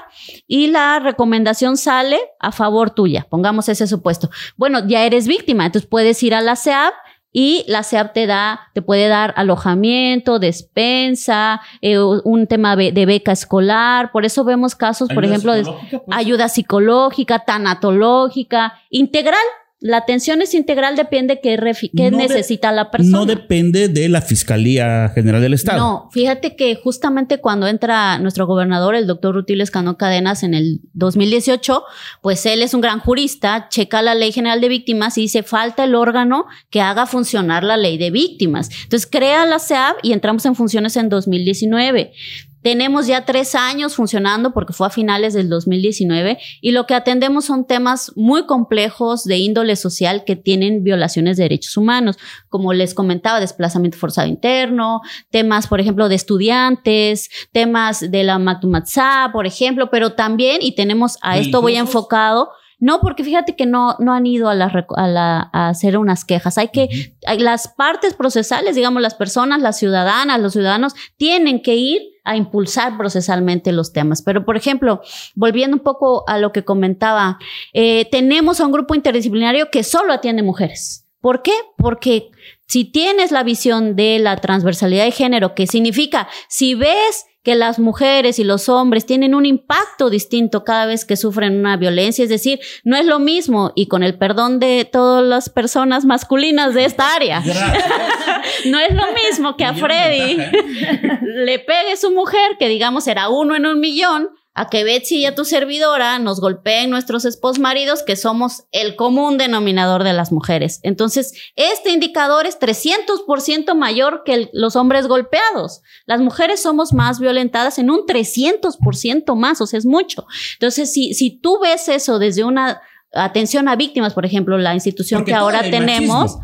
y 0.47 0.67
la 0.67 0.99
recomendación 0.99 1.75
sale 1.75 2.19
a 2.39 2.53
favor 2.53 2.91
tuya. 2.91 3.27
Pongamos 3.29 3.67
ese 3.67 3.87
supuesto. 3.87 4.29
Bueno, 4.55 4.87
ya 4.87 5.03
eres 5.03 5.27
víctima, 5.27 5.65
entonces 5.65 5.89
puedes 5.89 6.23
ir 6.23 6.33
a 6.33 6.39
la 6.39 6.55
CEAP 6.55 6.93
y 7.33 7.65
la 7.67 7.83
SEAP 7.83 8.13
te 8.13 8.27
da, 8.27 8.69
te 8.73 8.81
puede 8.81 9.09
dar 9.09 9.33
alojamiento, 9.35 10.39
despensa, 10.39 11.59
eh, 11.81 11.99
un 11.99 12.47
tema 12.47 12.77
de 12.77 13.05
beca 13.05 13.33
escolar. 13.33 14.13
Por 14.13 14.23
eso 14.23 14.45
vemos 14.45 14.73
casos, 14.73 15.09
por 15.13 15.25
ejemplo, 15.25 15.51
de 15.51 15.63
pues. 15.63 16.01
ayuda 16.11 16.47
psicológica, 16.47 17.39
tanatológica, 17.39 18.79
integral. 18.89 19.43
La 19.83 19.97
atención 19.97 20.43
es 20.43 20.53
integral, 20.53 20.95
depende 20.95 21.39
qué, 21.41 21.59
qué 21.97 22.11
necesita 22.11 22.71
la 22.71 22.91
persona. 22.91 23.17
No 23.17 23.25
depende 23.25 23.87
de 23.87 24.09
la 24.09 24.21
Fiscalía 24.21 25.09
General 25.09 25.41
del 25.41 25.55
Estado. 25.55 25.79
No, 25.79 26.09
fíjate 26.11 26.55
que 26.55 26.75
justamente 26.75 27.39
cuando 27.39 27.65
entra 27.65 28.19
nuestro 28.19 28.45
gobernador, 28.45 28.93
el 28.93 29.07
doctor 29.07 29.33
Rutiles 29.33 29.71
Cano 29.71 29.97
Cadenas, 29.97 30.43
en 30.43 30.53
el 30.53 30.81
2018, 30.93 31.83
pues 32.21 32.45
él 32.45 32.61
es 32.61 32.75
un 32.75 32.81
gran 32.81 32.99
jurista, 32.99 33.69
checa 33.69 34.03
la 34.03 34.13
Ley 34.13 34.31
General 34.31 34.61
de 34.61 34.69
Víctimas 34.69 35.17
y 35.17 35.21
dice, 35.21 35.41
falta 35.41 35.85
el 35.85 35.95
órgano 35.95 36.45
que 36.69 36.81
haga 36.81 37.07
funcionar 37.07 37.63
la 37.63 37.75
ley 37.75 37.97
de 37.97 38.11
víctimas. 38.11 38.69
Entonces 38.83 39.09
crea 39.11 39.47
la 39.47 39.57
SEAB 39.57 39.95
y 40.03 40.13
entramos 40.13 40.45
en 40.45 40.53
funciones 40.53 40.95
en 40.95 41.09
2019. 41.09 42.13
Tenemos 42.61 43.07
ya 43.07 43.25
tres 43.25 43.55
años 43.55 43.95
funcionando 43.95 44.53
porque 44.53 44.73
fue 44.73 44.87
a 44.87 44.89
finales 44.89 45.33
del 45.33 45.49
2019 45.49 46.37
y 46.61 46.71
lo 46.71 46.85
que 46.85 46.93
atendemos 46.93 47.45
son 47.45 47.65
temas 47.65 48.11
muy 48.15 48.45
complejos 48.45 49.23
de 49.23 49.37
índole 49.37 49.75
social 49.75 50.23
que 50.25 50.35
tienen 50.35 50.83
violaciones 50.83 51.37
de 51.37 51.43
derechos 51.43 51.77
humanos, 51.77 52.17
como 52.49 52.73
les 52.73 52.93
comentaba, 52.93 53.39
desplazamiento 53.39 53.97
forzado 53.97 54.27
interno, 54.27 55.01
temas, 55.29 55.67
por 55.67 55.79
ejemplo, 55.79 56.09
de 56.09 56.15
estudiantes, 56.15 57.29
temas 57.51 58.11
de 58.11 58.23
la 58.23 58.39
Matumatzá, 58.39 59.29
por 59.33 59.47
ejemplo, 59.47 59.89
pero 59.89 60.13
también, 60.13 60.59
y 60.61 60.75
tenemos 60.75 61.17
a 61.21 61.37
esto 61.37 61.61
voy 61.61 61.75
enfocado, 61.75 62.49
no, 62.81 62.99
porque 62.99 63.23
fíjate 63.23 63.55
que 63.55 63.67
no, 63.67 63.95
no 63.99 64.11
han 64.11 64.25
ido 64.25 64.49
a, 64.49 64.55
la, 64.55 65.49
a, 65.53 65.69
hacer 65.69 65.99
unas 65.99 66.25
quejas. 66.25 66.57
Hay 66.57 66.69
que, 66.69 67.13
las 67.37 67.67
partes 67.67 68.15
procesales, 68.15 68.75
digamos, 68.75 69.03
las 69.03 69.13
personas, 69.13 69.61
las 69.61 69.77
ciudadanas, 69.77 70.41
los 70.41 70.53
ciudadanos, 70.53 70.95
tienen 71.15 71.61
que 71.61 71.75
ir 71.75 72.01
a 72.23 72.35
impulsar 72.35 72.97
procesalmente 72.97 73.71
los 73.71 73.93
temas. 73.93 74.21
Pero, 74.21 74.45
por 74.45 74.57
ejemplo, 74.57 75.01
volviendo 75.35 75.77
un 75.77 75.83
poco 75.83 76.23
a 76.27 76.37
lo 76.37 76.51
que 76.51 76.63
comentaba, 76.63 77.39
eh, 77.73 78.05
tenemos 78.11 78.59
a 78.59 78.65
un 78.65 78.71
grupo 78.71 78.95
interdisciplinario 78.95 79.69
que 79.71 79.83
solo 79.83 80.13
atiende 80.13 80.43
mujeres. 80.43 81.07
¿Por 81.19 81.43
qué? 81.43 81.53
Porque 81.77 82.31
si 82.67 82.85
tienes 82.85 83.31
la 83.31 83.43
visión 83.43 83.95
de 83.95 84.17
la 84.19 84.37
transversalidad 84.37 85.05
de 85.05 85.11
género, 85.11 85.53
que 85.53 85.67
significa, 85.67 86.27
si 86.47 86.73
ves 86.73 87.25
que 87.43 87.55
las 87.55 87.79
mujeres 87.79 88.37
y 88.37 88.43
los 88.43 88.69
hombres 88.69 89.05
tienen 89.05 89.33
un 89.33 89.45
impacto 89.45 90.09
distinto 90.09 90.63
cada 90.63 90.85
vez 90.85 91.05
que 91.05 91.17
sufren 91.17 91.59
una 91.59 91.75
violencia. 91.75 92.23
Es 92.23 92.29
decir, 92.29 92.59
no 92.83 92.95
es 92.95 93.05
lo 93.05 93.19
mismo, 93.19 93.71
y 93.75 93.87
con 93.87 94.03
el 94.03 94.17
perdón 94.17 94.59
de 94.59 94.87
todas 94.89 95.23
las 95.23 95.49
personas 95.49 96.05
masculinas 96.05 96.73
de 96.73 96.85
esta 96.85 97.15
área, 97.15 97.41
no 98.65 98.79
es 98.79 98.93
lo 98.93 99.05
mismo 99.13 99.57
que 99.57 99.65
a 99.65 99.73
Freddy 99.73 100.37
le 101.21 101.59
pegue 101.59 101.97
su 101.97 102.11
mujer, 102.11 102.57
que 102.59 102.67
digamos 102.67 103.07
era 103.07 103.29
uno 103.29 103.55
en 103.55 103.65
un 103.65 103.79
millón, 103.79 104.29
a 104.53 104.69
que 104.69 104.83
Betsy 104.83 105.17
y 105.17 105.25
a 105.25 105.35
tu 105.35 105.45
servidora 105.45 106.19
nos 106.19 106.41
golpeen 106.41 106.89
nuestros 106.89 107.23
esposos 107.25 107.59
maridos, 107.59 108.03
que 108.03 108.15
somos 108.15 108.65
el 108.71 108.95
común 108.95 109.37
denominador 109.37 110.03
de 110.03 110.13
las 110.13 110.31
mujeres. 110.31 110.79
Entonces, 110.83 111.33
este 111.55 111.91
indicador 111.91 112.45
es 112.45 112.59
300% 112.59 113.73
mayor 113.75 114.23
que 114.25 114.49
los 114.51 114.75
hombres 114.75 115.07
golpeados. 115.07 115.81
Las 116.05 116.19
mujeres 116.19 116.61
somos 116.61 116.93
más 116.93 117.19
violentadas 117.19 117.79
en 117.79 117.89
un 117.89 118.05
300% 118.05 119.35
más, 119.35 119.61
o 119.61 119.67
sea, 119.67 119.79
es 119.79 119.85
mucho. 119.85 120.27
Entonces, 120.53 120.91
si, 120.91 121.13
si 121.13 121.39
tú 121.39 121.59
ves 121.61 121.87
eso 121.87 122.19
desde 122.19 122.43
una 122.43 122.81
atención 123.13 123.67
a 123.67 123.75
víctimas, 123.75 124.13
por 124.13 124.25
ejemplo, 124.25 124.57
la 124.57 124.73
institución 124.73 125.25
que 125.25 125.33
ahora 125.33 125.61
tenemos. 125.61 126.37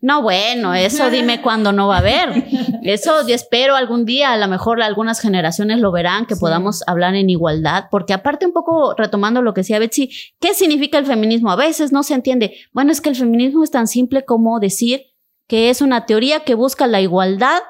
No, 0.00 0.22
bueno, 0.22 0.74
eso 0.74 1.10
dime 1.10 1.40
cuándo 1.42 1.72
no 1.72 1.88
va 1.88 1.96
a 1.96 1.98
haber. 1.98 2.46
Eso 2.82 3.26
yo 3.26 3.34
espero 3.34 3.76
algún 3.76 4.04
día, 4.04 4.32
a 4.32 4.36
lo 4.36 4.48
mejor 4.48 4.82
algunas 4.82 5.20
generaciones 5.20 5.78
lo 5.78 5.92
verán, 5.92 6.26
que 6.26 6.36
podamos 6.36 6.82
hablar 6.86 7.14
en 7.14 7.30
igualdad, 7.30 7.84
porque 7.90 8.12
aparte 8.12 8.46
un 8.46 8.52
poco 8.52 8.94
retomando 8.96 9.42
lo 9.42 9.54
que 9.54 9.60
decía 9.60 9.78
Betsy, 9.78 10.10
¿qué 10.40 10.54
significa 10.54 10.98
el 10.98 11.06
feminismo? 11.06 11.50
A 11.50 11.56
veces 11.56 11.92
no 11.92 12.02
se 12.02 12.14
entiende. 12.14 12.56
Bueno, 12.72 12.90
es 12.92 13.00
que 13.00 13.10
el 13.10 13.16
feminismo 13.16 13.62
es 13.62 13.70
tan 13.70 13.86
simple 13.86 14.24
como 14.24 14.58
decir 14.60 15.06
que 15.46 15.70
es 15.70 15.80
una 15.80 16.04
teoría 16.04 16.40
que 16.40 16.54
busca 16.54 16.86
la 16.86 17.00
igualdad 17.00 17.60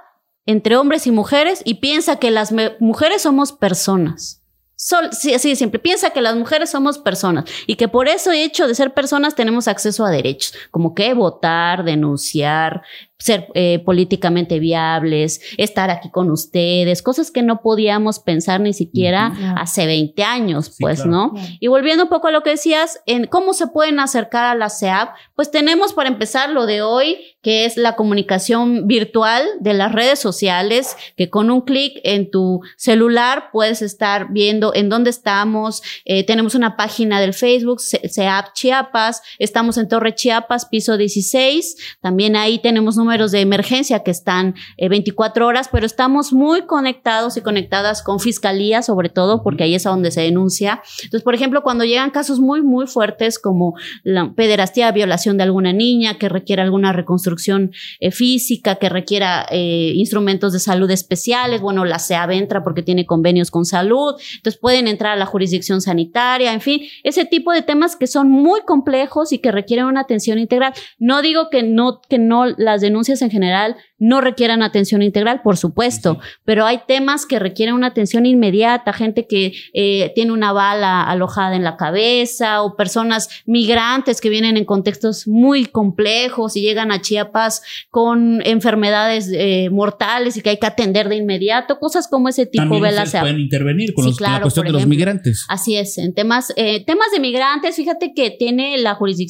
entre 0.46 0.76
hombres 0.76 1.06
y 1.06 1.11
mujeres 1.11 1.61
y 1.64 1.74
piensa 1.74 2.16
que 2.16 2.30
las 2.30 2.52
mujeres 2.80 3.22
somos 3.22 3.52
personas. 3.52 4.38
Sol, 4.80 5.08
sí, 5.10 5.34
así 5.34 5.56
siempre. 5.56 5.80
Piensa 5.80 6.10
que 6.10 6.20
las 6.20 6.36
mujeres 6.36 6.70
somos 6.70 6.98
personas 6.98 7.46
y 7.66 7.74
que 7.74 7.88
por 7.88 8.06
eso 8.06 8.30
hecho 8.30 8.68
de 8.68 8.76
ser 8.76 8.94
personas 8.94 9.34
tenemos 9.34 9.66
acceso 9.66 10.04
a 10.04 10.10
derechos, 10.10 10.54
como 10.70 10.94
que 10.94 11.14
votar, 11.14 11.82
denunciar, 11.82 12.82
ser 13.18 13.48
eh, 13.54 13.81
políticamente 13.85 14.61
viables, 14.61 15.40
estar 15.57 15.90
aquí 15.90 16.09
con 16.09 16.31
ustedes, 16.31 17.02
cosas 17.02 17.33
que 17.33 17.42
no 17.42 17.62
podíamos 17.62 18.20
pensar 18.20 18.61
ni 18.61 18.72
siquiera 18.72 19.33
hace 19.57 19.87
20 19.87 20.22
años, 20.22 20.76
pues, 20.78 21.04
¿no? 21.04 21.33
Y 21.59 21.66
volviendo 21.66 22.04
un 22.04 22.09
poco 22.09 22.28
a 22.28 22.31
lo 22.31 22.42
que 22.42 22.50
decías, 22.50 23.00
en 23.07 23.26
cómo 23.26 23.54
se 23.54 23.66
pueden 23.66 23.98
acercar 23.98 24.44
a 24.44 24.54
la 24.54 24.70
CEAP, 24.70 25.09
pues 25.35 25.50
tenemos 25.50 25.92
para 25.92 26.09
empezar 26.09 26.50
lo 26.50 26.64
de 26.66 26.83
hoy, 26.83 27.16
que 27.42 27.64
es 27.64 27.76
la 27.76 27.96
comunicación 27.96 28.87
virtual 28.87 29.44
de 29.59 29.74
las 29.74 29.92
redes 29.92 30.20
sociales, 30.20 30.96
que 31.16 31.28
con 31.28 31.50
un 31.50 31.62
clic 31.62 32.00
en 32.04 32.31
tu 32.31 32.61
celular 32.76 33.50
puedes 33.52 33.83
estar 33.83 34.28
viendo 34.31 34.72
en 34.74 34.88
dónde 34.88 35.11
estamos. 35.11 35.83
Eh, 36.04 36.24
tenemos 36.24 36.54
una 36.54 36.76
página 36.76 37.20
del 37.20 37.35
Facebook, 37.35 37.81
CEAP 37.81 38.52
Chiapas, 38.52 39.22
estamos 39.40 39.76
en 39.76 39.88
Torre 39.88 40.14
Chiapas, 40.14 40.66
piso 40.66 40.96
16. 40.96 41.98
También 42.00 42.37
ahí 42.37 42.61
tenemos 42.61 42.96
números 42.96 43.08
de 43.09 43.40
emergencia 43.40 44.03
que 44.03 44.11
están 44.11 44.55
24 44.79 45.44
eh, 45.44 45.49
horas, 45.49 45.68
pero 45.73 45.87
estamos 45.87 46.33
muy 46.33 46.62
conectados 46.66 47.37
y 47.37 47.40
conectadas 47.40 48.03
con 48.03 48.21
fiscalía, 48.21 48.83
sobre 48.83 49.09
todo, 49.09 49.42
porque 49.42 49.64
ahí 49.64 49.75
es 49.75 49.87
a 49.87 49.90
donde 49.90 50.11
se 50.11 50.21
denuncia. 50.21 50.83
Entonces, 51.03 51.23
por 51.23 51.35
ejemplo, 51.35 51.62
cuando 51.62 51.85
llegan 51.85 52.11
casos 52.11 52.38
muy, 52.38 52.61
muy 52.62 52.87
fuertes 52.87 53.38
como 53.38 53.75
la 54.05 54.33
pederastía, 54.35 54.92
violación 54.92 55.38
de 55.38 55.44
alguna 55.44 55.73
niña 55.73 56.18
que 56.18 56.29
requiere 56.29 56.61
alguna 56.61 56.92
reconstrucción 56.92 57.73
eh, 58.01 58.11
física, 58.11 58.77
que 58.77 58.90
requiera 58.90 59.47
eh, 59.51 59.92
instrumentos 59.94 60.53
de 60.53 60.61
salud 60.61 60.90
especiales, 60.90 61.62
bueno, 61.62 61.87
la 61.87 61.99
SEAB 61.99 62.33
entra 62.33 62.62
porque 62.62 62.83
tiene 62.83 63.07
convenios 63.07 63.51
con 63.51 63.64
salud, 63.64 64.14
entonces 64.37 64.61
pueden 64.61 64.87
entrar 64.87 65.12
a 65.12 65.16
la 65.16 65.27
jurisdicción 65.27 65.81
sanitaria, 65.81 66.53
en 66.53 66.61
fin, 66.61 66.83
ese 67.05 67.25
tipo 67.25 67.53
de 67.53 67.62
temas 67.62 67.97
que 67.97 68.07
son 68.07 68.31
muy 68.31 68.61
complejos 68.66 69.33
y 69.33 69.38
que 69.38 69.51
requieren 69.51 69.87
una 69.87 70.01
atención 70.01 70.38
integral. 70.38 70.75
No 70.99 71.23
digo 71.23 71.49
que 71.51 71.62
no, 71.62 72.01
que 72.09 72.18
no 72.18 72.44
las 72.47 72.81
denuncias 72.81 72.97
en 73.06 73.30
general 73.30 73.76
no 73.98 74.20
requieran 74.20 74.62
atención 74.62 75.02
integral, 75.02 75.42
por 75.42 75.56
supuesto, 75.56 76.18
pero 76.44 76.66
hay 76.66 76.80
temas 76.87 77.26
que 77.26 77.38
requieren 77.38 77.74
una 77.74 77.88
atención 77.88 78.26
inmediata, 78.26 78.92
gente 78.92 79.26
que 79.26 79.52
eh, 79.72 80.12
tiene 80.14 80.32
una 80.32 80.52
bala 80.52 81.02
alojada 81.02 81.56
en 81.56 81.64
la 81.64 81.76
cabeza 81.76 82.62
o 82.62 82.76
personas 82.76 83.28
migrantes 83.46 84.20
que 84.20 84.28
vienen 84.28 84.56
en 84.56 84.64
contextos 84.64 85.28
muy 85.28 85.66
complejos 85.66 86.56
y 86.56 86.62
llegan 86.62 86.90
a 86.90 87.00
Chiapas 87.00 87.62
con 87.90 88.40
enfermedades 88.44 89.30
eh, 89.32 89.68
mortales 89.70 90.37
y 90.37 90.42
que 90.42 90.50
hay 90.50 90.58
que 90.58 90.66
atender 90.66 91.08
de 91.08 91.16
inmediato, 91.16 91.78
cosas 91.78 92.08
como 92.08 92.28
ese 92.28 92.46
tipo. 92.46 92.80
También 92.80 93.11
pueden 93.20 93.40
intervenir 93.40 93.94
con 93.94 94.04
la 94.20 94.40
cuestión 94.40 94.66
de 94.66 94.72
los 94.72 94.87
migrantes. 94.87 95.46
Así 95.48 95.76
es, 95.76 95.98
en 95.98 96.14
temas, 96.14 96.52
eh, 96.56 96.84
temas 96.84 97.08
de 97.12 97.20
migrantes, 97.20 97.76
fíjate 97.76 98.12
que 98.14 98.30
tiene 98.30 98.76
la 98.78 98.94
jurisdicción 98.94 99.28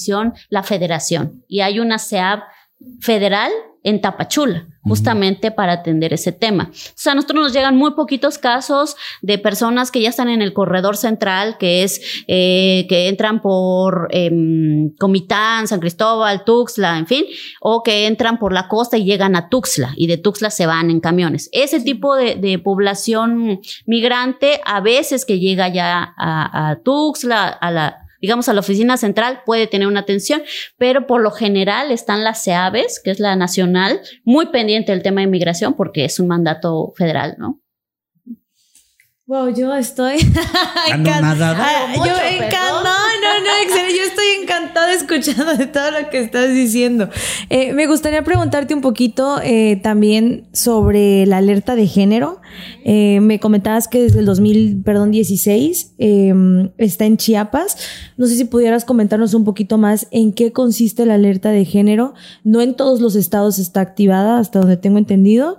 la 0.48 0.62
federación 0.62 1.44
y 1.48 1.60
hay 1.60 1.80
una 1.80 1.98
SEAB 1.98 2.40
federal 3.00 3.50
en 3.84 4.00
Tapachula, 4.00 4.66
justamente 4.82 5.50
para 5.50 5.72
atender 5.72 6.12
ese 6.12 6.32
tema. 6.32 6.70
O 6.72 6.92
sea, 6.94 7.12
a 7.12 7.14
nosotros 7.14 7.40
nos 7.40 7.52
llegan 7.52 7.76
muy 7.76 7.92
poquitos 7.92 8.36
casos 8.36 8.96
de 9.22 9.38
personas 9.38 9.90
que 9.90 10.00
ya 10.02 10.10
están 10.10 10.28
en 10.28 10.42
el 10.42 10.52
corredor 10.52 10.96
central, 10.96 11.56
que 11.58 11.84
es 11.84 12.24
eh, 12.26 12.86
que 12.88 13.08
entran 13.08 13.40
por 13.40 14.08
eh, 14.10 14.30
Comitán, 14.98 15.68
San 15.68 15.80
Cristóbal, 15.80 16.44
Tuxtla, 16.44 16.98
en 16.98 17.06
fin, 17.06 17.24
o 17.60 17.82
que 17.82 18.06
entran 18.06 18.38
por 18.38 18.52
la 18.52 18.68
costa 18.68 18.98
y 18.98 19.04
llegan 19.04 19.36
a 19.36 19.48
Tuxtla 19.48 19.94
y 19.96 20.06
de 20.06 20.18
Tuxtla 20.18 20.50
se 20.50 20.66
van 20.66 20.90
en 20.90 21.00
camiones. 21.00 21.48
Ese 21.52 21.80
tipo 21.80 22.14
de, 22.16 22.58
población 22.62 23.60
migrante, 23.86 24.60
a 24.64 24.80
veces 24.80 25.24
que 25.24 25.38
llega 25.38 25.68
ya 25.68 26.14
a, 26.16 26.70
a 26.70 26.76
Tuxtla, 26.82 27.48
a 27.48 27.70
la 27.70 28.07
digamos, 28.20 28.48
a 28.48 28.52
la 28.52 28.60
oficina 28.60 28.96
central 28.96 29.42
puede 29.44 29.66
tener 29.66 29.86
una 29.88 30.00
atención, 30.00 30.42
pero 30.76 31.06
por 31.06 31.22
lo 31.22 31.30
general 31.30 31.90
están 31.90 32.24
las 32.24 32.44
CEAVES, 32.44 33.00
que 33.02 33.10
es 33.10 33.20
la 33.20 33.36
nacional, 33.36 34.00
muy 34.24 34.46
pendiente 34.46 34.92
del 34.92 35.02
tema 35.02 35.20
de 35.20 35.26
inmigración 35.26 35.74
porque 35.74 36.04
es 36.04 36.18
un 36.18 36.28
mandato 36.28 36.92
federal, 36.96 37.36
¿no? 37.38 37.60
Wow, 39.26 39.54
yo 39.54 39.74
estoy 39.74 40.14
encantada. 40.88 41.54
Ah, 41.58 41.94
yo 41.94 42.02
encantada. 42.04 42.97
No, 43.40 43.62
excelente. 43.62 43.96
Yo 43.96 44.02
estoy 44.04 44.24
encantada 44.42 44.92
escuchando 44.92 45.56
de 45.56 45.66
todo 45.66 45.90
lo 45.90 46.10
que 46.10 46.18
estás 46.18 46.52
diciendo. 46.52 47.08
Eh, 47.50 47.72
me 47.72 47.86
gustaría 47.86 48.22
preguntarte 48.22 48.74
un 48.74 48.80
poquito 48.80 49.40
eh, 49.42 49.78
también 49.82 50.48
sobre 50.52 51.24
la 51.26 51.38
alerta 51.38 51.76
de 51.76 51.86
género. 51.86 52.40
Eh, 52.84 53.20
me 53.20 53.38
comentabas 53.38 53.86
que 53.86 54.02
desde 54.02 54.20
el 54.20 54.26
2016 54.26 55.94
em, 55.98 56.70
está 56.78 57.04
en 57.04 57.16
Chiapas. 57.16 57.76
No 58.16 58.26
sé 58.26 58.36
si 58.36 58.44
pudieras 58.44 58.84
comentarnos 58.84 59.34
un 59.34 59.44
poquito 59.44 59.78
más 59.78 60.08
en 60.10 60.32
qué 60.32 60.52
consiste 60.52 61.06
la 61.06 61.14
alerta 61.14 61.50
de 61.50 61.64
género. 61.64 62.14
No 62.42 62.60
en 62.60 62.74
todos 62.74 63.00
los 63.00 63.14
estados 63.14 63.58
está 63.58 63.80
activada, 63.80 64.38
hasta 64.38 64.58
donde 64.58 64.76
tengo 64.76 64.98
entendido. 64.98 65.58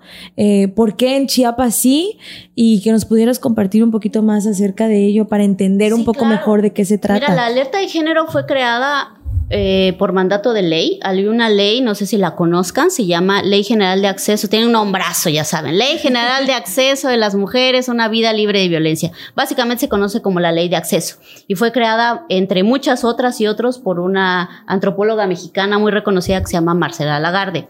¿Por 0.76 0.96
qué 0.96 1.16
en 1.16 1.28
Chiapas 1.28 1.76
sí? 1.76 2.18
Y 2.56 2.82
que 2.82 2.92
nos 2.92 3.06
pudieras 3.06 3.40
compartir 3.40 3.84
un 3.84 3.92
poquito 3.92 4.22
más 4.22 4.46
acerca 4.46 4.88
de 4.88 5.06
ello 5.06 5.28
para 5.28 5.44
entender 5.44 5.94
un 5.94 6.04
poco 6.04 6.26
mejor 6.26 6.62
de 6.62 6.72
qué 6.72 6.84
se 6.84 6.98
trata. 6.98 7.20
Mira, 7.20 7.36
la 7.36 7.46
alerta 7.46 7.69
de 7.78 7.88
género 7.88 8.28
fue 8.28 8.46
creada 8.46 9.19
eh, 9.52 9.96
por 9.98 10.14
mandato 10.14 10.54
de 10.54 10.62
ley. 10.62 11.00
Hay 11.02 11.26
una 11.26 11.50
ley, 11.50 11.82
no 11.82 11.96
sé 11.96 12.06
si 12.06 12.18
la 12.18 12.36
conozcan, 12.36 12.92
se 12.92 13.08
llama 13.08 13.42
Ley 13.42 13.64
General 13.64 14.00
de 14.00 14.08
Acceso. 14.08 14.48
Tiene 14.48 14.68
un 14.68 14.74
nombrazo, 14.74 15.30
ya 15.30 15.44
saben. 15.44 15.78
Ley 15.78 15.98
General 15.98 16.46
de 16.46 16.54
Acceso 16.54 17.08
de 17.08 17.18
las 17.18 17.34
Mujeres 17.34 17.90
a 17.90 17.92
una 17.92 18.08
vida 18.10 18.32
libre 18.32 18.60
de 18.60 18.68
violencia. 18.68 19.12
Básicamente 19.36 19.82
se 19.82 19.90
conoce 19.90 20.22
como 20.22 20.40
la 20.40 20.52
Ley 20.52 20.70
de 20.70 20.76
Acceso. 20.76 21.18
Y 21.48 21.56
fue 21.56 21.72
creada, 21.72 22.26
entre 22.30 22.62
muchas 22.62 23.04
otras 23.04 23.42
y 23.42 23.48
otros, 23.48 23.80
por 23.80 24.00
una 24.00 24.64
antropóloga 24.68 25.26
mexicana 25.26 25.80
muy 25.80 25.92
reconocida 25.92 26.40
que 26.42 26.48
se 26.48 26.54
llama 26.54 26.76
Marcela 26.76 27.20
Lagarde. 27.20 27.68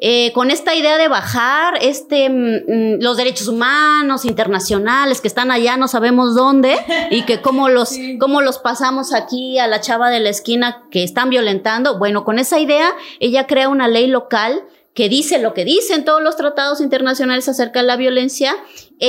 Eh, 0.00 0.30
con 0.34 0.50
esta 0.50 0.74
idea 0.74 0.98
de 0.98 1.08
bajar 1.08 1.78
este, 1.80 2.28
mm, 2.28 2.34
mm, 2.34 3.00
los 3.00 3.16
derechos 3.16 3.48
humanos 3.48 4.26
internacionales 4.26 5.22
que 5.22 5.28
están 5.28 5.50
allá, 5.50 5.78
no 5.78 5.88
sabemos 5.88 6.34
dónde, 6.34 6.76
y 7.10 7.22
que 7.22 7.40
cómo 7.40 7.70
los, 7.70 7.94
cómo 8.20 8.42
los 8.42 8.58
pasamos 8.58 9.14
aquí 9.14 9.58
a 9.58 9.66
la 9.66 9.80
chava 9.80 10.10
de 10.10 10.20
la 10.20 10.28
esquina 10.28 10.82
que 10.90 11.13
están 11.14 11.30
violentando. 11.30 11.96
Bueno, 11.96 12.24
con 12.24 12.40
esa 12.40 12.58
idea, 12.58 12.92
ella 13.20 13.46
crea 13.46 13.68
una 13.68 13.86
ley 13.86 14.08
local 14.08 14.64
que 14.94 15.08
dice 15.08 15.38
lo 15.38 15.54
que 15.54 15.64
dicen 15.64 16.04
todos 16.04 16.20
los 16.20 16.36
tratados 16.36 16.80
internacionales 16.80 17.48
acerca 17.48 17.80
de 17.80 17.86
la 17.86 17.96
violencia 17.96 18.56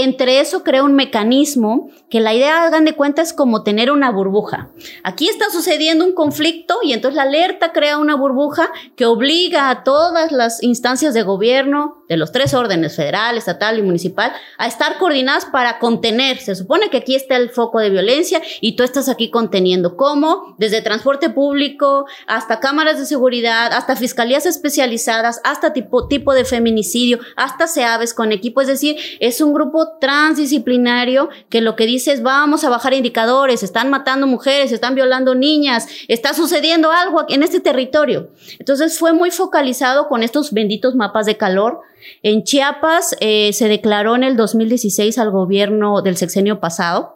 entre 0.04 0.40
eso 0.40 0.64
crea 0.64 0.84
un 0.84 0.94
mecanismo 0.94 1.90
que 2.10 2.20
la 2.20 2.34
idea, 2.34 2.64
hagan 2.64 2.86
de 2.86 2.96
cuenta, 2.96 3.22
es 3.22 3.34
como 3.34 3.64
tener 3.64 3.92
una 3.92 4.12
burbuja. 4.12 4.70
Aquí 5.04 5.28
está 5.28 5.50
sucediendo 5.50 6.06
un 6.06 6.14
conflicto 6.14 6.78
y 6.84 6.94
entonces 6.94 7.16
la 7.16 7.24
alerta 7.24 7.72
crea 7.72 7.98
una 7.98 8.16
burbuja 8.16 8.72
que 8.96 9.06
obliga 9.06 9.70
a 9.70 9.84
todas 9.84 10.32
las 10.32 10.64
instancias 10.64 11.14
de 11.14 11.24
gobierno 11.24 12.04
de 12.08 12.18
los 12.18 12.32
tres 12.32 12.54
órdenes, 12.54 12.96
federal, 12.96 13.38
estatal 13.38 13.80
y 13.80 13.82
municipal, 13.82 14.32
a 14.58 14.68
estar 14.68 14.98
coordinadas 14.98 15.46
para 15.46 15.80
contener. 15.80 16.38
Se 16.38 16.56
supone 16.56 16.90
que 16.90 16.98
aquí 16.98 17.16
está 17.16 17.36
el 17.36 17.50
foco 17.50 17.80
de 17.80 17.90
violencia 17.90 18.42
y 18.62 18.76
tú 18.76 18.84
estás 18.84 19.10
aquí 19.10 19.32
conteniendo. 19.32 19.98
¿Cómo? 19.98 20.56
Desde 20.58 20.82
transporte 20.82 21.30
público 21.30 22.06
hasta 22.28 22.60
cámaras 22.60 23.00
de 23.00 23.06
seguridad, 23.06 23.74
hasta 23.74 23.96
fiscalías 23.96 24.46
especializadas, 24.46 25.42
hasta 25.44 25.74
tipo, 25.74 26.08
tipo 26.08 26.34
de 26.34 26.46
feminicidio, 26.46 27.20
hasta 27.36 27.68
SEAVES 27.68 28.14
con 28.14 28.32
equipo. 28.32 28.62
Es 28.62 28.68
decir, 28.68 28.98
es 29.20 29.42
un 29.42 29.54
grupo 29.54 29.85
transdisciplinario 30.00 31.30
que 31.50 31.62
lo 31.62 31.76
que 31.76 31.86
dice 31.86 32.12
es 32.14 32.22
vamos 32.22 32.64
a 32.64 32.70
bajar 32.70 32.94
indicadores, 32.94 33.64
están 33.64 33.90
matando 33.90 34.28
mujeres, 34.28 34.72
están 34.72 34.96
violando 34.96 35.36
niñas, 35.36 35.88
está 36.08 36.34
sucediendo 36.34 36.92
algo 36.92 37.26
en 37.30 37.44
este 37.44 37.60
territorio. 37.60 38.30
Entonces 38.60 39.00
fue 39.00 39.14
muy 39.14 39.32
focalizado 39.32 40.08
con 40.08 40.24
estos 40.24 40.52
benditos 40.52 40.96
mapas 40.96 41.26
de 41.26 41.38
calor. 41.38 41.82
En 42.22 42.44
Chiapas 42.44 43.16
eh, 43.20 43.52
se 43.54 43.68
declaró 43.68 44.16
en 44.16 44.24
el 44.24 44.38
2016 44.38 45.18
al 45.18 45.32
gobierno 45.32 46.02
del 46.02 46.18
sexenio 46.18 46.60
pasado 46.60 47.15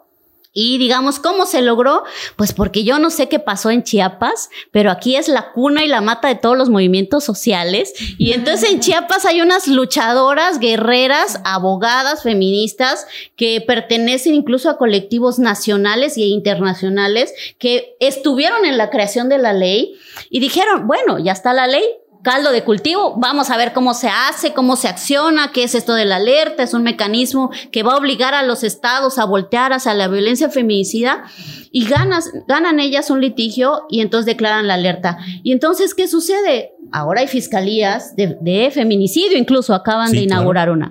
y 0.52 0.78
digamos, 0.78 1.20
¿cómo 1.20 1.46
se 1.46 1.62
logró? 1.62 2.02
Pues 2.34 2.52
porque 2.52 2.82
yo 2.82 2.98
no 2.98 3.10
sé 3.10 3.28
qué 3.28 3.38
pasó 3.38 3.70
en 3.70 3.84
Chiapas, 3.84 4.50
pero 4.72 4.90
aquí 4.90 5.14
es 5.14 5.28
la 5.28 5.52
cuna 5.52 5.84
y 5.84 5.88
la 5.88 6.00
mata 6.00 6.26
de 6.26 6.34
todos 6.34 6.56
los 6.56 6.68
movimientos 6.68 7.22
sociales. 7.22 7.92
Y 8.18 8.32
entonces 8.32 8.70
en 8.70 8.80
Chiapas 8.80 9.26
hay 9.26 9.42
unas 9.42 9.68
luchadoras, 9.68 10.58
guerreras, 10.58 11.40
abogadas, 11.44 12.24
feministas, 12.24 13.06
que 13.36 13.60
pertenecen 13.60 14.34
incluso 14.34 14.70
a 14.70 14.76
colectivos 14.76 15.38
nacionales 15.38 16.16
e 16.16 16.22
internacionales 16.22 17.32
que 17.58 17.96
estuvieron 18.00 18.64
en 18.64 18.76
la 18.76 18.90
creación 18.90 19.28
de 19.28 19.38
la 19.38 19.52
ley 19.52 19.94
y 20.30 20.40
dijeron, 20.40 20.88
bueno, 20.88 21.20
ya 21.20 21.32
está 21.32 21.52
la 21.52 21.68
ley, 21.68 21.84
caldo 22.22 22.52
de 22.52 22.64
cultivo. 22.64 23.14
Vamos 23.16 23.50
a 23.50 23.56
ver 23.56 23.72
cómo 23.72 23.94
se 23.94 24.08
hace, 24.08 24.52
cómo 24.52 24.76
se 24.76 24.88
acciona, 24.88 25.52
qué 25.52 25.64
es 25.64 25.74
esto 25.74 25.94
de 25.94 26.04
la 26.04 26.16
alerta. 26.16 26.62
Es 26.62 26.74
un 26.74 26.82
mecanismo 26.82 27.50
que 27.72 27.82
va 27.82 27.94
a 27.94 27.96
obligar 27.96 28.34
a 28.34 28.42
los 28.42 28.64
estados 28.64 29.18
a 29.18 29.24
voltear 29.24 29.72
hacia 29.72 29.94
la 29.94 30.08
violencia 30.08 30.50
feminicida 30.50 31.24
y 31.70 31.86
ganas, 31.86 32.30
ganan 32.48 32.80
ellas 32.80 33.10
un 33.10 33.20
litigio 33.20 33.82
y 33.88 34.00
entonces 34.00 34.26
declaran 34.26 34.66
la 34.66 34.74
alerta. 34.74 35.18
Y 35.42 35.52
entonces, 35.52 35.94
¿qué 35.94 36.08
sucede? 36.08 36.72
Ahora 36.92 37.20
hay 37.20 37.28
fiscalías 37.28 38.16
de, 38.16 38.70
feminicidio, 38.72 39.38
incluso 39.38 39.74
acaban 39.74 40.10
de 40.10 40.22
inaugurar 40.22 40.70
una. 40.70 40.90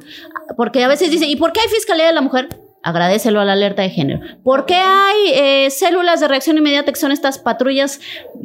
Porque 0.55 0.83
a 0.83 0.87
veces 0.87 1.11
dicen, 1.11 1.29
¿y 1.29 1.35
por 1.35 1.51
qué 1.51 1.59
hay 1.61 1.67
fiscalía 1.67 2.07
de 2.07 2.13
la 2.13 2.21
mujer? 2.21 2.47
Agradecelo 2.81 3.41
a 3.41 3.45
la 3.45 3.53
alerta 3.53 3.81
de 3.81 3.89
género. 3.89 4.21
¿Por 4.43 4.65
qué 4.65 4.75
hay 4.75 5.31
eh, 5.33 5.69
células 5.69 6.19
de 6.19 6.27
reacción 6.27 6.57
inmediata 6.57 6.91
que 6.91 6.99
son 6.99 7.11
estas 7.11 7.37
patrullas 7.37 7.99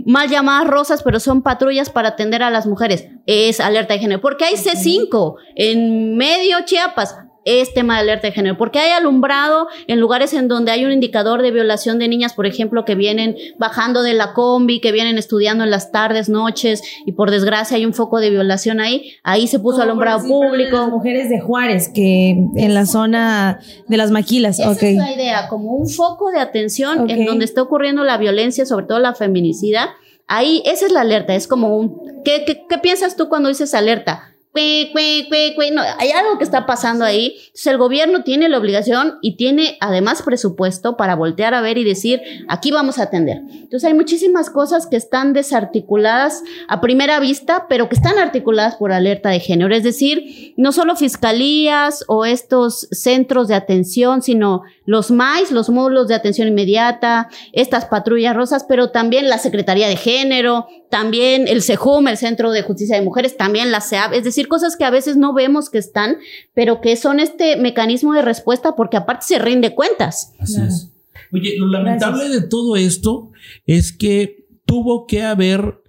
mal 0.05 0.29
llamadas 0.29 0.69
rosas, 0.69 1.03
pero 1.03 1.21
son 1.21 1.43
patrullas 1.43 1.91
para 1.91 2.09
atender 2.11 2.43
a 2.43 2.51
las 2.51 2.67
mujeres? 2.67 3.09
es 3.27 3.61
alerta 3.61 3.95
de 3.95 4.01
género, 4.01 4.21
porque 4.21 4.45
hay 4.45 4.55
C5 4.55 5.37
en 5.57 6.17
medio 6.17 6.59
Chiapas 6.65 7.17
es 7.45 7.75
tema 7.75 7.95
de 7.95 8.01
alerta 8.01 8.27
de 8.29 8.33
género, 8.33 8.57
porque 8.57 8.79
hay 8.79 8.91
alumbrado 8.93 9.69
en 9.87 10.01
lugares 10.01 10.33
en 10.33 10.49
donde 10.49 10.73
hay 10.73 10.85
un 10.85 10.93
indicador 10.93 11.43
de 11.43 11.51
violación 11.51 11.99
de 11.99 12.09
niñas, 12.09 12.35
por 12.35 12.47
ejemplo, 12.47 12.85
que 12.85 12.95
vienen 12.95 13.37
bajando 13.59 14.03
de 14.03 14.15
la 14.15 14.33
combi, 14.33 14.81
que 14.81 14.93
vienen 14.93 15.19
estudiando 15.19 15.65
en 15.65 15.71
las 15.71 15.93
tardes, 15.93 16.29
noches, 16.29 16.83
y 17.05 17.13
por 17.13 17.31
desgracia 17.31 17.77
hay 17.77 17.85
un 17.85 17.95
foco 17.95 18.21
de 18.21 18.31
violación 18.31 18.81
ahí, 18.81 19.13
ahí 19.23 19.47
se 19.47 19.59
puso 19.59 19.83
alumbrado 19.83 20.27
público. 20.27 20.77
Las 20.77 20.91
mujeres 20.91 21.29
de 21.29 21.41
Juárez, 21.41 21.91
que 21.95 22.31
en 22.31 22.75
la 22.75 22.87
zona 22.87 23.61
de 23.89 23.97
las 23.97 24.11
maquilas, 24.11 24.59
Esa 24.59 24.73
es 24.73 24.97
la 24.97 25.13
idea, 25.13 25.49
como 25.49 25.73
un 25.73 25.89
foco 25.89 26.31
de 26.31 26.41
atención 26.41 27.11
en 27.11 27.27
donde 27.27 27.45
está 27.45 27.63
ocurriendo 27.63 28.05
la 28.05 28.17
violencia, 28.17 28.67
sobre 28.67 28.87
todo 28.87 28.99
la 28.99 29.15
feminicida. 29.15 29.95
Ahí, 30.27 30.63
esa 30.65 30.87
es 30.87 30.93
la 30.93 31.03
alerta, 31.03 31.35
es 31.35 31.47
como 31.47 31.77
un, 31.77 32.01
¿qué, 32.25 32.45
qué, 32.47 32.65
qué 32.69 32.79
piensas 32.79 33.17
tú 33.17 33.29
cuando 33.29 33.51
dices 33.51 33.75
alerta? 33.75 34.34
No, 34.55 35.83
hay 35.99 36.11
algo 36.11 36.39
que 36.39 36.45
está 36.45 36.67
pasando 36.67 37.05
ahí. 37.05 37.35
Entonces 37.47 37.67
el 37.67 37.79
gobierno 37.79 38.23
tiene 38.23 38.49
la 38.49 38.59
obligación 38.59 39.19
y 39.21 39.37
tiene 39.37 39.77
además 39.81 40.23
presupuesto 40.23 40.97
para 40.97 41.17
voltear 41.17 41.55
a 41.55 41.61
ver 41.61 41.79
y 41.79 41.85
decir, 41.85 42.21
aquí 42.49 42.71
vamos 42.71 42.99
a 42.99 43.05
atender. 43.05 43.39
Entonces 43.51 43.85
hay 43.85 43.95
muchísimas 43.95 44.51
cosas 44.51 44.87
que 44.87 44.97
están 44.97 45.33
desarticuladas 45.33 46.43
a 46.69 46.81
primera 46.81 47.19
vista, 47.21 47.67
pero 47.69 47.89
que 47.89 47.97
están 47.97 48.19
articuladas 48.19 48.77
por 48.77 48.93
alerta 48.93 49.31
de 49.31 49.41
género. 49.41 49.75
Es 49.75 49.83
decir, 49.83 50.55
no 50.57 50.73
solo 50.73 50.97
fiscalías 50.97 52.05
o 52.07 52.25
estos 52.25 52.89
centros 52.93 53.49
de 53.49 53.55
atención, 53.55 54.23
sino 54.23 54.63
los 54.87 55.11
MAIS, 55.11 55.51
los 55.51 55.71
módulos 55.71 56.09
de 56.09 56.15
atención 56.15 56.49
inmediata, 56.49 57.29
estas 57.53 57.87
patrullas 57.87 58.37
rosas, 58.37 58.65
pero 58.69 58.91
también 58.91 59.29
la 59.29 59.39
Secretaría 59.39 59.89
de 59.89 59.97
Género, 59.97 60.67
también 60.91 61.49
el 61.49 61.63
CEJUM, 61.63 62.07
el 62.07 62.17
Centro 62.17 62.53
de 62.53 62.63
Justicia 62.63 62.95
de 62.97 63.03
Mujeres, 63.03 63.37
también 63.37 63.73
la 63.73 63.81
CEAB, 63.81 64.15
es 64.15 64.23
decir, 64.23 64.44
cosas 64.49 64.77
que 64.77 64.85
a 64.85 64.91
veces 64.91 65.17
no 65.17 65.35
vemos 65.35 65.71
que 65.71 65.79
están, 65.79 66.17
pero 66.55 66.81
que 66.81 66.97
son 66.97 67.21
este 67.21 67.57
mecanismo 67.57 68.13
de 68.15 68.23
respuesta 68.23 68.77
porque 68.77 68.97
aparte 68.97 69.27
se 69.27 69.39
rinde 69.39 69.75
cuentas. 69.75 70.33
Así 70.39 70.61
es. 70.61 70.91
Oye, 71.33 71.55
lo 71.59 71.67
lamentable 71.67 72.29
de 72.29 72.43
todo 72.43 72.77
esto 72.77 73.31
es 73.67 73.93
que 73.93 74.47
tuvo 74.67 75.07
que 75.07 75.23
haber, 75.23 75.83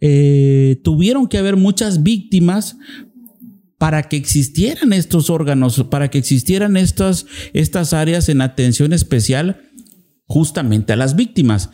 eh, 0.00 0.80
tuvieron 0.82 1.28
que 1.28 1.38
haber 1.38 1.56
muchas 1.56 2.02
víctimas 2.02 2.76
para 3.78 4.02
que 4.02 4.16
existieran 4.16 4.92
estos 4.92 5.30
órganos, 5.30 5.84
para 5.88 6.10
que 6.10 6.18
existieran 6.18 6.76
estas, 6.76 7.26
estas 7.52 7.92
áreas 7.92 8.28
en 8.28 8.40
atención 8.40 8.92
especial 8.92 9.62
justamente 10.26 10.92
a 10.92 10.96
las 10.96 11.14
víctimas. 11.14 11.70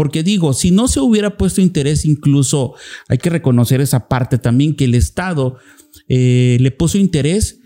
Porque 0.00 0.22
digo, 0.22 0.54
si 0.54 0.70
no 0.70 0.88
se 0.88 0.98
hubiera 0.98 1.36
puesto 1.36 1.60
interés, 1.60 2.06
incluso 2.06 2.72
hay 3.06 3.18
que 3.18 3.28
reconocer 3.28 3.82
esa 3.82 4.08
parte 4.08 4.38
también, 4.38 4.74
que 4.74 4.86
el 4.86 4.94
Estado 4.94 5.58
eh, 6.08 6.56
le 6.58 6.70
puso 6.70 6.96
interés, 6.96 7.60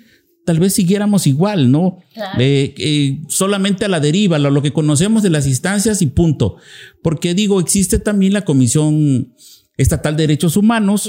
tal 0.44 0.58
vez 0.58 0.72
siguiéramos 0.72 1.28
igual, 1.28 1.70
¿no? 1.70 1.98
Eh, 2.40 2.74
eh, 2.76 3.22
solamente 3.28 3.84
a 3.84 3.88
la 3.88 4.00
deriva, 4.00 4.40
lo, 4.40 4.50
lo, 4.50 4.62
que 4.62 4.72
conocemos 4.72 5.22
de 5.22 5.30
las 5.30 5.46
instancias 5.46 6.02
y 6.02 6.06
punto. 6.06 6.56
Porque 7.04 7.34
digo, 7.34 7.60
existe 7.60 8.00
también 8.00 8.32
la 8.32 8.44
Comisión 8.44 9.32
Estatal 9.76 10.16
de 10.16 10.24
Derechos 10.24 10.56
Humanos, 10.56 11.08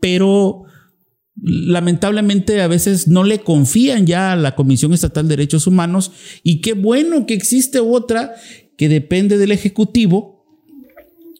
pero 0.00 0.62
lamentablemente 1.42 2.62
a 2.62 2.68
veces 2.68 3.06
no 3.06 3.22
le 3.22 3.40
confían 3.40 4.06
ya 4.06 4.32
a 4.32 4.36
la 4.36 4.54
Comisión 4.54 4.94
Estatal 4.94 5.28
de 5.28 5.36
Derechos 5.36 5.66
Humanos 5.66 6.10
y 6.42 6.62
qué 6.62 6.72
bueno 6.72 7.26
que 7.26 7.34
existe 7.34 7.80
otra 7.80 8.34
que 8.78 8.88
depende 8.88 9.36
del 9.36 9.52
Ejecutivo 9.52 10.33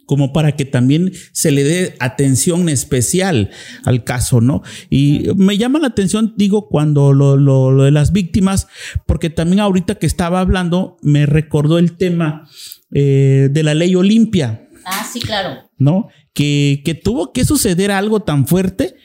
como 0.07 0.33
para 0.33 0.53
que 0.53 0.65
también 0.65 1.13
se 1.33 1.51
le 1.51 1.65
dé 1.65 1.97
atención 2.01 2.69
especial 2.69 3.51
al 3.85 4.05
caso, 4.05 4.41
¿no? 4.41 4.63
Y 4.91 5.29
me 5.37 5.57
llama 5.57 5.79
la 5.79 5.89
atención, 5.89 6.35
digo, 6.37 6.69
cuando 6.69 7.13
lo, 7.13 7.37
lo, 7.37 7.83
de 7.83 7.91
las 7.91 8.13
víctimas, 8.13 8.69
porque 9.07 9.31
también 9.31 9.61
ahorita 9.61 9.97
que 9.97 10.07
estaba 10.07 10.41
hablando, 10.41 10.97
me 11.03 11.27
recordó 11.27 11.79
el 11.79 11.97
tema 11.97 12.49
eh, 12.93 13.49
de 13.51 13.63
la 13.63 13.75
ley 13.75 13.95
Olimpia. 13.95 14.69
Ah, 14.85 15.07
sí, 15.11 15.21
claro. 15.21 15.71
¿No? 15.79 16.09
Que, 16.33 16.83
que 16.85 16.95
tuvo 16.95 17.33
que 17.33 17.45
suceder 17.45 17.91
algo 17.91 18.21
tan 18.21 18.47
fuerte 18.47 18.97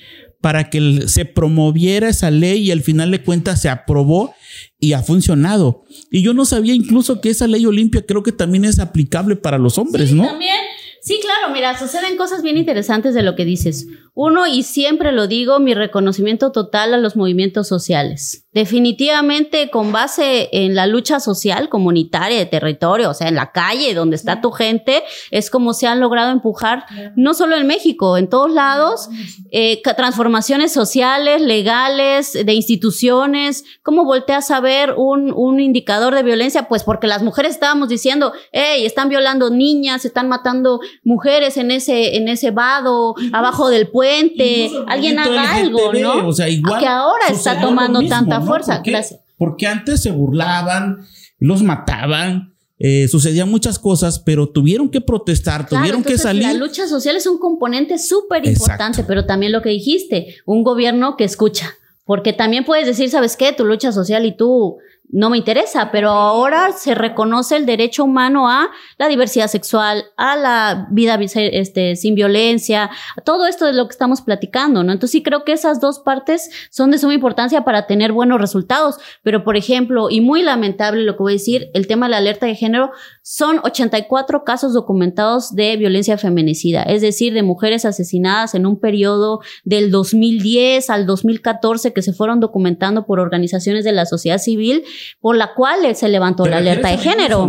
para 0.41 0.69
que 0.69 1.07
se 1.07 1.25
promoviera 1.25 2.09
esa 2.09 2.31
ley 2.31 2.67
y 2.67 2.71
al 2.71 2.81
final 2.81 3.11
de 3.11 3.23
cuentas 3.23 3.61
se 3.61 3.69
aprobó 3.69 4.33
y 4.79 4.93
ha 4.93 5.03
funcionado. 5.03 5.83
Y 6.11 6.21
yo 6.21 6.33
no 6.33 6.45
sabía 6.45 6.73
incluso 6.73 7.19
que 7.19 7.29
esa 7.29 7.47
ley 7.47 7.65
Olimpia 7.65 8.05
creo 8.05 8.23
que 8.23 8.31
también 8.31 8.65
es 8.65 8.79
aplicable 8.79 9.35
para 9.35 9.57
los 9.57 9.77
hombres, 9.77 10.13
¿no? 10.13 10.25
También. 10.25 10.55
Sí, 11.01 11.19
claro, 11.21 11.53
mira, 11.53 11.77
suceden 11.77 12.17
cosas 12.17 12.41
bien 12.41 12.57
interesantes 12.57 13.13
de 13.13 13.23
lo 13.23 13.35
que 13.35 13.45
dices. 13.45 13.87
Uno, 14.21 14.47
y 14.47 14.63
siempre 14.63 15.13
lo 15.13 15.27
digo, 15.27 15.59
mi 15.59 15.73
reconocimiento 15.73 16.51
total 16.51 16.93
a 16.93 16.97
los 16.97 17.15
movimientos 17.15 17.69
sociales. 17.69 18.45
Definitivamente 18.51 19.69
con 19.69 19.93
base 19.93 20.49
en 20.51 20.75
la 20.75 20.87
lucha 20.87 21.21
social, 21.21 21.69
comunitaria, 21.69 22.37
de 22.37 22.45
territorio, 22.45 23.11
o 23.11 23.13
sea, 23.13 23.29
en 23.29 23.35
la 23.35 23.53
calle, 23.53 23.93
donde 23.93 24.17
está 24.17 24.41
tu 24.41 24.51
gente, 24.51 25.03
es 25.31 25.49
como 25.49 25.73
se 25.73 25.87
han 25.87 26.01
logrado 26.01 26.31
empujar, 26.31 26.85
no 27.15 27.33
solo 27.33 27.55
en 27.55 27.65
México, 27.65 28.17
en 28.17 28.27
todos 28.27 28.51
lados, 28.51 29.07
eh, 29.51 29.81
transformaciones 29.95 30.73
sociales, 30.73 31.41
legales, 31.41 32.33
de 32.33 32.53
instituciones. 32.53 33.63
¿Cómo 33.83 34.03
volteas 34.03 34.51
a 34.51 34.59
ver 34.59 34.95
un, 34.97 35.31
un 35.31 35.61
indicador 35.61 36.13
de 36.13 36.23
violencia? 36.23 36.67
Pues 36.67 36.83
porque 36.83 37.07
las 37.07 37.23
mujeres 37.23 37.53
estábamos 37.53 37.87
diciendo, 37.87 38.33
hey, 38.51 38.85
están 38.85 39.07
violando 39.07 39.49
niñas, 39.49 40.03
están 40.03 40.27
matando 40.27 40.81
mujeres 41.05 41.55
en 41.55 41.71
ese, 41.71 42.17
en 42.17 42.27
ese 42.27 42.51
vado, 42.51 43.15
abajo 43.31 43.69
del 43.69 43.87
puente, 44.09 44.71
alguien 44.87 45.19
haga 45.19 45.55
algo, 45.55 45.93
¿no? 45.93 46.27
O 46.27 46.33
sea, 46.33 46.49
igual 46.49 46.79
que 46.79 46.87
ahora 46.87 47.27
está 47.29 47.59
tomando 47.59 48.01
tanta 48.07 48.41
fuerza. 48.41 48.81
Gracias. 48.83 49.19
Porque 49.37 49.67
antes 49.67 50.01
se 50.01 50.11
burlaban, 50.11 51.05
los 51.39 51.63
mataban. 51.63 52.53
Eh, 52.81 53.09
sucedían 53.09 53.51
muchas 53.51 53.77
cosas, 53.77 54.19
pero 54.19 54.49
tuvieron 54.49 54.89
que 54.89 55.01
protestar, 55.01 55.67
tuvieron 55.67 56.01
que 56.01 56.17
salir. 56.17 56.43
La 56.43 56.53
lucha 56.53 56.87
social 56.87 57.17
es 57.17 57.27
un 57.27 57.37
componente 57.37 57.97
súper 57.97 58.45
importante, 58.47 59.03
pero 59.03 59.25
también 59.25 59.51
lo 59.51 59.61
que 59.61 59.69
dijiste, 59.69 60.37
un 60.45 60.63
gobierno 60.63 61.17
que 61.17 61.25
escucha. 61.25 61.73
Porque 62.05 62.31
también 62.31 62.63
puedes 62.63 62.87
decir, 62.87 63.09
¿sabes 63.09 63.35
qué? 63.35 63.51
Tu 63.51 63.65
lucha 63.65 63.91
social 63.91 64.25
y 64.25 64.35
tú 64.35 64.77
no 65.11 65.31
me 65.31 65.37
interesa, 65.37 65.89
pero 65.91 66.11
ahora 66.11 66.71
se 66.71 66.93
reconoce 66.93 67.55
el 67.55 67.65
derecho 67.65 68.03
humano 68.03 68.47
a 68.47 68.69
la 68.97 69.07
diversidad 69.07 69.47
sexual, 69.47 70.05
a 70.17 70.35
la 70.35 70.87
vida 70.91 71.19
este, 71.21 71.95
sin 71.95 72.13
violencia, 72.13 72.91
a 73.17 73.21
todo 73.21 73.47
esto 73.47 73.65
de 73.65 73.73
lo 73.73 73.87
que 73.87 73.93
estamos 73.93 74.21
platicando, 74.21 74.83
¿no? 74.83 74.91
Entonces 74.91 75.11
sí 75.13 75.23
creo 75.23 75.43
que 75.43 75.53
esas 75.53 75.81
dos 75.81 75.99
partes 75.99 76.49
son 76.69 76.91
de 76.91 76.99
suma 76.99 77.15
importancia 77.15 77.63
para 77.63 77.87
tener 77.87 78.11
buenos 78.11 78.39
resultados, 78.39 78.97
pero 79.23 79.43
por 79.43 79.57
ejemplo, 79.57 80.11
y 80.11 80.21
muy 80.21 80.43
lamentable 80.43 81.03
lo 81.03 81.17
que 81.17 81.23
voy 81.23 81.33
a 81.33 81.37
decir, 81.37 81.71
el 81.73 81.87
tema 81.87 82.05
de 82.05 82.11
la 82.11 82.17
alerta 82.17 82.45
de 82.45 82.55
género, 82.55 82.91
son 83.23 83.59
84 83.63 84.43
casos 84.43 84.73
documentados 84.73 85.55
de 85.55 85.75
violencia 85.77 86.19
feminicida, 86.19 86.83
es 86.83 87.01
decir, 87.01 87.33
de 87.33 87.41
mujeres 87.41 87.83
asesinadas 87.83 88.53
en 88.53 88.67
un 88.67 88.79
periodo 88.79 89.39
del 89.63 89.89
2010 89.89 90.89
al 90.91 91.07
2014 91.07 91.93
que 91.93 92.01
se 92.03 92.13
fueron 92.13 92.39
documentando 92.39 93.07
por 93.07 93.19
organizaciones 93.19 93.83
de 93.83 93.91
la 93.91 94.05
sociedad 94.05 94.37
civil 94.37 94.83
por 95.19 95.35
la 95.35 95.53
cual 95.53 95.95
se 95.95 96.07
levantó 96.07 96.45
la 96.45 96.57
alerta 96.57 96.89
de 96.89 96.97
género. 96.97 97.47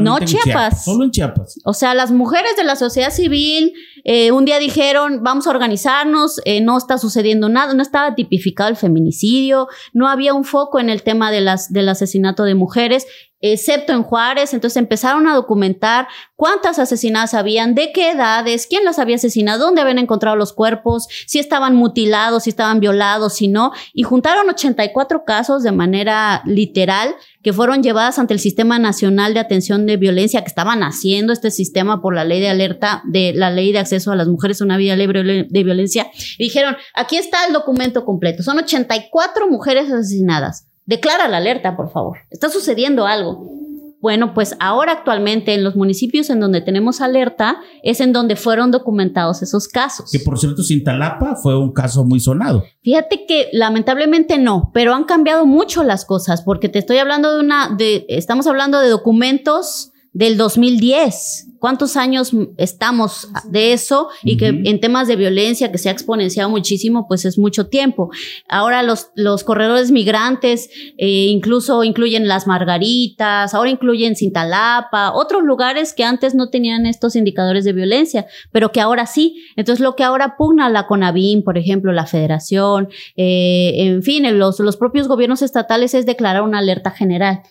no 0.00 0.18
Chiapas. 0.20 0.84
Solo 0.84 1.04
en 1.04 1.10
Chiapas. 1.10 1.58
O 1.64 1.72
sea, 1.72 1.94
las 1.94 2.10
mujeres 2.10 2.56
de 2.56 2.64
la 2.64 2.76
sociedad 2.76 3.10
civil 3.10 3.72
eh, 4.04 4.32
un 4.32 4.44
día 4.44 4.58
dijeron, 4.58 5.22
vamos 5.22 5.46
a 5.46 5.50
organizarnos, 5.50 6.40
eh, 6.44 6.60
no 6.60 6.76
está 6.76 6.98
sucediendo 6.98 7.48
nada, 7.48 7.72
no 7.74 7.82
estaba 7.82 8.14
tipificado 8.14 8.68
el 8.68 8.76
feminicidio, 8.76 9.68
no 9.92 10.08
había 10.08 10.34
un 10.34 10.44
foco 10.44 10.80
en 10.80 10.90
el 10.90 11.02
tema 11.02 11.30
de 11.30 11.40
las, 11.40 11.72
del 11.72 11.88
asesinato 11.88 12.42
de 12.44 12.54
mujeres 12.54 13.06
excepto 13.42 13.92
en 13.92 14.02
Juárez. 14.02 14.54
Entonces 14.54 14.78
empezaron 14.78 15.28
a 15.28 15.34
documentar 15.34 16.08
cuántas 16.36 16.78
asesinadas 16.78 17.34
habían, 17.34 17.74
de 17.74 17.92
qué 17.92 18.12
edades, 18.12 18.66
quién 18.66 18.84
las 18.84 18.98
había 18.98 19.16
asesinado, 19.16 19.66
dónde 19.66 19.82
habían 19.82 19.98
encontrado 19.98 20.36
los 20.36 20.52
cuerpos, 20.52 21.06
si 21.26 21.38
estaban 21.38 21.74
mutilados, 21.74 22.44
si 22.44 22.50
estaban 22.50 22.80
violados, 22.80 23.34
si 23.34 23.48
no. 23.48 23.72
Y 23.92 24.04
juntaron 24.04 24.48
84 24.48 25.24
casos 25.24 25.62
de 25.62 25.72
manera 25.72 26.42
literal 26.46 27.14
que 27.42 27.52
fueron 27.52 27.82
llevadas 27.82 28.18
ante 28.18 28.34
el 28.34 28.40
Sistema 28.40 28.78
Nacional 28.78 29.34
de 29.34 29.40
Atención 29.40 29.86
de 29.86 29.96
Violencia 29.96 30.42
que 30.42 30.48
estaban 30.48 30.82
haciendo 30.82 31.32
este 31.32 31.50
sistema 31.50 32.00
por 32.00 32.14
la 32.14 32.24
ley 32.24 32.40
de 32.40 32.48
alerta 32.48 33.02
de 33.04 33.32
la 33.34 33.50
ley 33.50 33.72
de 33.72 33.80
acceso 33.80 34.12
a 34.12 34.16
las 34.16 34.28
mujeres 34.28 34.60
a 34.60 34.64
una 34.64 34.76
vida 34.76 34.94
libre 34.94 35.22
de 35.48 35.64
violencia. 35.64 36.06
Y 36.38 36.44
dijeron, 36.44 36.76
aquí 36.94 37.16
está 37.16 37.46
el 37.46 37.52
documento 37.52 38.04
completo. 38.04 38.42
Son 38.44 38.58
84 38.58 39.48
mujeres 39.50 39.90
asesinadas. 39.90 40.68
Declara 40.84 41.28
la 41.28 41.38
alerta, 41.38 41.76
por 41.76 41.90
favor. 41.90 42.18
Está 42.30 42.48
sucediendo 42.48 43.06
algo. 43.06 43.62
Bueno, 44.02 44.34
pues 44.34 44.56
ahora 44.58 44.90
actualmente 44.90 45.54
en 45.54 45.62
los 45.62 45.76
municipios 45.76 46.28
en 46.28 46.40
donde 46.40 46.60
tenemos 46.60 47.00
alerta 47.00 47.58
es 47.84 48.00
en 48.00 48.12
donde 48.12 48.34
fueron 48.34 48.72
documentados 48.72 49.42
esos 49.42 49.68
casos. 49.68 50.10
Que 50.10 50.18
por 50.18 50.40
cierto, 50.40 50.64
Cintalapa 50.64 51.36
fue 51.36 51.56
un 51.56 51.72
caso 51.72 52.04
muy 52.04 52.18
sonado. 52.18 52.64
Fíjate 52.82 53.26
que 53.26 53.48
lamentablemente 53.52 54.38
no, 54.38 54.72
pero 54.74 54.92
han 54.92 55.04
cambiado 55.04 55.46
mucho 55.46 55.84
las 55.84 56.04
cosas 56.04 56.42
porque 56.42 56.68
te 56.68 56.80
estoy 56.80 56.98
hablando 56.98 57.32
de 57.32 57.44
una, 57.44 57.76
de, 57.78 58.04
estamos 58.08 58.48
hablando 58.48 58.80
de 58.80 58.88
documentos 58.88 59.91
del 60.12 60.36
2010. 60.36 61.48
¿Cuántos 61.58 61.96
años 61.96 62.32
estamos 62.56 63.28
de 63.48 63.72
eso? 63.72 64.08
Y 64.24 64.36
que 64.36 64.48
en 64.48 64.80
temas 64.80 65.06
de 65.06 65.14
violencia 65.14 65.70
que 65.70 65.78
se 65.78 65.88
ha 65.88 65.92
exponenciado 65.92 66.50
muchísimo, 66.50 67.06
pues 67.06 67.24
es 67.24 67.38
mucho 67.38 67.68
tiempo. 67.68 68.10
Ahora 68.48 68.82
los, 68.82 69.10
los 69.14 69.44
corredores 69.44 69.92
migrantes 69.92 70.68
eh, 70.98 71.26
incluso 71.28 71.84
incluyen 71.84 72.26
las 72.26 72.48
Margaritas, 72.48 73.54
ahora 73.54 73.70
incluyen 73.70 74.16
Cintalapa, 74.16 75.12
otros 75.12 75.44
lugares 75.44 75.94
que 75.94 76.02
antes 76.02 76.34
no 76.34 76.50
tenían 76.50 76.84
estos 76.84 77.14
indicadores 77.14 77.64
de 77.64 77.72
violencia, 77.72 78.26
pero 78.50 78.72
que 78.72 78.80
ahora 78.80 79.06
sí. 79.06 79.44
Entonces 79.54 79.80
lo 79.80 79.94
que 79.94 80.02
ahora 80.02 80.34
pugna 80.36 80.68
la 80.68 80.88
CONAVIM, 80.88 81.44
por 81.44 81.58
ejemplo, 81.58 81.92
la 81.92 82.06
Federación, 82.06 82.88
eh, 83.16 83.74
en 83.76 84.02
fin, 84.02 84.36
los, 84.36 84.58
los 84.58 84.76
propios 84.76 85.06
gobiernos 85.06 85.42
estatales 85.42 85.94
es 85.94 86.06
declarar 86.06 86.42
una 86.42 86.58
alerta 86.58 86.90
general. 86.90 87.42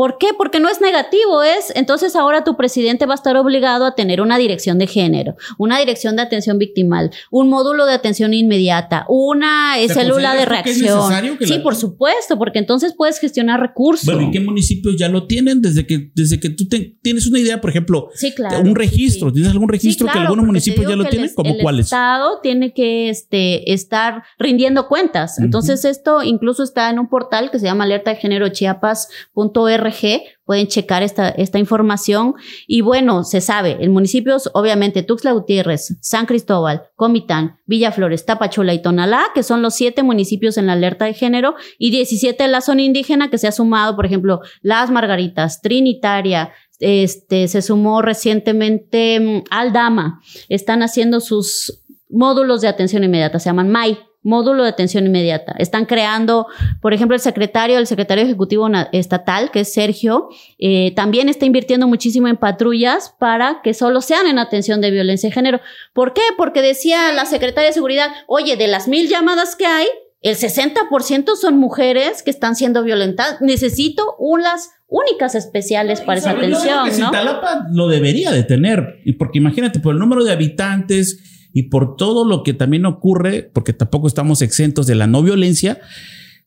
¿Por 0.00 0.16
qué? 0.16 0.28
Porque 0.34 0.60
no 0.60 0.70
es 0.70 0.80
negativo, 0.80 1.42
es 1.42 1.74
entonces 1.74 2.16
ahora 2.16 2.42
tu 2.42 2.56
presidente 2.56 3.04
va 3.04 3.12
a 3.12 3.16
estar 3.16 3.36
obligado 3.36 3.84
a 3.84 3.94
tener 3.94 4.22
una 4.22 4.38
dirección 4.38 4.78
de 4.78 4.86
género, 4.86 5.36
una 5.58 5.78
dirección 5.78 6.16
de 6.16 6.22
atención 6.22 6.56
victimal, 6.56 7.10
un 7.30 7.50
módulo 7.50 7.84
de 7.84 7.92
atención 7.92 8.32
inmediata, 8.32 9.04
una 9.10 9.74
célula 9.88 10.34
de 10.34 10.46
reacción. 10.46 11.36
sí, 11.42 11.58
por 11.58 11.76
supuesto, 11.76 12.38
porque 12.38 12.60
entonces 12.60 12.94
puedes 12.96 13.18
gestionar 13.18 13.60
recursos. 13.60 14.06
Bueno, 14.06 14.22
¿y 14.22 14.30
qué 14.30 14.40
municipios 14.40 14.96
ya 14.96 15.10
lo 15.10 15.26
tienen? 15.26 15.60
Desde 15.60 15.86
que, 15.86 16.10
desde 16.14 16.40
que 16.40 16.48
tú 16.48 16.66
tienes 17.02 17.26
una 17.26 17.38
idea, 17.38 17.60
por 17.60 17.68
ejemplo, 17.68 18.08
sí, 18.14 18.32
claro, 18.32 18.60
un 18.60 18.74
registro, 18.74 19.30
¿tienes 19.30 19.52
algún 19.52 19.68
registro 19.68 20.06
que 20.10 20.18
algunos 20.18 20.46
municipios 20.46 20.88
ya 20.88 20.96
lo 20.96 21.04
tienen? 21.04 21.30
¿Como 21.34 21.58
cuáles? 21.58 21.80
El 21.80 21.98
Estado 21.98 22.40
tiene 22.42 22.72
que 22.72 23.10
este, 23.10 23.70
estar 23.70 24.22
rindiendo 24.38 24.88
cuentas. 24.88 25.38
Entonces, 25.38 25.84
esto 25.84 26.22
incluso 26.22 26.62
está 26.62 26.88
en 26.88 26.98
un 26.98 27.10
portal 27.10 27.50
que 27.50 27.58
se 27.58 27.66
llama 27.66 27.84
alerta 27.84 28.12
de 28.12 28.16
género 28.16 28.48
chiapas.org 28.48 29.89
pueden 30.44 30.66
checar 30.66 31.02
esta, 31.02 31.28
esta 31.28 31.58
información. 31.58 32.34
Y 32.66 32.80
bueno, 32.80 33.24
se 33.24 33.40
sabe, 33.40 33.76
en 33.80 33.92
municipios, 33.92 34.50
obviamente, 34.54 35.02
Tuxtla 35.02 35.32
Gutiérrez, 35.32 35.96
San 36.00 36.26
Cristóbal, 36.26 36.82
Comitán, 36.96 37.58
Villaflores, 37.66 38.26
Tapachula 38.26 38.74
y 38.74 38.82
Tonalá, 38.82 39.26
que 39.34 39.42
son 39.42 39.62
los 39.62 39.74
siete 39.74 40.02
municipios 40.02 40.56
en 40.56 40.66
la 40.66 40.72
alerta 40.72 41.04
de 41.04 41.14
género, 41.14 41.54
y 41.78 41.90
17 41.90 42.44
en 42.44 42.52
la 42.52 42.60
zona 42.60 42.82
indígena, 42.82 43.30
que 43.30 43.38
se 43.38 43.48
ha 43.48 43.52
sumado, 43.52 43.96
por 43.96 44.06
ejemplo, 44.06 44.40
Las 44.62 44.90
Margaritas, 44.90 45.60
Trinitaria, 45.60 46.52
este, 46.80 47.46
se 47.46 47.62
sumó 47.62 48.02
recientemente 48.02 49.20
mm, 49.20 49.44
Aldama, 49.50 50.20
están 50.48 50.82
haciendo 50.82 51.20
sus 51.20 51.84
módulos 52.08 52.60
de 52.60 52.68
atención 52.68 53.04
inmediata, 53.04 53.38
se 53.38 53.50
llaman 53.50 53.70
MAI, 53.70 53.98
módulo 54.22 54.62
de 54.62 54.68
atención 54.68 55.06
inmediata. 55.06 55.54
Están 55.58 55.86
creando, 55.86 56.46
por 56.80 56.92
ejemplo, 56.92 57.14
el 57.14 57.20
secretario, 57.20 57.78
el 57.78 57.86
secretario 57.86 58.24
ejecutivo 58.24 58.68
estatal, 58.92 59.50
que 59.50 59.60
es 59.60 59.72
Sergio, 59.72 60.28
eh, 60.58 60.92
también 60.94 61.28
está 61.28 61.46
invirtiendo 61.46 61.86
muchísimo 61.86 62.28
en 62.28 62.36
patrullas 62.36 63.14
para 63.18 63.60
que 63.62 63.74
solo 63.74 64.00
sean 64.00 64.26
en 64.26 64.38
atención 64.38 64.80
de 64.80 64.90
violencia 64.90 65.28
de 65.28 65.34
género. 65.34 65.60
¿Por 65.92 66.12
qué? 66.12 66.22
Porque 66.36 66.62
decía 66.62 67.12
la 67.12 67.24
secretaria 67.24 67.68
de 67.68 67.74
seguridad, 67.74 68.08
oye, 68.26 68.56
de 68.56 68.68
las 68.68 68.88
mil 68.88 69.08
llamadas 69.08 69.56
que 69.56 69.66
hay, 69.66 69.86
el 70.22 70.36
60% 70.36 71.34
son 71.36 71.56
mujeres 71.56 72.22
que 72.22 72.30
están 72.30 72.54
siendo 72.54 72.82
violentadas. 72.82 73.40
Necesito 73.40 74.16
unas 74.18 74.70
únicas 74.86 75.34
especiales 75.34 76.02
para 76.02 76.18
esa 76.18 76.32
atención, 76.32 76.90
¿no? 76.98 77.10
lo 77.72 77.88
debería 77.88 78.30
de 78.32 78.42
tener, 78.42 78.98
porque 79.18 79.38
imagínate, 79.38 79.80
por 79.80 79.94
el 79.94 79.98
número 79.98 80.24
de 80.24 80.32
habitantes, 80.32 81.39
y 81.52 81.64
por 81.64 81.96
todo 81.96 82.24
lo 82.24 82.42
que 82.42 82.54
también 82.54 82.86
ocurre, 82.86 83.50
porque 83.52 83.72
tampoco 83.72 84.06
estamos 84.06 84.42
exentos 84.42 84.86
de 84.86 84.94
la 84.94 85.06
no 85.06 85.22
violencia, 85.22 85.80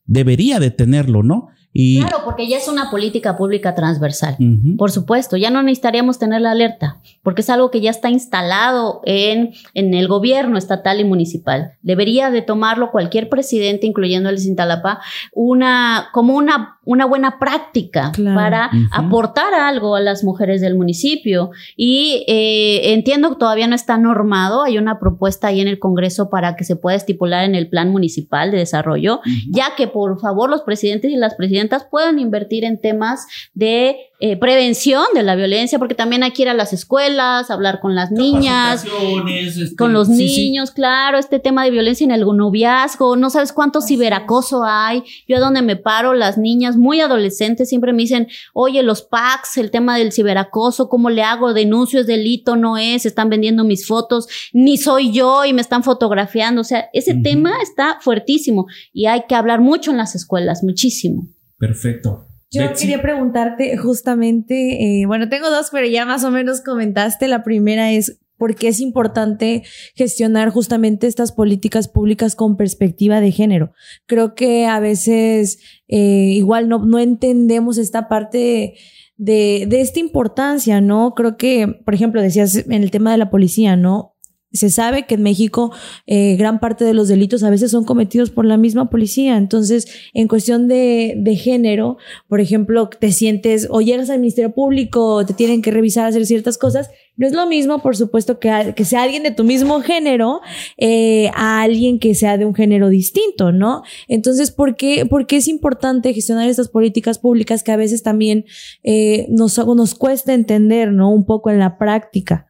debería 0.06 0.60
de 0.60 0.70
tenerlo, 0.70 1.22
¿no? 1.22 1.48
Claro, 1.74 2.22
porque 2.24 2.46
ya 2.46 2.56
es 2.56 2.68
una 2.68 2.90
política 2.90 3.36
pública 3.36 3.74
transversal. 3.74 4.36
Por 4.78 4.92
supuesto, 4.92 5.36
ya 5.36 5.50
no 5.50 5.62
necesitaríamos 5.62 6.18
tener 6.18 6.40
la 6.40 6.52
alerta, 6.52 7.00
porque 7.22 7.40
es 7.40 7.50
algo 7.50 7.70
que 7.70 7.80
ya 7.80 7.90
está 7.90 8.10
instalado 8.10 9.00
en, 9.04 9.54
en 9.74 9.94
el 9.94 10.06
gobierno 10.06 10.56
estatal 10.56 11.00
y 11.00 11.04
municipal. 11.04 11.72
Debería 11.82 12.30
de 12.30 12.42
tomarlo 12.42 12.92
cualquier 12.92 13.28
presidente, 13.28 13.86
incluyendo 13.86 14.28
el 14.28 14.38
Cintalapa, 14.38 15.00
una, 15.32 16.10
como 16.12 16.36
una, 16.36 16.78
una 16.84 17.06
buena 17.06 17.38
práctica 17.40 18.12
para 18.34 18.70
aportar 18.92 19.52
algo 19.54 19.96
a 19.96 20.00
las 20.00 20.22
mujeres 20.22 20.60
del 20.60 20.76
municipio. 20.76 21.50
Y 21.76 22.24
eh, 22.28 22.92
entiendo 22.92 23.30
que 23.30 23.36
todavía 23.36 23.66
no 23.66 23.74
está 23.74 23.98
normado, 23.98 24.62
hay 24.62 24.78
una 24.78 25.00
propuesta 25.00 25.48
ahí 25.48 25.60
en 25.60 25.68
el 25.68 25.78
Congreso 25.80 26.30
para 26.30 26.54
que 26.54 26.64
se 26.64 26.76
pueda 26.76 26.96
estipular 26.96 27.44
en 27.44 27.54
el 27.54 27.68
Plan 27.68 27.90
Municipal 27.90 28.52
de 28.52 28.58
Desarrollo, 28.58 29.20
ya 29.50 29.74
que 29.76 29.88
por 29.88 30.20
favor 30.20 30.50
los 30.50 30.62
presidentes 30.62 31.10
y 31.10 31.16
las 31.16 31.34
presidentas 31.34 31.63
puedan 31.90 32.18
invertir 32.18 32.64
en 32.64 32.80
temas 32.80 33.26
de 33.54 34.10
eh, 34.26 34.38
prevención 34.38 35.04
de 35.12 35.22
la 35.22 35.34
violencia, 35.34 35.78
porque 35.78 35.94
también 35.94 36.22
hay 36.22 36.30
que 36.30 36.42
ir 36.42 36.48
a 36.48 36.54
las 36.54 36.72
escuelas, 36.72 37.50
hablar 37.50 37.80
con 37.80 37.94
las 37.94 38.10
niñas, 38.10 38.84
este, 38.84 39.76
con 39.76 39.92
los 39.92 40.08
niños, 40.08 40.70
claro, 40.70 41.18
este 41.18 41.40
tema 41.40 41.64
de 41.64 41.70
violencia 41.70 42.04
en 42.04 42.10
el 42.10 42.24
noviazgo, 42.24 43.16
no 43.16 43.28
sabes 43.28 43.52
cuánto 43.52 43.82
ciberacoso 43.82 44.64
hay. 44.64 45.02
Yo 45.28 45.36
a 45.36 45.40
donde 45.40 45.62
me 45.62 45.76
paro, 45.76 46.14
las 46.14 46.38
niñas 46.38 46.76
muy 46.76 47.00
adolescentes 47.00 47.68
siempre 47.68 47.92
me 47.92 48.02
dicen, 48.02 48.28
oye, 48.54 48.82
los 48.82 49.02
packs, 49.02 49.58
el 49.58 49.70
tema 49.70 49.98
del 49.98 50.12
ciberacoso, 50.12 50.88
¿cómo 50.88 51.10
le 51.10 51.22
hago? 51.22 51.52
Denuncio, 51.52 52.00
es 52.00 52.06
delito, 52.06 52.56
no 52.56 52.78
es, 52.78 53.04
están 53.04 53.28
vendiendo 53.28 53.64
mis 53.64 53.86
fotos, 53.86 54.28
ni 54.52 54.78
soy 54.78 55.12
yo 55.12 55.44
y 55.44 55.52
me 55.52 55.60
están 55.60 55.82
fotografiando. 55.82 56.62
O 56.62 56.64
sea, 56.64 56.88
ese 56.92 57.14
tema 57.14 57.52
está 57.60 57.98
fuertísimo 58.00 58.68
y 58.92 59.04
hay 59.04 59.24
que 59.28 59.34
hablar 59.34 59.60
mucho 59.60 59.90
en 59.90 59.98
las 59.98 60.14
escuelas, 60.14 60.62
muchísimo. 60.62 61.26
Perfecto. 61.58 62.28
Yo 62.54 62.72
quería 62.72 63.02
preguntarte 63.02 63.76
justamente, 63.76 65.00
eh, 65.00 65.06
bueno, 65.06 65.28
tengo 65.28 65.50
dos, 65.50 65.68
pero 65.72 65.86
ya 65.86 66.06
más 66.06 66.24
o 66.24 66.30
menos 66.30 66.60
comentaste. 66.60 67.26
La 67.26 67.42
primera 67.42 67.90
es, 67.90 68.20
¿por 68.36 68.54
qué 68.54 68.68
es 68.68 68.80
importante 68.80 69.64
gestionar 69.94 70.50
justamente 70.50 71.06
estas 71.06 71.32
políticas 71.32 71.88
públicas 71.88 72.36
con 72.36 72.56
perspectiva 72.56 73.20
de 73.20 73.32
género? 73.32 73.72
Creo 74.06 74.34
que 74.34 74.66
a 74.66 74.78
veces 74.78 75.58
eh, 75.88 76.30
igual 76.32 76.68
no, 76.68 76.84
no 76.84 76.98
entendemos 76.98 77.76
esta 77.78 78.08
parte 78.08 78.74
de, 79.16 79.66
de 79.68 79.80
esta 79.80 80.00
importancia, 80.00 80.80
¿no? 80.80 81.14
Creo 81.14 81.36
que, 81.36 81.66
por 81.84 81.94
ejemplo, 81.94 82.22
decías 82.22 82.54
en 82.54 82.82
el 82.82 82.90
tema 82.90 83.10
de 83.10 83.18
la 83.18 83.30
policía, 83.30 83.76
¿no? 83.76 84.13
Se 84.54 84.70
sabe 84.70 85.06
que 85.06 85.16
en 85.16 85.22
México 85.22 85.72
eh, 86.06 86.36
gran 86.36 86.60
parte 86.60 86.84
de 86.84 86.94
los 86.94 87.08
delitos 87.08 87.42
a 87.42 87.50
veces 87.50 87.72
son 87.72 87.84
cometidos 87.84 88.30
por 88.30 88.44
la 88.44 88.56
misma 88.56 88.88
policía. 88.88 89.36
Entonces, 89.36 89.86
en 90.14 90.28
cuestión 90.28 90.68
de, 90.68 91.14
de 91.16 91.36
género, 91.36 91.98
por 92.28 92.40
ejemplo, 92.40 92.88
te 92.88 93.12
sientes 93.12 93.66
o 93.68 93.80
llegas 93.80 94.10
al 94.10 94.20
Ministerio 94.20 94.54
Público, 94.54 95.26
te 95.26 95.34
tienen 95.34 95.60
que 95.60 95.72
revisar, 95.72 96.06
hacer 96.06 96.24
ciertas 96.24 96.56
cosas. 96.56 96.88
No 97.16 97.26
es 97.26 97.32
lo 97.32 97.46
mismo, 97.46 97.80
por 97.80 97.96
supuesto, 97.96 98.38
que, 98.38 98.74
que 98.76 98.84
sea 98.84 99.02
alguien 99.02 99.22
de 99.24 99.30
tu 99.32 99.44
mismo 99.44 99.80
género 99.80 100.40
eh, 100.78 101.30
a 101.34 101.62
alguien 101.62 101.98
que 101.98 102.14
sea 102.14 102.38
de 102.38 102.44
un 102.44 102.54
género 102.54 102.88
distinto, 102.88 103.52
¿no? 103.52 103.82
Entonces, 104.08 104.50
¿por 104.50 104.76
qué, 104.76 105.04
por 105.06 105.26
qué 105.26 105.36
es 105.36 105.48
importante 105.48 106.14
gestionar 106.14 106.48
estas 106.48 106.68
políticas 106.68 107.18
públicas 107.18 107.62
que 107.62 107.72
a 107.72 107.76
veces 107.76 108.02
también 108.02 108.44
eh, 108.82 109.26
nos, 109.28 109.58
nos 109.58 109.94
cuesta 109.94 110.34
entender, 110.34 110.92
¿no? 110.92 111.10
Un 111.10 111.24
poco 111.24 111.50
en 111.50 111.58
la 111.58 111.78
práctica. 111.78 112.46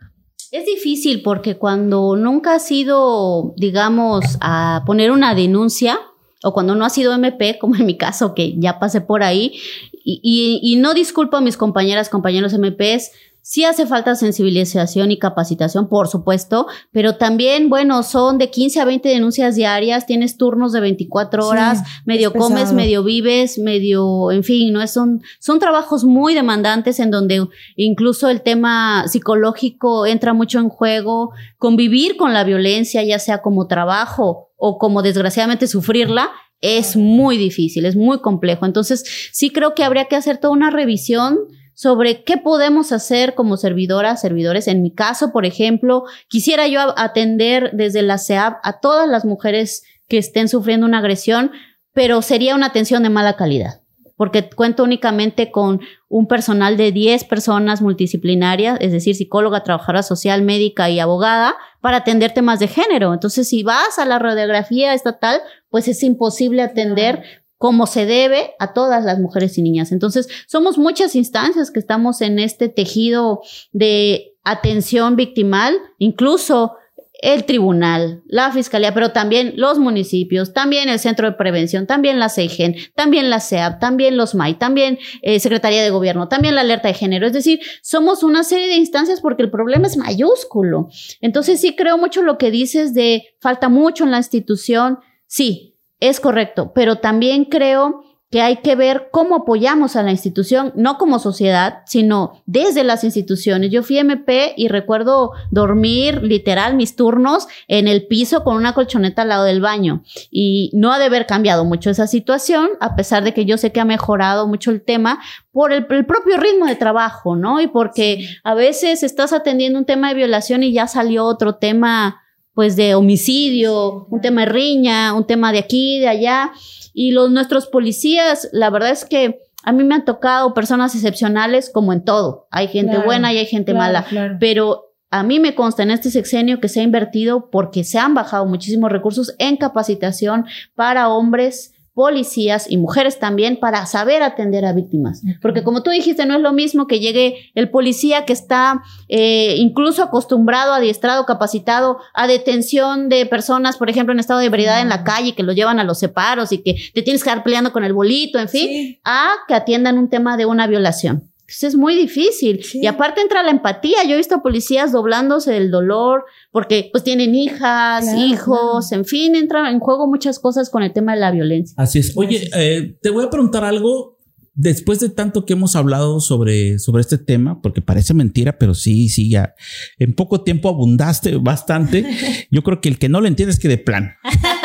Es 0.55 0.67
difícil 0.67 1.21
porque 1.23 1.57
cuando 1.57 2.14
nunca 2.14 2.55
has 2.55 2.71
ido, 2.71 3.55
digamos, 3.57 4.38
a 4.40 4.85
poner 4.87 5.11
una 5.11 5.35
denuncia, 5.35 5.99
o 6.45 6.53
cuando 6.53 6.77
no 6.77 6.85
ha 6.85 6.90
sido 6.90 7.12
MP, 7.12 7.59
como 7.61 7.75
en 7.75 7.85
mi 7.85 7.97
caso, 7.97 8.37
que 8.37 8.55
ya 8.57 8.79
pasé 8.79 9.01
por 9.01 9.25
ahí, 9.25 9.59
y 10.05 10.77
no 10.79 10.95
disculpo 10.95 11.38
a 11.38 11.40
mis 11.40 11.57
compañeras, 11.57 12.09
compañeros 12.09 12.57
MPs, 12.57 13.11
Sí 13.47 13.63
hace 13.65 13.87
falta 13.87 14.15
sensibilización 14.15 15.11
y 15.11 15.19
capacitación, 15.19 15.87
por 15.91 16.09
supuesto, 16.09 16.67
pero 16.93 17.17
también, 17.17 17.69
bueno, 17.69 18.03
son 18.03 18.39
de 18.39 18.49
15 18.49 18.81
a 18.81 18.87
20 18.87 19.07
denuncias 19.07 19.55
diarias, 19.55 20.07
tienes 20.07 20.39
turnos 20.39 20.73
de 20.73 20.81
24 20.81 21.47
horas, 21.47 21.83
medio 22.07 22.33
comes, 22.33 22.73
medio 22.73 23.05
vives, 23.05 23.59
medio, 23.59 24.33
en 24.33 24.45
fin, 24.45 24.73
¿no? 24.73 24.87
Son, 24.87 25.21
son 25.41 25.59
trabajos 25.59 26.05
muy 26.05 26.33
demandantes 26.33 26.99
en 27.01 27.11
donde 27.11 27.47
incluso 27.77 28.31
el 28.31 28.41
tema 28.41 29.07
psicológico 29.09 30.07
entra 30.07 30.33
mucho 30.33 30.59
en 30.59 30.71
juego, 30.71 31.33
convivir 31.59 32.17
con 32.17 32.33
la 32.33 32.45
violencia, 32.45 33.03
ya 33.03 33.19
sea 33.19 33.43
como 33.43 33.67
trabajo 33.67 34.53
o 34.57 34.79
como 34.79 35.03
desgraciadamente 35.03 35.67
sufrirla, 35.67 36.31
es 36.63 36.97
muy 36.97 37.37
difícil, 37.37 37.85
es 37.85 37.95
muy 37.95 38.23
complejo. 38.23 38.65
Entonces, 38.65 39.05
sí 39.33 39.51
creo 39.51 39.75
que 39.75 39.85
habría 39.85 40.07
que 40.07 40.17
hacer 40.17 40.39
toda 40.39 40.55
una 40.55 40.71
revisión 40.71 41.41
sobre 41.75 42.25
qué 42.25 42.37
podemos 42.37 42.93
hacer 42.93 43.35
como 43.35 43.57
servidoras, 43.57 44.21
servidores. 44.21 44.69
En 44.69 44.83
mi 44.83 44.93
caso, 44.93 45.33
por 45.33 45.45
ejemplo, 45.45 46.05
quisiera 46.29 46.67
yo 46.69 46.81
atender 46.97 47.71
desde 47.73 48.03
la 48.03 48.19
CEAP 48.19 48.59
a 48.63 48.81
todas 48.81 49.09
las 49.09 49.25
mujeres 49.25 49.83
que 50.09 50.19
estén 50.19 50.49
sufriendo 50.49 50.87
una 50.87 50.99
agresión, 50.99 51.51
pero 51.93 52.23
sería 52.23 52.55
una 52.55 52.67
atención 52.67 53.03
de 53.03 53.11
mala 53.11 53.37
calidad, 53.37 53.81
porque 54.17 54.49
cuento 54.51 54.85
únicamente 54.85 55.51
con 55.51 55.81
un 56.09 56.29
personal 56.29 56.77
de 56.77 56.93
10 56.93 57.25
personas 57.25 57.83
multidisciplinarias, 57.83 58.79
es 58.81 58.93
decir, 58.93 59.17
psicóloga, 59.17 59.65
trabajadora 59.65 60.03
social, 60.03 60.43
médica 60.43 60.91
y 60.91 61.01
abogada, 61.01 61.57
para 61.81 61.99
atender 61.99 62.33
temas 62.33 62.61
de 62.61 62.69
género. 62.69 63.13
Entonces, 63.13 63.49
si 63.49 63.63
vas 63.63 63.99
a 63.99 64.05
la 64.05 64.19
radiografía 64.19 64.95
estatal, 64.95 65.41
pues 65.71 65.89
es 65.89 66.03
imposible 66.03 66.63
atender 66.63 67.44
como 67.65 67.87
se 67.87 68.04
debe 68.04 68.50
a 68.58 68.75
todas 68.75 69.04
las 69.04 69.19
mujeres 69.19 69.56
y 69.56 69.62
niñas. 69.62 69.90
Entonces, 69.90 70.29
somos 70.46 70.77
muchas 70.77 71.15
instancias 71.15 71.71
que 71.71 71.81
estamos 71.81 72.21
en 72.21 72.38
este 72.38 72.69
tejido 72.69 73.40
de 73.73 74.35
atención 74.44 75.17
victimal, 75.17 75.75
incluso 75.96 76.75
el 77.23 77.46
tribunal, 77.46 78.23
la 78.27 78.52
fiscalía, 78.52 78.92
pero 78.92 79.12
también 79.12 79.54
los 79.56 79.79
municipios, 79.79 80.52
también 80.52 80.90
el 80.90 80.98
centro 80.98 81.27
de 81.27 81.37
prevención, 81.38 81.87
también 81.87 82.19
la 82.19 82.29
CEGEN, 82.29 82.77
también 82.94 83.31
la 83.31 83.40
CEAP, 83.40 83.81
también 83.81 84.19
los 84.19 84.35
MAI, 84.35 84.58
también 84.58 84.98
eh, 85.23 85.40
Secretaría 85.40 85.83
de 85.83 85.88
Gobierno, 85.88 86.29
también 86.29 86.56
la 86.56 86.60
alerta 86.60 86.88
de 86.88 86.92
género. 86.92 87.27
Es 87.27 87.33
decir, 87.33 87.60
somos 87.81 88.23
una 88.23 88.44
serie 88.44 88.69
de 88.69 88.77
instancias 88.77 89.23
porque 89.23 89.42
el 89.42 89.50
problema 89.50 89.87
es 89.87 89.96
mayúsculo. 89.96 90.88
Entonces 91.23 91.62
sí 91.62 91.75
creo 91.75 91.96
mucho 91.96 92.21
lo 92.21 92.37
que 92.37 92.50
dices 92.50 92.92
de 92.92 93.25
falta 93.40 93.71
mucho 93.71 94.04
en 94.04 94.10
la 94.10 94.19
institución. 94.19 94.98
Sí, 95.27 95.73
es 96.01 96.21
correcto, 96.21 96.73
pero 96.75 96.97
también 96.97 97.45
creo 97.45 98.05
que 98.35 98.42
hay 98.42 98.57
que 98.57 98.75
ver 98.75 99.11
cómo 99.13 99.37
apoyamos 99.37 99.95
a 99.95 100.03
la 100.03 100.11
institución, 100.11 100.73
no 100.75 100.99
como 100.99 101.21
sociedad, 101.21 101.83
sino 101.87 102.42
desde 102.47 102.83
las 102.83 103.05
instituciones. 103.05 103.71
Yo 103.71 103.85
fui 103.85 103.99
MP 103.99 104.55
y 104.57 104.67
recuerdo 104.67 105.31
dormir 105.53 106.21
literal 106.21 106.75
mis 106.75 106.97
turnos 106.97 107.47
en 107.69 107.87
el 107.87 108.09
piso 108.09 108.42
con 108.42 108.57
una 108.57 108.75
colchoneta 108.75 109.23
al 109.23 109.29
lado 109.29 109.45
del 109.45 109.61
baño 109.61 110.03
y 110.33 110.73
no 110.75 110.92
ha 110.92 110.99
de 110.99 111.05
haber 111.05 111.27
cambiado 111.27 111.65
mucho 111.65 111.90
esa 111.90 112.09
situación, 112.09 112.71
a 112.81 112.97
pesar 112.97 113.23
de 113.23 113.35
que 113.35 113.45
yo 113.45 113.57
sé 113.57 113.71
que 113.71 113.79
ha 113.79 113.85
mejorado 113.85 114.49
mucho 114.49 114.73
el 114.73 114.83
tema 114.83 115.21
por 115.53 115.73
el, 115.73 115.87
propio 115.87 116.37
ritmo 116.37 116.67
de 116.67 116.75
trabajo, 116.75 117.37
¿no? 117.37 117.61
Y 117.61 117.69
porque 117.69 118.27
a 118.42 118.55
veces 118.55 119.05
estás 119.05 119.33
atendiendo 119.33 119.79
un 119.79 119.85
tema 119.85 120.09
de 120.09 120.15
violación 120.15 120.65
y 120.65 120.73
ya 120.73 120.88
salió 120.88 121.25
otro 121.25 121.55
tema 121.55 122.23
pues 122.55 122.77
de 122.77 122.94
homicidio, 122.94 124.07
un 124.11 124.21
tema 124.21 124.42
de 124.42 124.52
riña, 124.52 125.13
un 125.15 125.27
tema 125.27 125.52
de 125.52 125.59
aquí, 125.59 125.98
de 126.00 126.09
allá. 126.09 126.52
Y 126.92 127.11
los 127.11 127.31
nuestros 127.31 127.67
policías, 127.67 128.48
la 128.52 128.71
verdad 128.71 128.90
es 128.90 129.05
que 129.05 129.40
a 129.65 129.73
mí 129.73 129.83
me 129.83 129.96
han 129.96 130.05
tocado 130.05 130.55
personas 130.55 130.94
excepcionales 130.94 131.71
como 131.71 131.92
en 131.92 132.05
todo. 132.05 132.46
Hay 132.50 132.69
gente 132.69 132.98
buena 132.98 133.33
y 133.33 133.38
hay 133.38 133.46
gente 133.46 133.75
mala. 133.75 134.07
Pero 134.38 134.94
a 135.11 135.23
mí 135.23 135.40
me 135.40 135.55
consta 135.55 135.83
en 135.83 135.90
este 135.90 136.11
sexenio 136.11 136.61
que 136.61 136.69
se 136.69 136.81
ha 136.81 136.83
invertido 136.83 137.50
porque 137.50 137.83
se 137.83 137.98
han 137.98 138.15
bajado 138.15 138.46
muchísimos 138.46 138.92
recursos 138.92 139.35
en 139.38 139.57
capacitación 139.57 140.46
para 140.75 141.09
hombres 141.09 141.73
policías 141.95 142.69
y 142.69 142.77
mujeres 142.77 143.21
también 143.21 143.57
para 143.57 143.87
saber 143.87 144.23
atender 144.23 144.65
a 144.65 144.73
víctimas. 144.73 145.23
Porque 145.40 145.63
como 145.63 145.83
tú 145.83 145.90
dijiste, 145.90 146.27
no 146.27 146.35
es 146.35 146.40
lo 146.40 146.53
mismo 146.53 146.88
que 146.88 146.99
llegue 146.99 147.51
el 147.55 147.71
policía 147.71 148.25
que 148.25 148.33
está 148.33 148.83
eh, 149.09 149.55
incluso 149.59 150.03
acostumbrado, 150.03 150.73
adiestrado, 150.73 151.25
capacitado 151.25 151.99
a 152.13 152.27
detención 152.27 153.09
de 153.09 153.27
personas, 153.27 153.77
por 153.77 153.90
ejemplo, 153.90 154.13
en 154.13 154.19
estado 154.19 154.40
de 154.40 154.47
ebriedad 154.47 154.81
en 154.81 154.88
la 154.88 155.05
calle, 155.05 155.35
que 155.35 155.45
lo 155.45 155.53
llevan 155.53 155.79
a 155.79 155.85
los 155.85 155.99
separos 156.01 156.51
y 156.51 156.59
que 156.59 156.75
te 156.92 157.03
tienes 157.03 157.23
que 157.23 157.31
estar 157.31 157.45
peleando 157.45 157.73
con 157.73 157.85
el 157.85 157.92
bolito, 157.92 158.38
en 158.40 158.49
fin, 158.49 158.99
a 159.05 159.35
que 159.47 159.55
atiendan 159.55 159.97
un 159.97 160.11
tema 160.11 160.37
de 160.37 160.47
una 160.47 160.67
violación. 160.67 161.34
Entonces 161.55 161.75
es 161.75 161.77
muy 161.77 161.94
difícil. 161.94 162.65
Y 162.75 162.87
aparte 162.87 163.21
entra 163.21 163.42
la 163.42 163.50
empatía. 163.50 163.98
Yo 164.05 164.15
he 164.15 164.17
visto 164.17 164.42
policías 164.42 164.92
doblándose 164.92 165.52
del 165.52 165.71
dolor 165.71 166.25
porque 166.50 166.88
pues 166.90 167.05
tienen 167.05 167.35
hijas, 167.35 168.05
hijos, 168.17 168.90
en 168.92 169.05
fin, 169.05 169.37
entran 169.37 169.73
en 169.73 169.79
juego 169.79 170.09
muchas 170.09 170.38
cosas 170.38 170.69
con 170.69 170.83
el 170.83 170.92
tema 170.92 171.15
de 171.15 171.21
la 171.21 171.31
violencia. 171.31 171.75
Así 171.79 172.00
es. 172.00 172.13
Oye, 172.17 172.50
eh, 172.57 172.96
te 173.00 173.11
voy 173.11 173.25
a 173.25 173.31
preguntar 173.31 173.65
algo. 173.65 174.15
Después 174.57 175.00
de 175.00 175.09
tanto 175.09 175.44
que 175.46 175.55
hemos 175.55 175.75
hablado 175.75 176.21
sobre, 176.21 176.79
sobre 176.79 177.00
este 177.00 177.19
tema, 177.19 177.61
porque 177.61 177.83
parece 177.83 178.15
mentira, 178.15 178.57
pero 178.57 178.73
sí, 178.73 179.09
sí, 179.09 179.29
ya 179.29 179.57
en 179.98 180.15
poco 180.15 180.42
tiempo 180.42 180.69
abundaste 180.69 181.38
bastante. 181.38 182.07
Yo 182.52 182.63
creo 182.63 182.81
que 182.81 182.88
el 182.88 183.00
que 183.00 183.09
no 183.09 183.21
lo 183.21 183.27
entiende 183.27 183.52
es 183.52 183.59
que 183.59 183.67
de 183.67 183.79
plan. 183.79 184.13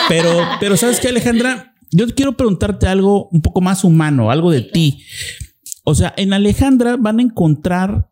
Pero, 0.08 0.30
pero 0.60 0.78
sabes 0.78 1.00
qué, 1.00 1.08
Alejandra, 1.08 1.74
yo 1.92 2.08
quiero 2.16 2.38
preguntarte 2.38 2.88
algo 2.88 3.30
un 3.32 3.42
poco 3.42 3.62
más 3.62 3.84
humano, 3.84 4.30
algo 4.32 4.52
de 4.52 4.62
ti. 4.62 5.04
O 5.84 5.96
sea, 5.96 6.14
en 6.18 6.34
Alejandra 6.34 6.98
van 6.98 7.20
a 7.20 7.24
encontrar, 7.24 8.12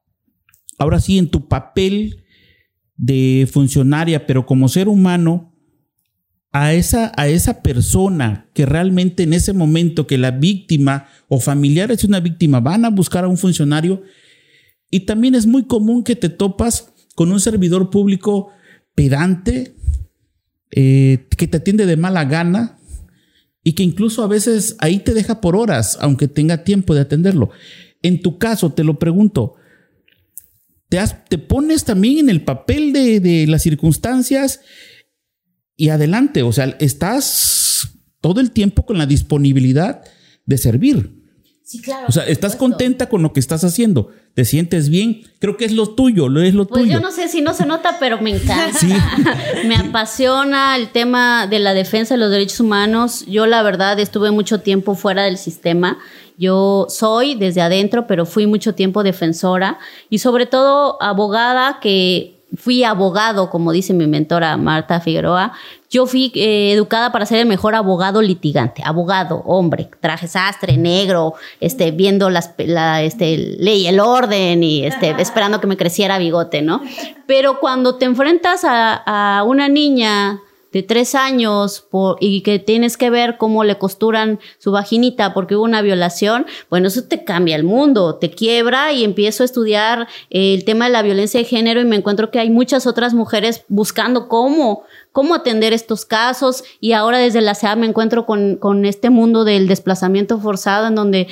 ahora 0.77 0.99
sí, 0.99 1.17
en 1.17 1.29
tu 1.29 1.47
papel 1.47 2.23
de 2.95 3.47
funcionaria, 3.51 4.25
pero 4.25 4.45
como 4.45 4.67
ser 4.69 4.87
humano, 4.87 5.53
a 6.51 6.73
esa, 6.73 7.11
a 7.15 7.27
esa 7.27 7.61
persona 7.61 8.49
que 8.53 8.65
realmente 8.65 9.23
en 9.23 9.33
ese 9.33 9.53
momento 9.53 10.07
que 10.07 10.17
la 10.17 10.31
víctima 10.31 11.07
o 11.27 11.39
familiares 11.39 11.99
de 11.99 12.07
una 12.07 12.19
víctima 12.19 12.59
van 12.59 12.85
a 12.85 12.89
buscar 12.89 13.25
a 13.25 13.27
un 13.27 13.37
funcionario. 13.37 14.01
Y 14.89 15.01
también 15.01 15.35
es 15.35 15.45
muy 15.45 15.65
común 15.65 16.03
que 16.03 16.15
te 16.15 16.29
topas 16.29 16.93
con 17.15 17.31
un 17.31 17.39
servidor 17.39 17.89
público 17.89 18.49
pedante, 18.95 19.75
eh, 20.71 21.27
que 21.37 21.47
te 21.47 21.57
atiende 21.57 21.85
de 21.85 21.97
mala 21.97 22.25
gana, 22.25 22.76
y 23.67 23.73
que 23.73 23.83
incluso 23.83 24.23
a 24.23 24.27
veces 24.27 24.77
ahí 24.79 24.99
te 24.99 25.13
deja 25.13 25.41
por 25.41 25.57
horas, 25.57 25.97
aunque 25.99 26.29
tenga 26.29 26.63
tiempo 26.63 26.95
de 26.95 27.01
atenderlo. 27.01 27.49
En 28.01 28.21
tu 28.21 28.37
caso, 28.37 28.71
te 28.71 28.85
lo 28.85 28.97
pregunto, 28.97 29.55
¿te, 30.87 30.99
te 31.27 31.37
pones 31.37 31.83
también 31.83 32.19
en 32.19 32.29
el 32.29 32.45
papel 32.45 32.93
de, 32.93 33.19
de 33.19 33.45
las 33.45 33.63
circunstancias 33.63 34.61
y 35.75 35.89
adelante? 35.89 36.43
O 36.43 36.53
sea, 36.53 36.77
estás 36.79 37.89
todo 38.21 38.39
el 38.39 38.51
tiempo 38.51 38.85
con 38.85 38.97
la 38.97 39.05
disponibilidad 39.05 40.01
de 40.45 40.57
servir. 40.57 41.16
Sí, 41.67 41.81
claro. 41.81 42.05
O 42.07 42.13
sea, 42.13 42.23
estás 42.23 42.55
contenta 42.55 43.09
con 43.09 43.21
lo 43.21 43.33
que 43.33 43.41
estás 43.41 43.65
haciendo, 43.65 44.09
te 44.33 44.45
sientes 44.45 44.87
bien, 44.87 45.23
creo 45.39 45.57
que 45.57 45.65
es 45.65 45.73
lo 45.73 45.89
tuyo, 45.89 46.29
lo 46.29 46.41
es 46.41 46.53
lo 46.53 46.65
pues 46.65 46.83
tuyo. 46.83 46.93
Yo 46.93 47.01
no 47.01 47.11
sé 47.11 47.27
si 47.27 47.41
no 47.41 47.53
se 47.53 47.65
nota, 47.65 47.97
pero 47.99 48.21
me 48.21 48.29
encanta. 48.29 48.79
me 49.67 49.75
apasiona 49.75 50.77
el 50.77 50.87
tema 50.93 51.45
de 51.45 51.59
la 51.59 51.73
defensa 51.73 52.13
de 52.13 52.21
los 52.21 52.31
derechos 52.31 52.61
humanos. 52.61 53.25
Yo 53.27 53.47
la 53.47 53.63
verdad 53.63 53.99
estuve 53.99 54.31
mucho 54.31 54.61
tiempo 54.61 54.95
fuera 54.95 55.23
del 55.23 55.37
sistema. 55.37 55.97
Yo 56.37 56.85
soy 56.87 57.35
desde 57.35 57.59
adentro, 57.59 58.07
pero 58.07 58.25
fui 58.25 58.47
mucho 58.47 58.73
tiempo 58.73 59.03
defensora 59.03 59.77
y 60.09 60.19
sobre 60.19 60.45
todo 60.45 60.95
abogada 61.03 61.81
que 61.81 62.37
fui 62.55 62.85
abogado, 62.85 63.49
como 63.49 63.73
dice 63.73 63.93
mi 63.93 64.07
mentora 64.07 64.55
Marta 64.55 65.01
Figueroa, 65.01 65.51
yo 65.89 66.05
fui 66.05 66.31
eh, 66.35 66.71
educada 66.73 67.11
para 67.11 67.25
ser 67.25 67.39
el 67.39 67.45
mejor 67.45 67.75
abogado 67.75 68.21
litigante, 68.21 68.81
abogado, 68.85 69.41
hombre, 69.45 69.89
traje 70.01 70.27
sastre, 70.27 70.77
negro, 70.77 71.33
este, 71.59 71.91
viendo 71.91 72.29
las, 72.29 72.53
la 72.57 73.01
este, 73.03 73.37
ley, 73.37 73.87
el 73.87 73.99
orden 73.99 74.63
y 74.63 74.85
este, 74.85 75.15
esperando 75.19 75.61
que 75.61 75.67
me 75.67 75.77
creciera 75.77 76.17
bigote, 76.17 76.61
¿no? 76.61 76.81
Pero 77.25 77.59
cuando 77.59 77.95
te 77.95 78.05
enfrentas 78.05 78.63
a, 78.63 79.37
a 79.37 79.43
una 79.43 79.69
niña 79.69 80.41
de 80.73 80.83
tres 80.83 81.15
años 81.15 81.85
por, 81.89 82.17
y 82.19 82.41
que 82.41 82.59
tienes 82.59 82.97
que 82.97 83.09
ver 83.09 83.37
cómo 83.37 83.63
le 83.63 83.77
costuran 83.77 84.39
su 84.57 84.71
vaginita 84.71 85.33
porque 85.33 85.55
hubo 85.55 85.63
una 85.63 85.81
violación, 85.81 86.45
bueno, 86.69 86.87
eso 86.87 87.03
te 87.03 87.23
cambia 87.23 87.55
el 87.55 87.63
mundo, 87.63 88.15
te 88.15 88.29
quiebra 88.29 88.91
y 88.91 89.03
empiezo 89.03 89.43
a 89.43 89.45
estudiar 89.45 90.07
el 90.29 90.65
tema 90.65 90.85
de 90.85 90.91
la 90.91 91.01
violencia 91.01 91.39
de 91.39 91.45
género 91.45 91.81
y 91.81 91.85
me 91.85 91.95
encuentro 91.95 92.31
que 92.31 92.39
hay 92.39 92.49
muchas 92.49 92.85
otras 92.85 93.13
mujeres 93.13 93.63
buscando 93.69 94.27
cómo 94.27 94.83
cómo 95.17 95.33
atender 95.33 95.73
estos 95.73 96.05
casos. 96.05 96.63
Y 96.79 96.93
ahora 96.93 97.17
desde 97.17 97.41
la 97.41 97.55
SEA 97.55 97.75
me 97.75 97.87
encuentro 97.87 98.27
con, 98.27 98.57
con 98.57 98.85
este 98.85 99.09
mundo 99.09 99.45
del 99.45 99.67
desplazamiento 99.67 100.39
forzado 100.39 100.85
en 100.85 100.93
donde 100.93 101.27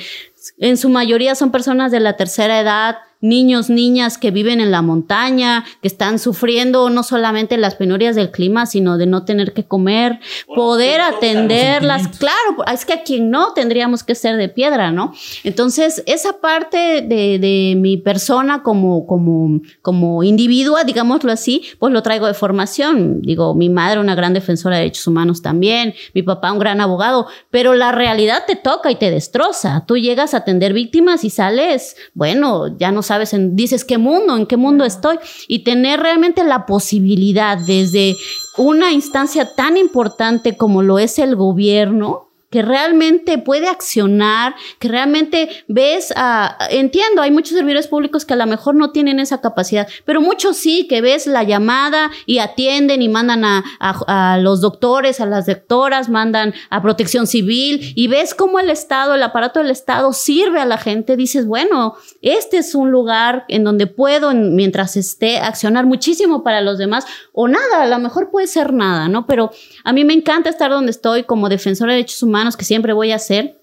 en 0.58 0.76
su 0.76 0.88
mayoría 0.88 1.36
son 1.36 1.52
personas 1.52 1.92
de 1.92 2.00
la 2.00 2.16
tercera 2.16 2.58
edad 2.58 2.96
niños, 3.20 3.70
niñas 3.70 4.18
que 4.18 4.30
viven 4.30 4.60
en 4.60 4.70
la 4.70 4.82
montaña, 4.82 5.64
que 5.82 5.88
están 5.88 6.18
sufriendo 6.18 6.90
no 6.90 7.02
solamente 7.02 7.56
las 7.56 7.74
penurias 7.74 8.16
del 8.16 8.30
clima, 8.30 8.66
sino 8.66 8.98
de 8.98 9.06
no 9.06 9.24
tener 9.24 9.52
que 9.52 9.64
comer, 9.64 10.20
poder 10.54 11.00
atenderlas. 11.00 12.08
Claro, 12.18 12.64
es 12.72 12.84
que 12.84 12.92
a 12.92 13.02
quien 13.02 13.30
no 13.30 13.52
tendríamos 13.52 14.02
que 14.02 14.14
ser 14.14 14.36
de 14.36 14.48
piedra, 14.48 14.92
¿no? 14.92 15.12
Entonces, 15.44 16.02
esa 16.06 16.40
parte 16.40 17.02
de, 17.02 17.38
de 17.38 17.74
mi 17.76 17.96
persona 17.96 18.62
como, 18.62 19.06
como, 19.06 19.60
como 19.82 20.22
individua, 20.22 20.84
digámoslo 20.84 21.32
así, 21.32 21.62
pues 21.78 21.92
lo 21.92 22.02
traigo 22.02 22.26
de 22.26 22.34
formación. 22.34 23.20
Digo, 23.22 23.54
mi 23.54 23.68
madre 23.68 24.00
una 24.00 24.14
gran 24.14 24.34
defensora 24.34 24.76
de 24.76 24.82
derechos 24.82 25.06
humanos 25.06 25.42
también, 25.42 25.94
mi 26.14 26.22
papá 26.22 26.52
un 26.52 26.58
gran 26.58 26.80
abogado, 26.80 27.26
pero 27.50 27.74
la 27.74 27.92
realidad 27.92 28.44
te 28.46 28.56
toca 28.56 28.90
y 28.90 28.96
te 28.96 29.10
destroza. 29.10 29.84
Tú 29.86 29.96
llegas 29.96 30.34
a 30.34 30.38
atender 30.38 30.72
víctimas 30.72 31.24
y 31.24 31.30
sales, 31.30 31.96
bueno, 32.14 32.76
ya 32.78 32.92
no 32.92 33.02
sabes, 33.06 33.32
en, 33.32 33.56
dices, 33.56 33.84
¿qué 33.84 33.98
mundo? 33.98 34.36
¿En 34.36 34.46
qué 34.46 34.56
mundo 34.56 34.84
estoy? 34.84 35.18
Y 35.48 35.60
tener 35.60 36.00
realmente 36.00 36.44
la 36.44 36.66
posibilidad 36.66 37.58
desde 37.58 38.16
una 38.56 38.92
instancia 38.92 39.54
tan 39.54 39.76
importante 39.76 40.56
como 40.56 40.82
lo 40.82 40.98
es 40.98 41.18
el 41.18 41.36
gobierno, 41.36 42.25
que 42.56 42.62
realmente 42.62 43.36
puede 43.36 43.68
accionar, 43.68 44.54
que 44.78 44.88
realmente 44.88 45.50
ves 45.68 46.10
a, 46.16 46.56
entiendo, 46.70 47.20
hay 47.20 47.30
muchos 47.30 47.54
servidores 47.54 47.86
públicos 47.86 48.24
que 48.24 48.32
a 48.32 48.36
lo 48.38 48.46
mejor 48.46 48.74
no 48.76 48.92
tienen 48.92 49.20
esa 49.20 49.42
capacidad, 49.42 49.86
pero 50.06 50.22
muchos 50.22 50.56
sí, 50.56 50.86
que 50.88 51.02
ves 51.02 51.26
la 51.26 51.42
llamada 51.42 52.10
y 52.24 52.38
atienden 52.38 53.02
y 53.02 53.10
mandan 53.10 53.44
a, 53.44 53.62
a, 53.78 54.38
los 54.38 54.62
doctores, 54.62 55.20
a 55.20 55.26
las 55.26 55.44
doctoras, 55.44 56.08
mandan 56.08 56.54
a 56.70 56.80
protección 56.80 57.26
civil 57.26 57.92
y 57.94 58.08
ves 58.08 58.34
cómo 58.34 58.58
el 58.58 58.70
Estado, 58.70 59.16
el 59.16 59.22
aparato 59.22 59.60
del 59.60 59.70
Estado 59.70 60.14
sirve 60.14 60.58
a 60.58 60.64
la 60.64 60.78
gente, 60.78 61.18
dices, 61.18 61.46
bueno, 61.46 61.96
este 62.22 62.56
es 62.56 62.74
un 62.74 62.90
lugar 62.90 63.44
en 63.48 63.64
donde 63.64 63.86
puedo, 63.86 64.32
mientras 64.32 64.96
esté, 64.96 65.40
accionar 65.40 65.84
muchísimo 65.84 66.42
para 66.42 66.62
los 66.62 66.78
demás 66.78 67.04
o 67.34 67.48
nada, 67.48 67.82
a 67.82 67.86
lo 67.86 67.98
mejor 67.98 68.30
puede 68.30 68.46
ser 68.46 68.72
nada, 68.72 69.08
¿no? 69.08 69.26
Pero 69.26 69.50
a 69.84 69.92
mí 69.92 70.06
me 70.06 70.14
encanta 70.14 70.48
estar 70.48 70.70
donde 70.70 70.90
estoy 70.90 71.24
como 71.24 71.50
defensora 71.50 71.92
de 71.92 71.98
derechos 71.98 72.22
humanos 72.22 72.45
que 72.54 72.66
siempre 72.66 72.92
voy 72.92 73.12
a 73.12 73.16
hacer. 73.16 73.58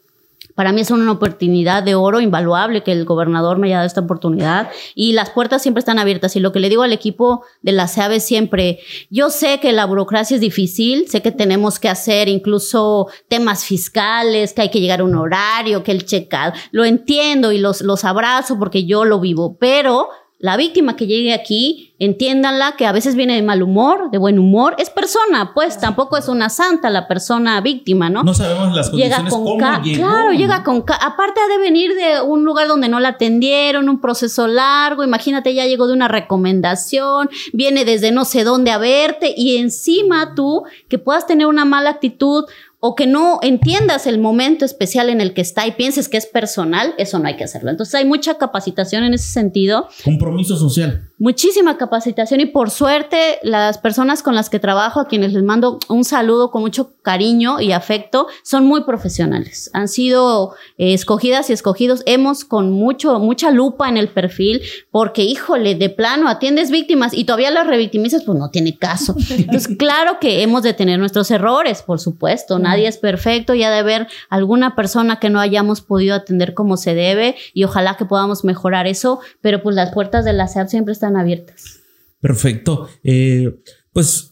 Para 0.55 0.71
mí 0.71 0.81
es 0.81 0.91
una 0.91 1.11
oportunidad 1.11 1.81
de 1.83 1.95
oro 1.95 2.19
invaluable 2.19 2.83
que 2.83 2.91
el 2.91 3.05
gobernador 3.05 3.57
me 3.57 3.67
haya 3.67 3.77
dado 3.77 3.87
esta 3.87 4.01
oportunidad 4.01 4.69
y 4.93 5.13
las 5.13 5.29
puertas 5.29 5.61
siempre 5.61 5.79
están 5.79 5.99
abiertas. 5.99 6.35
Y 6.35 6.39
lo 6.39 6.51
que 6.51 6.59
le 6.59 6.69
digo 6.69 6.83
al 6.83 6.93
equipo 6.93 7.43
de 7.61 7.71
la 7.71 7.87
SEAVE 7.87 8.19
siempre, 8.19 8.79
yo 9.09 9.29
sé 9.29 9.59
que 9.59 9.71
la 9.71 9.85
burocracia 9.85 10.35
es 10.35 10.41
difícil, 10.41 11.07
sé 11.07 11.21
que 11.21 11.31
tenemos 11.31 11.79
que 11.79 11.89
hacer 11.89 12.27
incluso 12.27 13.07
temas 13.29 13.63
fiscales, 13.63 14.53
que 14.53 14.63
hay 14.63 14.69
que 14.69 14.81
llegar 14.81 14.99
a 14.99 15.05
un 15.05 15.15
horario, 15.15 15.83
que 15.83 15.91
el 15.91 16.05
checado, 16.05 16.53
lo 16.71 16.85
entiendo 16.85 17.51
y 17.51 17.57
los, 17.57 17.81
los 17.81 18.03
abrazo 18.03 18.59
porque 18.59 18.85
yo 18.85 19.05
lo 19.05 19.19
vivo, 19.19 19.57
pero 19.57 20.09
la 20.43 20.57
víctima 20.57 20.97
que 20.97 21.07
llegue 21.07 21.33
aquí, 21.33 21.93
entiéndanla 21.99 22.75
que 22.77 22.85
a 22.85 22.91
veces 22.91 23.15
viene 23.15 23.33
de 23.33 23.41
mal 23.41 23.63
humor, 23.63 24.11
de 24.11 24.17
buen 24.17 24.37
humor, 24.39 24.75
es 24.77 24.89
persona, 24.89 25.53
pues 25.53 25.79
tampoco 25.79 26.17
es 26.17 26.27
una 26.27 26.49
santa 26.49 26.89
la 26.89 27.07
persona 27.07 27.61
víctima, 27.61 28.09
¿no? 28.09 28.23
No 28.23 28.33
sabemos 28.33 28.75
las 28.75 28.89
condiciones 28.89 29.19
llega 29.19 29.29
con 29.29 29.45
cómo 29.45 29.81
llegó. 29.81 30.05
Claro, 30.05 30.33
llega 30.33 30.63
con 30.65 30.83
aparte 30.99 31.39
ha 31.39 31.47
de 31.47 31.57
venir 31.59 31.93
de 31.95 32.21
un 32.21 32.43
lugar 32.43 32.67
donde 32.67 32.89
no 32.89 32.99
la 32.99 33.07
atendieron, 33.07 33.87
un 33.87 34.01
proceso 34.01 34.47
largo, 34.47 35.05
imagínate 35.05 35.53
ya 35.53 35.65
llegó 35.65 35.87
de 35.87 35.93
una 35.93 36.09
recomendación, 36.09 37.29
viene 37.53 37.85
desde 37.85 38.11
no 38.11 38.25
sé 38.25 38.43
dónde 38.43 38.71
a 38.71 38.77
verte 38.77 39.33
y 39.37 39.55
encima 39.55 40.35
tú 40.35 40.63
que 40.89 40.99
puedas 40.99 41.25
tener 41.25 41.47
una 41.47 41.63
mala 41.63 41.91
actitud 41.91 42.43
o 42.85 42.95
que 42.95 43.07
no 43.07 43.39
entiendas 43.41 44.07
el 44.07 44.19
momento 44.19 44.65
especial 44.65 45.09
en 45.09 45.21
el 45.21 45.33
que 45.33 45.39
está 45.39 45.65
y 45.65 45.71
pienses 45.71 46.09
que 46.09 46.17
es 46.17 46.25
personal, 46.25 46.93
eso 46.97 47.17
no 47.17 47.29
hay 47.29 47.37
que 47.37 47.45
hacerlo. 47.45 47.71
Entonces 47.71 47.95
hay 47.95 48.03
mucha 48.03 48.37
capacitación 48.37 49.05
en 49.05 49.13
ese 49.13 49.29
sentido 49.29 49.87
Compromiso 50.03 50.57
social. 50.57 51.09
Muchísima 51.23 51.77
capacitación 51.77 52.41
y 52.41 52.47
por 52.47 52.69
suerte 52.69 53.39
las 53.43 53.77
personas 53.77 54.21
con 54.21 54.35
las 54.35 54.49
que 54.49 54.59
trabajo, 54.59 54.99
a 54.99 55.07
quienes 55.07 55.31
les 55.31 55.41
mando 55.41 55.79
un 55.87 56.03
saludo 56.03 56.51
con 56.51 56.61
mucho 56.61 56.91
cariño 57.01 57.61
y 57.61 57.71
afecto, 57.71 58.27
son 58.43 58.65
muy 58.65 58.83
profesionales. 58.83 59.69
Han 59.73 59.87
sido 59.87 60.53
eh, 60.77 60.93
escogidas 60.93 61.49
y 61.49 61.53
escogidos. 61.53 62.03
Hemos 62.07 62.43
con 62.43 62.71
mucho, 62.71 63.19
mucha 63.19 63.51
lupa 63.51 63.87
en 63.87 63.95
el 63.95 64.09
perfil 64.09 64.63
porque, 64.91 65.23
híjole, 65.23 65.75
de 65.75 65.89
plano 65.89 66.27
atiendes 66.27 66.71
víctimas 66.71 67.13
y 67.13 67.23
todavía 67.23 67.51
las 67.51 67.67
revictimizas, 67.67 68.23
pues 68.23 68.37
no 68.37 68.49
tiene 68.49 68.77
caso. 68.77 69.15
Entonces, 69.29 69.67
claro 69.77 70.19
que 70.19 70.43
hemos 70.43 70.61
de 70.61 70.73
tener 70.73 70.99
nuestros 70.99 71.31
errores, 71.31 71.83
por 71.83 72.01
supuesto. 72.01 72.59
Nadie 72.59 72.89
es 72.89 72.97
perfecto 72.97 73.53
y 73.53 73.63
ha 73.63 73.71
de 73.71 73.79
haber 73.79 74.07
alguna 74.29 74.75
persona 74.75 75.21
que 75.21 75.29
no 75.29 75.39
hayamos 75.39 75.79
podido 75.79 76.15
atender 76.15 76.53
como 76.53 76.75
se 76.75 76.95
debe 76.95 77.37
y 77.53 77.63
ojalá 77.63 77.95
que 77.95 78.03
podamos 78.03 78.43
mejorar 78.43 78.87
eso, 78.87 79.21
pero 79.39 79.63
pues 79.63 79.77
las 79.77 79.93
puertas 79.93 80.25
de 80.25 80.33
la 80.33 80.49
SEAP 80.49 80.67
siempre 80.67 80.91
están 80.91 81.12
abiertas. 81.15 81.79
Perfecto. 82.21 82.87
Eh, 83.03 83.53
pues, 83.91 84.31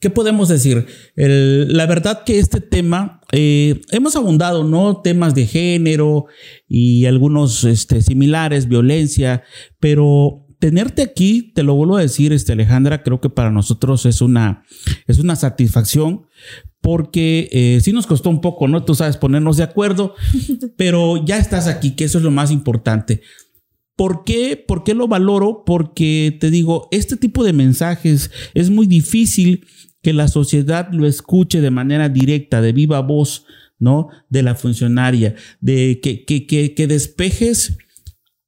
¿qué 0.00 0.10
podemos 0.10 0.48
decir? 0.48 0.86
El- 1.16 1.72
la 1.76 1.86
verdad 1.86 2.24
que 2.24 2.38
este 2.38 2.60
tema, 2.60 3.20
eh, 3.32 3.80
hemos 3.90 4.16
abundado, 4.16 4.64
¿no? 4.64 5.00
Temas 5.02 5.34
de 5.34 5.46
género 5.46 6.26
y 6.68 7.04
algunos 7.06 7.64
este, 7.64 8.00
similares, 8.02 8.68
violencia, 8.68 9.42
pero 9.80 10.46
tenerte 10.58 11.02
aquí, 11.02 11.52
te 11.54 11.62
lo 11.62 11.74
vuelvo 11.74 11.96
a 11.98 12.00
decir, 12.02 12.32
este, 12.32 12.52
Alejandra, 12.52 13.02
creo 13.02 13.20
que 13.20 13.30
para 13.30 13.50
nosotros 13.50 14.06
es 14.06 14.20
una, 14.22 14.64
es 15.06 15.18
una 15.18 15.36
satisfacción. 15.36 16.26
Porque 16.80 17.48
eh, 17.50 17.80
sí 17.82 17.92
nos 17.92 18.06
costó 18.06 18.30
un 18.30 18.40
poco, 18.40 18.68
¿no? 18.68 18.84
Tú 18.84 18.94
sabes, 18.94 19.16
ponernos 19.16 19.56
de 19.56 19.64
acuerdo, 19.64 20.14
pero 20.76 21.24
ya 21.24 21.36
estás 21.36 21.66
aquí, 21.66 21.96
que 21.96 22.04
eso 22.04 22.18
es 22.18 22.24
lo 22.24 22.30
más 22.30 22.52
importante. 22.52 23.20
¿Por 23.98 24.22
qué? 24.22 24.56
¿Por 24.56 24.84
qué 24.84 24.94
lo 24.94 25.08
valoro? 25.08 25.64
Porque 25.66 26.36
te 26.38 26.52
digo, 26.52 26.86
este 26.92 27.16
tipo 27.16 27.42
de 27.42 27.52
mensajes 27.52 28.30
es 28.54 28.70
muy 28.70 28.86
difícil 28.86 29.66
que 30.02 30.12
la 30.12 30.28
sociedad 30.28 30.88
lo 30.92 31.04
escuche 31.04 31.60
de 31.60 31.72
manera 31.72 32.08
directa, 32.08 32.60
de 32.60 32.72
viva 32.72 33.00
voz, 33.00 33.44
¿no? 33.80 34.06
De 34.30 34.44
la 34.44 34.54
funcionaria, 34.54 35.34
de 35.60 35.98
que, 36.00 36.24
que, 36.24 36.46
que, 36.46 36.74
que 36.74 36.86
despejes 36.86 37.76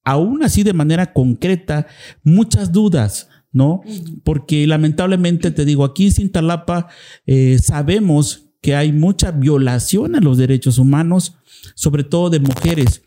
aún 0.04 0.44
así 0.44 0.62
de 0.62 0.72
manera 0.72 1.12
concreta 1.12 1.88
muchas 2.22 2.70
dudas, 2.70 3.28
¿no? 3.50 3.80
Porque 4.22 4.68
lamentablemente 4.68 5.50
te 5.50 5.64
digo, 5.64 5.84
aquí 5.84 6.06
en 6.06 6.12
Cintalapa 6.12 6.86
eh, 7.26 7.58
sabemos 7.60 8.52
que 8.62 8.76
hay 8.76 8.92
mucha 8.92 9.32
violación 9.32 10.14
a 10.14 10.20
los 10.20 10.38
derechos 10.38 10.78
humanos, 10.78 11.34
sobre 11.74 12.04
todo 12.04 12.30
de 12.30 12.38
mujeres. 12.38 13.02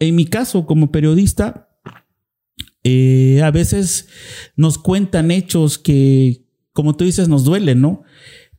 En 0.00 0.16
mi 0.16 0.26
caso, 0.26 0.66
como 0.66 0.90
periodista, 0.90 1.67
eh, 2.88 3.42
a 3.42 3.50
veces 3.50 4.08
nos 4.56 4.78
cuentan 4.78 5.30
hechos 5.30 5.78
que, 5.78 6.46
como 6.72 6.96
tú 6.96 7.04
dices, 7.04 7.28
nos 7.28 7.44
duelen, 7.44 7.82
¿no? 7.82 8.02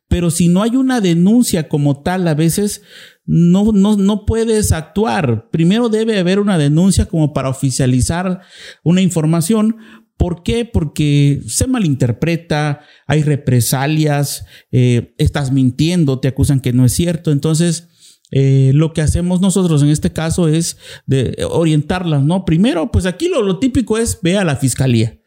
Pero 0.07 0.29
si 0.29 0.47
no 0.47 0.61
hay 0.61 0.75
una 0.75 1.01
denuncia 1.01 1.67
como 1.67 2.01
tal, 2.01 2.27
a 2.27 2.35
veces 2.35 2.83
no, 3.25 3.71
no, 3.71 3.97
no 3.97 4.25
puedes 4.25 4.71
actuar. 4.71 5.49
Primero 5.51 5.89
debe 5.89 6.19
haber 6.19 6.39
una 6.39 6.57
denuncia 6.57 7.05
como 7.05 7.33
para 7.33 7.49
oficializar 7.49 8.41
una 8.83 9.01
información. 9.01 9.77
¿Por 10.17 10.43
qué? 10.43 10.65
Porque 10.65 11.41
se 11.47 11.67
malinterpreta, 11.67 12.81
hay 13.07 13.23
represalias, 13.23 14.45
eh, 14.71 15.15
estás 15.17 15.51
mintiendo, 15.51 16.19
te 16.19 16.27
acusan 16.27 16.59
que 16.59 16.73
no 16.73 16.85
es 16.85 16.93
cierto. 16.93 17.31
Entonces, 17.31 17.88
eh, 18.31 18.71
lo 18.73 18.93
que 18.93 19.01
hacemos 19.01 19.41
nosotros 19.41 19.81
en 19.81 19.89
este 19.89 20.11
caso 20.11 20.47
es 20.47 20.77
de 21.05 21.45
orientarlas, 21.49 22.23
¿no? 22.23 22.45
Primero, 22.45 22.91
pues 22.91 23.05
aquí 23.05 23.27
lo, 23.27 23.41
lo 23.41 23.59
típico 23.59 23.97
es 23.97 24.19
ve 24.21 24.37
a 24.37 24.43
la 24.43 24.55
fiscalía, 24.55 25.19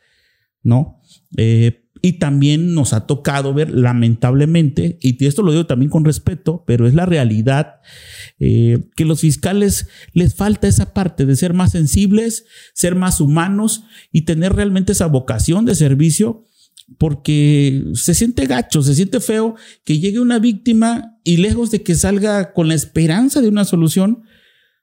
¿no? 0.62 1.00
Eh, 1.36 1.82
y 2.04 2.14
también 2.14 2.74
nos 2.74 2.92
ha 2.92 3.06
tocado 3.06 3.54
ver, 3.54 3.70
lamentablemente, 3.70 4.98
y 5.00 5.24
esto 5.24 5.42
lo 5.42 5.52
digo 5.52 5.66
también 5.66 5.88
con 5.88 6.04
respeto, 6.04 6.64
pero 6.66 6.88
es 6.88 6.94
la 6.94 7.06
realidad, 7.06 7.76
eh, 8.40 8.80
que 8.96 9.04
los 9.04 9.20
fiscales 9.20 9.86
les 10.12 10.34
falta 10.34 10.66
esa 10.66 10.92
parte 10.94 11.26
de 11.26 11.36
ser 11.36 11.54
más 11.54 11.70
sensibles, 11.70 12.44
ser 12.74 12.96
más 12.96 13.20
humanos 13.20 13.84
y 14.10 14.22
tener 14.22 14.52
realmente 14.54 14.92
esa 14.92 15.06
vocación 15.06 15.64
de 15.64 15.76
servicio, 15.76 16.44
porque 16.98 17.84
se 17.94 18.14
siente 18.14 18.46
gacho, 18.46 18.82
se 18.82 18.94
siente 18.94 19.20
feo 19.20 19.56
que 19.84 19.98
llegue 19.98 20.20
una 20.20 20.38
víctima 20.38 21.18
y 21.24 21.38
lejos 21.38 21.70
de 21.70 21.82
que 21.82 21.94
salga 21.94 22.52
con 22.52 22.68
la 22.68 22.74
esperanza 22.74 23.40
de 23.40 23.48
una 23.48 23.64
solución, 23.64 24.22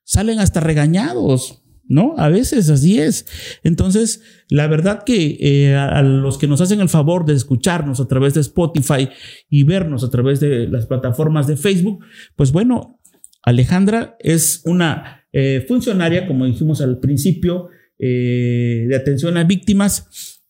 salen 0.04 0.40
hasta 0.40 0.60
regañados. 0.60 1.64
¿no? 1.90 2.14
A 2.18 2.30
veces 2.30 2.70
así 2.70 3.00
es. 3.00 3.26
Entonces, 3.64 4.22
la 4.48 4.68
verdad 4.68 5.04
que 5.04 5.38
eh, 5.42 5.76
a, 5.76 6.02
los 6.04 6.38
que 6.38 6.48
nos 6.48 6.62
hacen 6.62 6.80
el 6.82 6.88
favor 6.88 7.26
de 7.26 7.34
escucharnos 7.34 8.00
a 8.00 8.08
través 8.08 8.36
de 8.36 8.42
Spotify 8.42 9.10
y 9.50 9.64
vernos 9.64 10.04
a 10.04 10.10
través 10.12 10.40
de 10.40 10.68
las 10.68 10.86
plataformas 10.86 11.48
de 11.48 11.58
Facebook, 11.58 12.06
pues 12.36 12.52
bueno, 12.52 13.00
Alejandra 13.42 14.16
es 14.20 14.62
una 14.66 15.26
eh, 15.34 15.66
funcionaria, 15.68 16.28
como 16.28 16.46
dijimos 16.46 16.80
al 16.82 17.00
principio, 17.00 17.70
eh, 17.98 18.86
de 18.88 18.96
atención 18.96 19.36
a 19.38 19.44
víctimas 19.44 20.44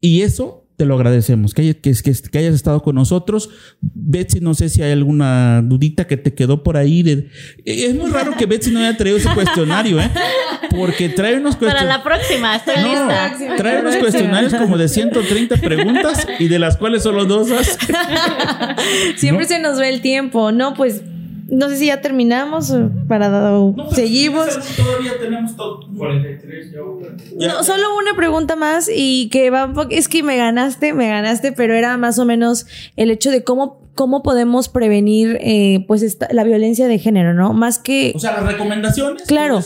y 0.00 0.20
eso 0.20 0.63
te 0.76 0.84
lo 0.84 0.94
agradecemos, 0.94 1.54
que, 1.54 1.76
que, 1.76 1.92
que, 1.92 2.12
que, 2.30 2.38
hayas 2.38 2.54
estado 2.54 2.82
con 2.82 2.96
nosotros. 2.96 3.50
Betsy, 3.80 4.40
no 4.40 4.54
sé 4.54 4.68
si 4.68 4.82
hay 4.82 4.90
alguna 4.90 5.62
dudita 5.62 6.06
que 6.06 6.16
te 6.16 6.34
quedó 6.34 6.64
por 6.64 6.76
ahí. 6.76 7.02
De... 7.02 7.28
Es 7.64 7.94
muy 7.94 8.10
raro 8.10 8.34
que 8.36 8.46
Betsy 8.46 8.72
no 8.72 8.80
haya 8.80 8.96
traído 8.96 9.18
ese 9.18 9.28
cuestionario, 9.34 10.00
¿eh? 10.00 10.10
Porque 10.70 11.08
trae 11.08 11.36
unos 11.36 11.56
cuestionarios. 11.56 11.94
Para 11.94 11.98
la 11.98 12.02
próxima, 12.02 12.56
estoy 12.56 12.74
no, 12.82 12.88
lista. 12.88 13.56
Trae 13.56 13.80
unos 13.80 13.96
cuestionarios 13.96 14.54
como 14.54 14.76
de 14.76 14.88
130 14.88 15.56
preguntas 15.58 16.26
y 16.40 16.48
de 16.48 16.58
las 16.58 16.76
cuales 16.76 17.04
solo 17.04 17.24
dos 17.24 17.50
has... 17.52 17.78
Siempre 19.16 19.44
¿No? 19.44 19.48
se 19.48 19.60
nos 19.60 19.78
ve 19.78 19.88
el 19.90 20.00
tiempo. 20.00 20.50
No, 20.50 20.74
pues 20.74 21.02
no 21.54 21.68
sé 21.68 21.76
si 21.76 21.86
ya 21.86 22.00
terminamos 22.00 22.74
para 23.08 23.28
no, 23.28 23.74
seguimos. 23.90 24.48
Todavía 24.76 25.18
tenemos 25.20 25.56
todo. 25.56 25.80
43 25.96 26.72
ya. 26.72 27.48
No, 27.48 27.64
solo 27.64 27.96
una 27.96 28.14
pregunta 28.16 28.56
más 28.56 28.90
y 28.92 29.28
que 29.30 29.50
va 29.50 29.72
es 29.90 30.08
que 30.08 30.22
me 30.22 30.36
ganaste, 30.36 30.92
me 30.92 31.08
ganaste, 31.08 31.52
pero 31.52 31.74
era 31.74 31.96
más 31.96 32.18
o 32.18 32.24
menos 32.24 32.66
el 32.96 33.10
hecho 33.10 33.30
de 33.30 33.44
cómo 33.44 33.83
cómo 33.94 34.22
podemos 34.22 34.68
prevenir 34.68 35.38
eh, 35.40 35.84
pues 35.86 36.02
esta, 36.02 36.28
la 36.32 36.44
violencia 36.44 36.88
de 36.88 36.98
género, 36.98 37.34
¿no? 37.34 37.52
Más 37.52 37.78
que 37.78 38.12
o 38.14 38.18
sea, 38.18 38.32
las 38.32 38.52
recomendaciones. 38.52 39.22
Claro, 39.22 39.60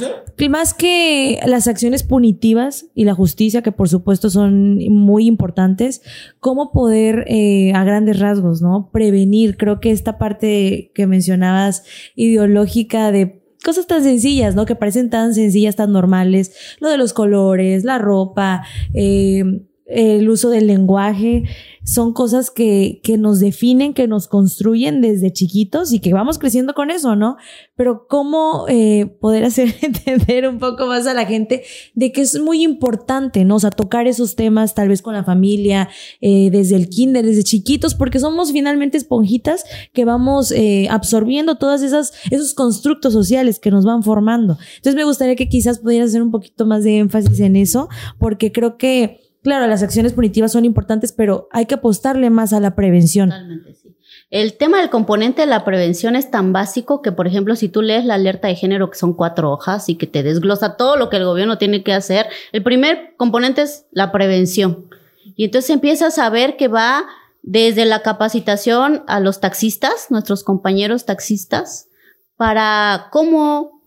más 0.49 0.75
que 0.75 1.41
las 1.47 1.67
acciones 1.69 2.03
punitivas 2.03 2.87
y 2.95 3.05
la 3.05 3.15
justicia 3.15 3.63
que 3.63 3.73
por 3.73 3.89
supuesto 3.89 4.31
son 4.31 4.79
muy 4.91 5.27
importantes, 5.27 6.03
cómo 6.41 6.73
poder 6.73 7.25
eh, 7.29 7.73
a 7.75 7.85
grandes 7.85 8.19
rasgos, 8.19 8.63
¿no? 8.63 8.91
Prevenir. 8.93 9.57
Creo 9.57 9.81
que 9.81 9.91
esta 9.91 10.19
parte 10.19 10.93
que 10.95 11.07
mencionabas 11.07 11.85
ideológica 12.15 13.11
de 13.13 13.43
cosas 13.65 13.87
tan 13.87 14.03
sencillas, 14.03 14.55
¿no? 14.55 14.67
Que 14.67 14.77
parecen 14.77 15.11
tan 15.11 15.35
sencillas, 15.35 15.77
tan 15.77 15.93
normales, 15.93 16.53
lo 16.81 16.89
de 16.89 16.99
los 16.99 17.13
colores, 17.13 17.85
la 17.85 17.99
ropa, 17.99 18.63
eh, 18.95 19.68
el 19.89 20.29
uso 20.29 20.51
del 20.51 20.67
lenguaje, 20.67 21.45
son 21.89 22.13
cosas 22.13 22.51
que, 22.51 23.01
que 23.03 23.17
nos 23.17 23.41
definen, 23.41 23.95
que 23.95 24.07
nos 24.07 24.29
construyen 24.29 25.01
desde 25.01 25.33
chiquitos 25.33 25.91
y 25.91 26.01
que 26.01 26.13
vamos 26.13 26.39
creciendo 26.39 26.75
con 26.75 26.91
eso, 26.91 27.17
¿no? 27.17 27.39
Pero 27.77 28.07
cómo 28.07 28.67
eh, 28.69 29.07
poder 29.21 29.45
hacer 29.45 29.75
entender 29.81 30.47
un 30.47 30.59
poco 30.59 30.87
más 30.87 31.07
a 31.07 31.15
la 31.15 31.25
gente 31.25 31.63
de 31.95 32.13
que 32.13 32.21
es 32.21 32.39
muy 32.39 32.63
importante, 32.63 33.47
¿no? 33.47 33.57
O 33.57 33.61
sea, 33.61 33.71
tocar 33.71 34.07
esos 34.07 34.37
temas 34.37 34.75
tal 34.75 34.89
vez 34.89 35.01
con 35.01 35.15
la 35.15 35.25
familia, 35.25 35.89
eh, 36.21 36.51
desde 36.53 36.77
el 36.77 36.91
kinder, 36.91 37.25
desde 37.25 37.43
chiquitos, 37.43 37.95
porque 37.95 38.21
somos 38.21 38.53
finalmente 38.53 38.99
esponjitas 38.99 39.65
que 39.95 40.05
vamos 40.05 40.53
eh, 40.53 40.89
absorbiendo 40.91 41.57
todas 41.57 41.81
esas, 41.81 42.13
esos 42.31 42.53
constructos 42.53 43.15
sociales 43.15 43.59
que 43.59 43.71
nos 43.71 43.87
van 43.87 44.03
formando. 44.03 44.59
Entonces 44.77 44.95
me 44.95 45.05
gustaría 45.05 45.37
que 45.37 45.49
quizás 45.49 45.79
pudieras 45.79 46.11
hacer 46.11 46.21
un 46.21 46.33
poquito 46.33 46.67
más 46.67 46.85
de 46.85 46.99
énfasis 46.99 47.41
en 47.41 47.57
eso, 47.57 47.89
porque 48.19 48.53
creo 48.53 48.77
que 48.77 49.28
Claro, 49.43 49.67
las 49.67 49.83
acciones 49.83 50.13
punitivas 50.13 50.53
son 50.53 50.65
importantes, 50.65 51.13
pero 51.13 51.49
hay 51.53 51.67
que 51.67 51.75
apostarle 51.75 52.31
más 52.31 52.53
a 52.53 52.61
la 52.61 52.75
prevención. 52.75 53.31
Totalmente, 53.31 53.75
sí. 53.75 53.95
El 54.31 54.59
tema 54.59 54.81
del 54.81 54.91
componente 54.91 55.43
de 55.43 55.47
la 55.47 55.65
prevención 55.65 56.15
es 56.15 56.31
tan 56.31 56.53
básico 56.53 57.01
que, 57.01 57.13
por 57.13 57.27
ejemplo, 57.27 57.57
si 57.57 57.71
tú 57.71 57.81
lees 57.81 58.05
la 58.05 58.15
alerta 58.15 58.49
de 58.49 58.57
género, 58.57 58.91
que 58.91 58.99
son 58.99 59.15
cuatro 59.15 59.51
hojas 59.51 59.89
y 59.89 59.97
que 59.97 60.07
te 60.07 60.23
desglosa 60.23 60.77
todo 60.77 60.97
lo 60.97 61.09
que 61.09 61.17
el 61.17 61.25
gobierno 61.25 61.57
tiene 61.57 61.83
que 61.83 61.95
hacer, 61.95 62.27
el 62.53 62.63
primer 62.63 63.15
componente 63.17 63.63
es 63.63 63.87
la 63.91 64.13
prevención. 64.13 64.87
Y 65.35 65.45
entonces 65.45 65.71
empiezas 65.71 66.19
a 66.19 66.29
ver 66.29 66.57
que 66.57 66.69
va 66.69 67.07
desde 67.43 67.87
la 67.87 68.03
capacitación 68.03 69.03
a 69.07 69.21
los 69.21 69.41
taxistas, 69.41 70.11
nuestros 70.11 70.45
compañeros 70.45 71.07
taxistas, 71.07 71.89
para 72.37 73.09
cómo 73.11 73.78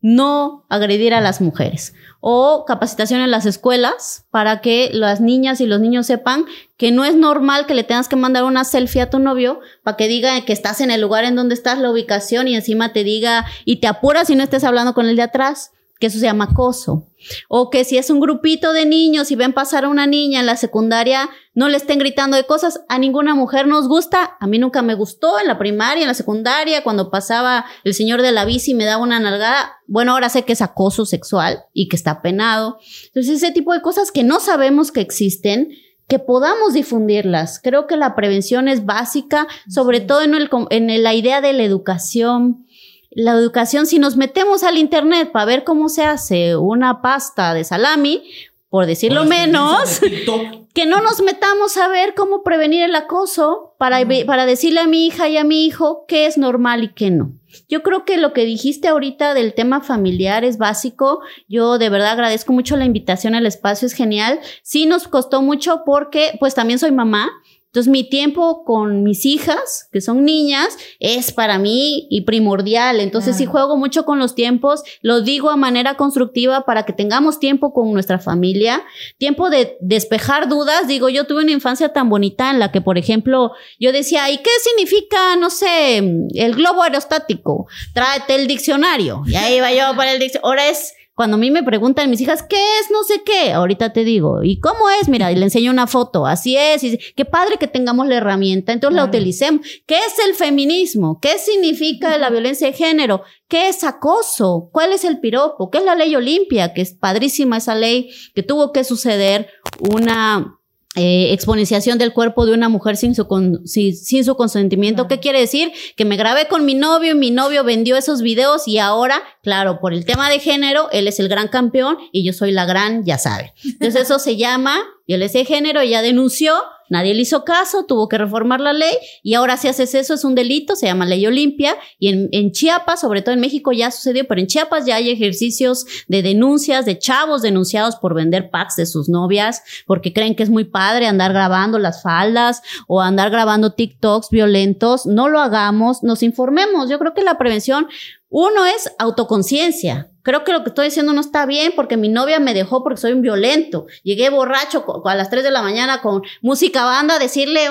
no 0.00 0.64
agredir 0.68 1.14
a 1.14 1.20
las 1.20 1.40
mujeres. 1.40 1.94
O 2.20 2.64
capacitación 2.66 3.20
en 3.20 3.30
las 3.30 3.46
escuelas 3.46 4.26
para 4.30 4.60
que 4.60 4.90
las 4.92 5.20
niñas 5.20 5.60
y 5.60 5.66
los 5.66 5.80
niños 5.80 6.06
sepan 6.06 6.46
que 6.76 6.90
no 6.90 7.04
es 7.04 7.14
normal 7.14 7.66
que 7.66 7.74
le 7.74 7.84
tengas 7.84 8.08
que 8.08 8.16
mandar 8.16 8.44
una 8.44 8.64
selfie 8.64 9.02
a 9.02 9.10
tu 9.10 9.18
novio 9.18 9.60
para 9.82 9.96
que 9.96 10.08
diga 10.08 10.40
que 10.44 10.52
estás 10.52 10.80
en 10.80 10.90
el 10.90 11.00
lugar 11.00 11.24
en 11.24 11.36
donde 11.36 11.54
estás, 11.54 11.78
la 11.78 11.90
ubicación 11.90 12.48
y 12.48 12.56
encima 12.56 12.92
te 12.92 13.04
diga 13.04 13.46
y 13.64 13.76
te 13.76 13.86
apuras 13.86 14.28
si 14.28 14.34
no 14.34 14.42
estés 14.42 14.64
hablando 14.64 14.94
con 14.94 15.06
el 15.06 15.16
de 15.16 15.22
atrás 15.22 15.72
que 15.98 16.06
eso 16.06 16.18
se 16.18 16.26
llama 16.26 16.44
acoso. 16.44 17.08
O 17.48 17.70
que 17.70 17.84
si 17.84 17.98
es 17.98 18.10
un 18.10 18.20
grupito 18.20 18.72
de 18.72 18.86
niños 18.86 19.30
y 19.30 19.36
ven 19.36 19.52
pasar 19.52 19.84
a 19.84 19.88
una 19.88 20.06
niña 20.06 20.38
en 20.38 20.46
la 20.46 20.56
secundaria, 20.56 21.28
no 21.54 21.68
le 21.68 21.76
estén 21.76 21.98
gritando 21.98 22.36
de 22.36 22.44
cosas. 22.44 22.82
A 22.88 22.98
ninguna 22.98 23.34
mujer 23.34 23.66
nos 23.66 23.88
gusta. 23.88 24.36
A 24.38 24.46
mí 24.46 24.58
nunca 24.58 24.82
me 24.82 24.94
gustó 24.94 25.40
en 25.40 25.48
la 25.48 25.58
primaria, 25.58 26.02
en 26.02 26.08
la 26.08 26.14
secundaria, 26.14 26.84
cuando 26.84 27.10
pasaba 27.10 27.64
el 27.82 27.94
señor 27.94 28.22
de 28.22 28.30
la 28.30 28.44
bici 28.44 28.70
y 28.70 28.74
me 28.74 28.84
daba 28.84 29.02
una 29.02 29.18
nalgada. 29.18 29.72
Bueno, 29.88 30.12
ahora 30.12 30.28
sé 30.28 30.44
que 30.44 30.52
es 30.52 30.62
acoso 30.62 31.04
sexual 31.04 31.64
y 31.72 31.88
que 31.88 31.96
está 31.96 32.22
penado. 32.22 32.78
Entonces, 33.06 33.42
ese 33.42 33.52
tipo 33.52 33.72
de 33.72 33.82
cosas 33.82 34.12
que 34.12 34.22
no 34.22 34.38
sabemos 34.38 34.92
que 34.92 35.00
existen, 35.00 35.70
que 36.06 36.18
podamos 36.18 36.72
difundirlas. 36.72 37.60
Creo 37.62 37.86
que 37.86 37.96
la 37.96 38.14
prevención 38.14 38.68
es 38.68 38.86
básica, 38.86 39.46
sobre 39.68 40.00
todo 40.00 40.22
en, 40.22 40.34
el, 40.34 40.48
en 40.70 41.02
la 41.02 41.14
idea 41.14 41.40
de 41.40 41.52
la 41.52 41.64
educación 41.64 42.66
la 43.10 43.32
educación, 43.32 43.86
si 43.86 43.98
nos 43.98 44.16
metemos 44.16 44.62
al 44.62 44.78
internet 44.78 45.32
para 45.32 45.44
ver 45.44 45.64
cómo 45.64 45.88
se 45.88 46.04
hace 46.04 46.56
una 46.56 47.00
pasta 47.00 47.54
de 47.54 47.64
salami, 47.64 48.22
por 48.68 48.86
decirlo 48.86 49.24
menos, 49.24 50.00
que 50.74 50.86
no 50.86 51.00
nos 51.00 51.22
metamos 51.22 51.76
a 51.78 51.88
ver 51.88 52.14
cómo 52.14 52.42
prevenir 52.42 52.82
el 52.82 52.94
acoso 52.94 53.74
para, 53.78 54.06
para 54.26 54.44
decirle 54.44 54.80
a 54.80 54.86
mi 54.86 55.06
hija 55.06 55.28
y 55.28 55.38
a 55.38 55.44
mi 55.44 55.64
hijo 55.64 56.04
qué 56.06 56.26
es 56.26 56.36
normal 56.36 56.84
y 56.84 56.92
qué 56.92 57.10
no. 57.10 57.32
Yo 57.68 57.82
creo 57.82 58.04
que 58.04 58.18
lo 58.18 58.34
que 58.34 58.44
dijiste 58.44 58.88
ahorita 58.88 59.32
del 59.32 59.54
tema 59.54 59.80
familiar 59.80 60.44
es 60.44 60.58
básico. 60.58 61.20
Yo 61.48 61.78
de 61.78 61.88
verdad 61.88 62.12
agradezco 62.12 62.52
mucho 62.52 62.76
la 62.76 62.84
invitación 62.84 63.34
al 63.34 63.46
espacio, 63.46 63.86
es 63.86 63.94
genial. 63.94 64.38
Sí 64.62 64.86
nos 64.86 65.08
costó 65.08 65.40
mucho 65.40 65.82
porque 65.84 66.36
pues 66.38 66.54
también 66.54 66.78
soy 66.78 66.92
mamá 66.92 67.30
entonces 67.78 67.92
mi 67.92 68.02
tiempo 68.02 68.64
con 68.64 69.04
mis 69.04 69.24
hijas, 69.24 69.88
que 69.92 70.00
son 70.00 70.24
niñas, 70.24 70.76
es 70.98 71.30
para 71.30 71.60
mí 71.60 72.08
y 72.10 72.22
primordial. 72.22 72.98
Entonces 72.98 73.36
sí 73.36 73.46
juego 73.46 73.76
mucho 73.76 74.04
con 74.04 74.18
los 74.18 74.34
tiempos, 74.34 74.82
lo 75.00 75.20
digo 75.20 75.48
a 75.48 75.56
manera 75.56 75.96
constructiva 75.96 76.64
para 76.64 76.84
que 76.84 76.92
tengamos 76.92 77.38
tiempo 77.38 77.72
con 77.72 77.92
nuestra 77.92 78.18
familia, 78.18 78.82
tiempo 79.16 79.48
de 79.48 79.76
despejar 79.80 80.48
dudas. 80.48 80.88
Digo, 80.88 81.08
yo 81.08 81.28
tuve 81.28 81.44
una 81.44 81.52
infancia 81.52 81.92
tan 81.92 82.08
bonita 82.08 82.50
en 82.50 82.58
la 82.58 82.72
que, 82.72 82.80
por 82.80 82.98
ejemplo, 82.98 83.52
yo 83.78 83.92
decía, 83.92 84.28
¿y 84.28 84.38
qué 84.38 84.50
significa, 84.64 85.36
no 85.36 85.48
sé, 85.48 85.98
el 85.98 86.54
globo 86.56 86.82
aerostático? 86.82 87.68
Tráete 87.94 88.34
el 88.34 88.48
diccionario. 88.48 89.22
Y 89.24 89.36
ahí 89.36 89.60
va 89.60 89.72
yo 89.72 89.96
para 89.96 90.10
el 90.10 90.18
diccionario. 90.18 90.48
Ahora 90.48 90.68
es 90.68 90.94
cuando 91.18 91.36
a 91.36 91.40
mí 91.40 91.50
me 91.50 91.64
preguntan 91.64 92.08
mis 92.10 92.20
hijas, 92.20 92.44
¿qué 92.44 92.54
es? 92.54 92.92
No 92.92 93.02
sé 93.02 93.24
qué. 93.24 93.50
Ahorita 93.50 93.92
te 93.92 94.04
digo, 94.04 94.44
¿y 94.44 94.60
cómo 94.60 94.88
es? 94.88 95.08
Mira, 95.08 95.32
y 95.32 95.34
le 95.34 95.42
enseño 95.42 95.72
una 95.72 95.88
foto. 95.88 96.26
Así 96.26 96.56
es. 96.56 96.84
Y 96.84 96.96
qué 97.16 97.24
padre 97.24 97.56
que 97.58 97.66
tengamos 97.66 98.06
la 98.06 98.18
herramienta. 98.18 98.72
Entonces 98.72 98.94
la 98.94 99.04
utilicemos. 99.04 99.66
¿Qué 99.84 99.96
es 99.96 100.16
el 100.24 100.36
feminismo? 100.36 101.18
¿Qué 101.20 101.36
significa 101.38 102.16
la 102.18 102.30
violencia 102.30 102.68
de 102.68 102.72
género? 102.72 103.22
¿Qué 103.48 103.68
es 103.68 103.82
acoso? 103.82 104.68
¿Cuál 104.70 104.92
es 104.92 105.02
el 105.02 105.18
piropo? 105.18 105.70
¿Qué 105.70 105.78
es 105.78 105.84
la 105.84 105.96
ley 105.96 106.14
Olimpia? 106.14 106.72
Que 106.72 106.82
es 106.82 106.92
padrísima 106.92 107.56
esa 107.56 107.74
ley 107.74 108.10
que 108.36 108.44
tuvo 108.44 108.70
que 108.72 108.84
suceder 108.84 109.48
una 109.80 110.57
eh, 110.98 111.32
exponenciación 111.32 111.96
del 111.96 112.12
cuerpo 112.12 112.44
de 112.44 112.52
una 112.52 112.68
mujer 112.68 112.96
sin 112.96 113.14
su, 113.14 113.26
sin, 113.64 114.24
su 114.24 114.36
consentimiento. 114.36 115.06
¿Qué 115.06 115.20
quiere 115.20 115.40
decir? 115.40 115.72
Que 115.96 116.04
me 116.04 116.16
grabé 116.16 116.48
con 116.48 116.64
mi 116.64 116.74
novio 116.74 117.12
y 117.12 117.14
mi 117.14 117.30
novio 117.30 117.64
vendió 117.64 117.96
esos 117.96 118.20
videos 118.20 118.66
y 118.66 118.78
ahora, 118.78 119.22
claro, 119.42 119.78
por 119.80 119.94
el 119.94 120.04
tema 120.04 120.28
de 120.28 120.40
género, 120.40 120.88
él 120.90 121.06
es 121.08 121.20
el 121.20 121.28
gran 121.28 121.48
campeón 121.48 121.96
y 122.12 122.24
yo 122.24 122.32
soy 122.32 122.52
la 122.52 122.66
gran, 122.66 123.04
ya 123.04 123.16
sabe. 123.18 123.54
Entonces 123.64 124.02
eso 124.02 124.18
se 124.18 124.36
llama 124.36 124.80
violencia 125.08 125.40
de 125.40 125.46
género, 125.46 125.80
ella 125.80 126.02
denunció 126.02 126.54
Nadie 126.88 127.14
le 127.14 127.22
hizo 127.22 127.44
caso, 127.44 127.84
tuvo 127.84 128.08
que 128.08 128.18
reformar 128.18 128.60
la 128.60 128.72
ley 128.72 128.94
y 129.22 129.34
ahora 129.34 129.56
si 129.56 129.68
haces 129.68 129.94
eso 129.94 130.14
es 130.14 130.24
un 130.24 130.34
delito, 130.34 130.74
se 130.74 130.86
llama 130.86 131.04
ley 131.04 131.26
Olimpia 131.26 131.76
y 131.98 132.08
en, 132.08 132.28
en, 132.32 132.52
Chiapas, 132.52 133.00
sobre 133.00 133.20
todo 133.20 133.34
en 133.34 133.40
México 133.40 133.72
ya 133.72 133.90
sucedió, 133.90 134.26
pero 134.26 134.40
en 134.40 134.46
Chiapas 134.46 134.86
ya 134.86 134.96
hay 134.96 135.10
ejercicios 135.10 135.84
de 136.08 136.22
denuncias 136.22 136.86
de 136.86 136.98
chavos 136.98 137.42
denunciados 137.42 137.96
por 137.96 138.14
vender 138.14 138.50
packs 138.50 138.76
de 138.76 138.86
sus 138.86 139.08
novias 139.08 139.62
porque 139.86 140.12
creen 140.12 140.34
que 140.34 140.42
es 140.42 140.50
muy 140.50 140.64
padre 140.64 141.06
andar 141.06 141.32
grabando 141.32 141.78
las 141.78 142.02
faldas 142.02 142.62
o 142.86 143.02
andar 143.02 143.30
grabando 143.30 143.74
TikToks 143.74 144.30
violentos. 144.30 145.04
No 145.04 145.28
lo 145.28 145.40
hagamos, 145.40 146.02
nos 146.02 146.22
informemos. 146.22 146.88
Yo 146.88 146.98
creo 146.98 147.12
que 147.12 147.22
la 147.22 147.38
prevención, 147.38 147.86
uno 148.30 148.64
es 148.66 148.90
autoconciencia 148.98 150.10
creo 150.22 150.44
que 150.44 150.52
lo 150.52 150.62
que 150.62 150.70
estoy 150.70 150.86
diciendo 150.86 151.12
no 151.12 151.20
está 151.20 151.46
bien 151.46 151.72
porque 151.74 151.96
mi 151.96 152.08
novia 152.08 152.40
me 152.40 152.54
dejó 152.54 152.82
porque 152.82 153.00
soy 153.00 153.12
un 153.12 153.22
violento. 153.22 153.86
Llegué 154.02 154.30
borracho 154.30 154.84
a 155.04 155.14
las 155.14 155.30
3 155.30 155.44
de 155.44 155.50
la 155.50 155.62
mañana 155.62 156.00
con 156.02 156.22
música 156.42 156.84
banda 156.84 157.16
a 157.16 157.18
decirle, 157.18 157.68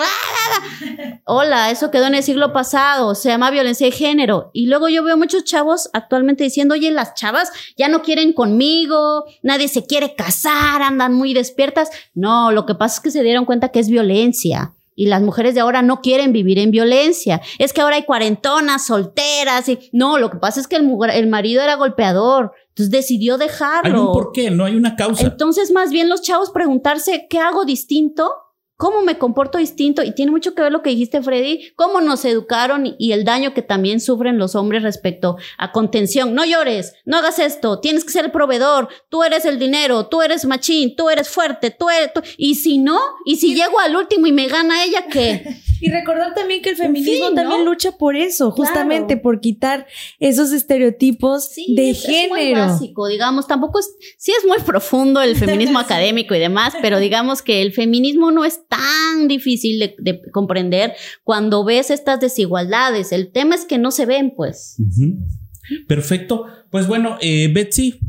hola, 1.26 1.72
eso 1.72 1.92
quedó 1.92 2.06
en 2.08 2.16
el 2.16 2.24
siglo 2.24 2.54
pasado, 2.54 3.16
se 3.16 3.30
llama 3.30 3.52
violencia 3.52 3.86
de 3.86 3.92
género. 3.92 4.50
Y 4.54 4.68
luego 4.68 4.90
yo 4.90 5.04
veo 5.04 5.18
muchos 5.18 5.44
chavos 5.44 5.90
actualmente 5.94 6.44
diciendo, 6.44 6.74
oye, 6.74 6.92
las 6.92 7.14
chavas 7.14 7.52
ya 7.78 7.88
no 7.88 8.02
quieren 8.02 8.34
conmigo, 8.34 9.26
nadie 9.44 9.68
se 9.68 9.86
quiere 9.86 10.16
casar, 10.16 10.82
andan 10.82 11.14
muy 11.14 11.34
despiertas. 11.34 11.90
No, 12.14 12.52
lo 12.52 12.66
que 12.66 12.76
pasa 12.76 12.96
es 12.96 13.02
que 13.02 13.12
se 13.12 13.24
dieron 13.24 13.46
cuenta 13.46 13.70
que 13.70 13.80
es 13.80 13.90
violencia 13.90 14.74
y 14.98 15.06
las 15.06 15.22
mujeres 15.22 15.54
de 15.54 15.62
ahora 15.62 15.84
no 15.84 16.02
quieren 16.02 16.34
vivir 16.34 16.58
en 16.58 16.72
violencia. 16.72 17.40
Es 17.60 17.72
que 17.72 17.82
ahora 17.82 17.98
hay 17.98 18.04
cuarentonas, 18.04 18.88
solteras 18.88 19.70
y 19.70 19.90
no, 19.94 20.18
lo 20.18 20.32
que 20.32 20.38
pasa 20.38 20.60
es 20.60 20.68
que 20.68 20.76
el, 20.76 20.90
el 21.14 21.28
marido 21.28 21.62
era 21.62 21.76
golpeador, 21.76 22.52
entonces 22.70 22.90
decidió 22.90 23.38
dejarlo. 23.38 23.96
Hay 23.96 24.08
un 24.08 24.12
por 24.12 24.32
qué, 24.34 24.50
no 24.50 24.66
hay 24.66 24.76
una 24.76 24.96
causa. 24.96 25.28
Entonces, 25.28 25.72
más 25.72 25.92
bien 25.92 26.10
los 26.10 26.24
chavos 26.24 26.50
preguntarse, 26.50 27.28
¿qué 27.30 27.38
hago 27.38 27.64
distinto? 27.64 28.34
Cómo 28.78 29.02
me 29.02 29.18
comporto 29.18 29.58
distinto 29.58 30.04
y 30.04 30.14
tiene 30.14 30.32
mucho 30.32 30.54
que 30.54 30.62
ver 30.62 30.72
lo 30.72 30.84
que 30.84 30.92
dijiste 30.92 31.22
Freddy, 31.22 31.72
cómo 31.76 32.00
nos 32.00 32.24
educaron 32.26 32.96
y 32.98 33.12
el 33.12 33.26
daño 33.26 33.54
que 33.54 33.64
también 33.64 34.00
sufren 34.00 34.38
los 34.38 34.56
hombres 34.56 34.84
respecto 34.84 35.38
a 35.58 35.72
contención. 35.72 36.36
No 36.36 36.46
llores, 36.46 36.94
no 37.04 37.18
hagas 37.18 37.40
esto, 37.40 37.80
tienes 37.80 38.06
que 38.06 38.12
ser 38.12 38.26
el 38.26 38.32
proveedor, 38.32 38.88
tú 39.10 39.24
eres 39.24 39.46
el 39.46 39.60
dinero, 39.60 40.08
tú 40.08 40.22
eres 40.22 40.46
machín, 40.46 40.96
tú 40.96 41.10
eres 41.10 41.28
fuerte, 41.28 41.72
tú 41.72 41.90
eres... 41.90 42.12
Y 42.38 42.56
si 42.56 42.78
no, 42.78 43.00
y 43.26 43.38
si 43.38 43.56
llego 43.56 43.80
al 43.80 43.96
último 43.96 44.28
y 44.28 44.32
me 44.32 44.48
gana 44.48 44.84
ella, 44.84 45.06
¿qué? 45.12 45.44
Y 45.80 45.92
recordar 45.92 46.34
también 46.34 46.62
que 46.62 46.72
el 46.72 46.76
feminismo 46.76 47.34
también 47.34 47.66
lucha 47.66 47.92
por 47.92 48.16
eso, 48.16 48.52
justamente 48.52 49.18
por 49.18 49.40
quitar 49.40 49.86
esos 50.20 50.52
estereotipos 50.52 51.54
de 51.56 51.94
género. 51.94 52.24
Es 52.24 52.30
muy 52.30 52.54
básico, 52.54 53.08
digamos, 53.08 53.48
tampoco 53.48 53.80
es, 53.80 53.96
sí 54.18 54.32
es 54.32 54.46
muy 54.46 54.58
profundo 54.66 55.22
el 55.22 55.36
feminismo 55.36 55.80
académico 55.80 56.34
y 56.34 56.40
demás, 56.40 56.74
pero 56.82 57.00
digamos 57.00 57.42
que 57.42 57.62
el 57.62 57.74
feminismo 57.74 58.32
no 58.32 58.46
es 58.46 58.67
tan 58.68 59.28
difícil 59.28 59.80
de, 59.98 60.22
comprender 60.32 60.94
cuando 61.24 61.64
ves 61.64 61.90
estas 61.90 62.20
desigualdades. 62.20 63.12
El 63.12 63.32
tema 63.32 63.56
es 63.56 63.66
que 63.66 63.78
no 63.78 63.92
se 63.92 64.06
ven, 64.06 64.34
pues. 64.36 64.78
Perfecto. 65.88 66.46
Pues 66.70 66.88
bueno, 66.88 67.18
eh, 67.22 67.52
Betsy, 67.54 68.00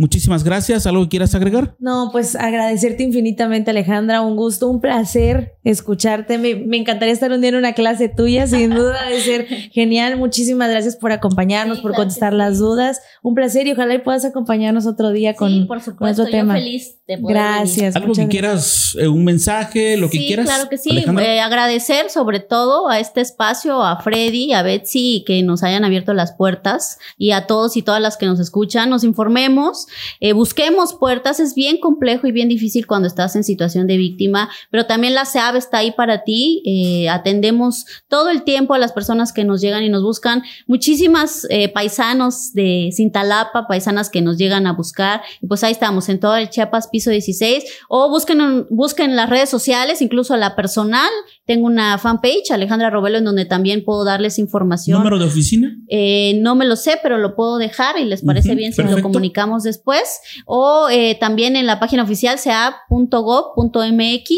Muchísimas 0.00 0.44
gracias. 0.44 0.86
¿Algo 0.86 1.02
que 1.02 1.08
quieras 1.08 1.34
agregar? 1.34 1.74
No, 1.80 2.10
pues 2.12 2.36
agradecerte 2.36 3.02
infinitamente, 3.02 3.72
Alejandra. 3.72 4.20
Un 4.20 4.36
gusto, 4.36 4.68
un 4.68 4.80
placer 4.80 5.56
escucharte. 5.64 6.38
Me, 6.38 6.52
encantaría 6.76 7.12
estar 7.12 7.32
un 7.32 7.40
día 7.40 7.50
en 7.50 7.56
una 7.56 7.72
clase 7.72 8.08
tuya, 8.08 8.46
sin 8.46 8.70
duda 8.70 9.08
de 9.08 9.20
ser 9.20 9.46
genial. 9.46 10.16
Muchísimas 10.16 10.70
gracias 10.70 10.94
por 10.94 11.10
acompañarnos, 11.10 11.80
por 11.80 11.94
contestar 11.94 12.32
las 12.32 12.58
dudas. 12.58 13.00
Un 13.24 13.34
placer 13.34 13.66
y 13.66 13.72
ojalá 13.72 14.00
puedas 14.04 14.24
acompañarnos 14.24 14.86
otro 14.86 15.10
día 15.10 15.34
con, 15.34 15.50
sí, 15.50 15.64
por 15.64 15.80
supuesto, 15.80 16.22
otro 16.22 16.30
tema. 16.30 16.54
feliz 16.54 16.94
de 17.08 17.18
poder 17.18 17.36
Gracias. 17.36 17.96
Algo 17.96 18.12
que 18.12 18.28
quieras, 18.28 18.96
eh, 19.00 19.08
un 19.08 19.24
mensaje, 19.24 19.96
lo 19.96 20.08
que 20.08 20.18
quieras. 20.18 20.46
Claro 20.46 20.68
que 20.68 20.78
sí. 20.78 20.90
Eh, 20.96 21.40
agradecer 21.40 22.08
sobre 22.08 22.38
todo 22.38 22.88
a 22.88 23.00
este 23.00 23.20
espacio, 23.20 23.82
a 23.82 24.00
Freddy, 24.00 24.52
a 24.52 24.62
Betsy, 24.62 25.24
que 25.26 25.42
nos 25.42 25.64
hayan 25.64 25.84
abierto 25.84 26.14
las 26.14 26.34
puertas 26.34 26.98
y 27.16 27.32
a 27.32 27.48
todos 27.48 27.76
y 27.76 27.82
todas 27.82 28.00
las 28.00 28.16
que 28.16 28.26
nos 28.26 28.38
escuchan. 28.38 28.90
Nos 28.90 29.02
informemos 29.02 29.87
eh, 30.20 30.32
busquemos 30.32 30.94
puertas, 30.94 31.40
es 31.40 31.54
bien 31.54 31.78
complejo 31.78 32.26
y 32.26 32.32
bien 32.32 32.48
difícil 32.48 32.86
cuando 32.86 33.08
estás 33.08 33.36
en 33.36 33.44
situación 33.44 33.86
de 33.86 33.96
víctima, 33.96 34.48
pero 34.70 34.86
también 34.86 35.14
la 35.14 35.24
SEAB 35.24 35.56
está 35.56 35.78
ahí 35.78 35.92
para 35.92 36.24
ti. 36.24 36.62
Eh, 36.64 37.08
atendemos 37.08 37.86
todo 38.08 38.30
el 38.30 38.42
tiempo 38.42 38.74
a 38.74 38.78
las 38.78 38.92
personas 38.92 39.32
que 39.32 39.44
nos 39.44 39.60
llegan 39.60 39.82
y 39.82 39.88
nos 39.88 40.02
buscan. 40.02 40.42
Muchísimas 40.66 41.46
eh, 41.50 41.68
paisanos 41.68 42.52
de 42.52 42.90
Cintalapa, 42.94 43.66
paisanas 43.66 44.10
que 44.10 44.20
nos 44.20 44.38
llegan 44.38 44.66
a 44.66 44.72
buscar. 44.72 45.22
Y 45.40 45.46
pues 45.46 45.64
ahí 45.64 45.72
estamos, 45.72 46.08
en 46.08 46.20
todo 46.20 46.36
el 46.36 46.50
Chiapas, 46.50 46.88
piso 46.88 47.10
16. 47.10 47.64
O 47.88 48.10
busquen, 48.10 48.66
busquen 48.70 49.16
las 49.16 49.30
redes 49.30 49.48
sociales, 49.48 50.02
incluso 50.02 50.36
la 50.36 50.54
personal. 50.56 51.10
Tengo 51.46 51.66
una 51.66 51.98
fanpage, 51.98 52.50
Alejandra 52.50 52.90
Robelo, 52.90 53.18
en 53.18 53.24
donde 53.24 53.44
también 53.44 53.84
puedo 53.84 54.04
darles 54.04 54.38
información. 54.38 54.98
¿Número 54.98 55.18
de 55.18 55.24
oficina? 55.24 55.74
no 56.40 56.54
me 56.54 56.66
lo 56.66 56.76
sé, 56.76 56.98
pero 57.02 57.18
lo 57.18 57.34
puedo 57.34 57.58
dejar 57.58 57.98
y 57.98 58.04
les 58.04 58.22
parece 58.22 58.54
bien 58.54 58.72
si 58.72 58.82
lo 58.82 59.00
comunicamos 59.02 59.62
después 59.62 59.77
o 60.46 60.88
eh, 60.90 61.16
también 61.18 61.56
en 61.56 61.66
la 61.66 61.80
página 61.80 62.02
oficial 62.02 62.38
sea.gov.mx 62.38 64.30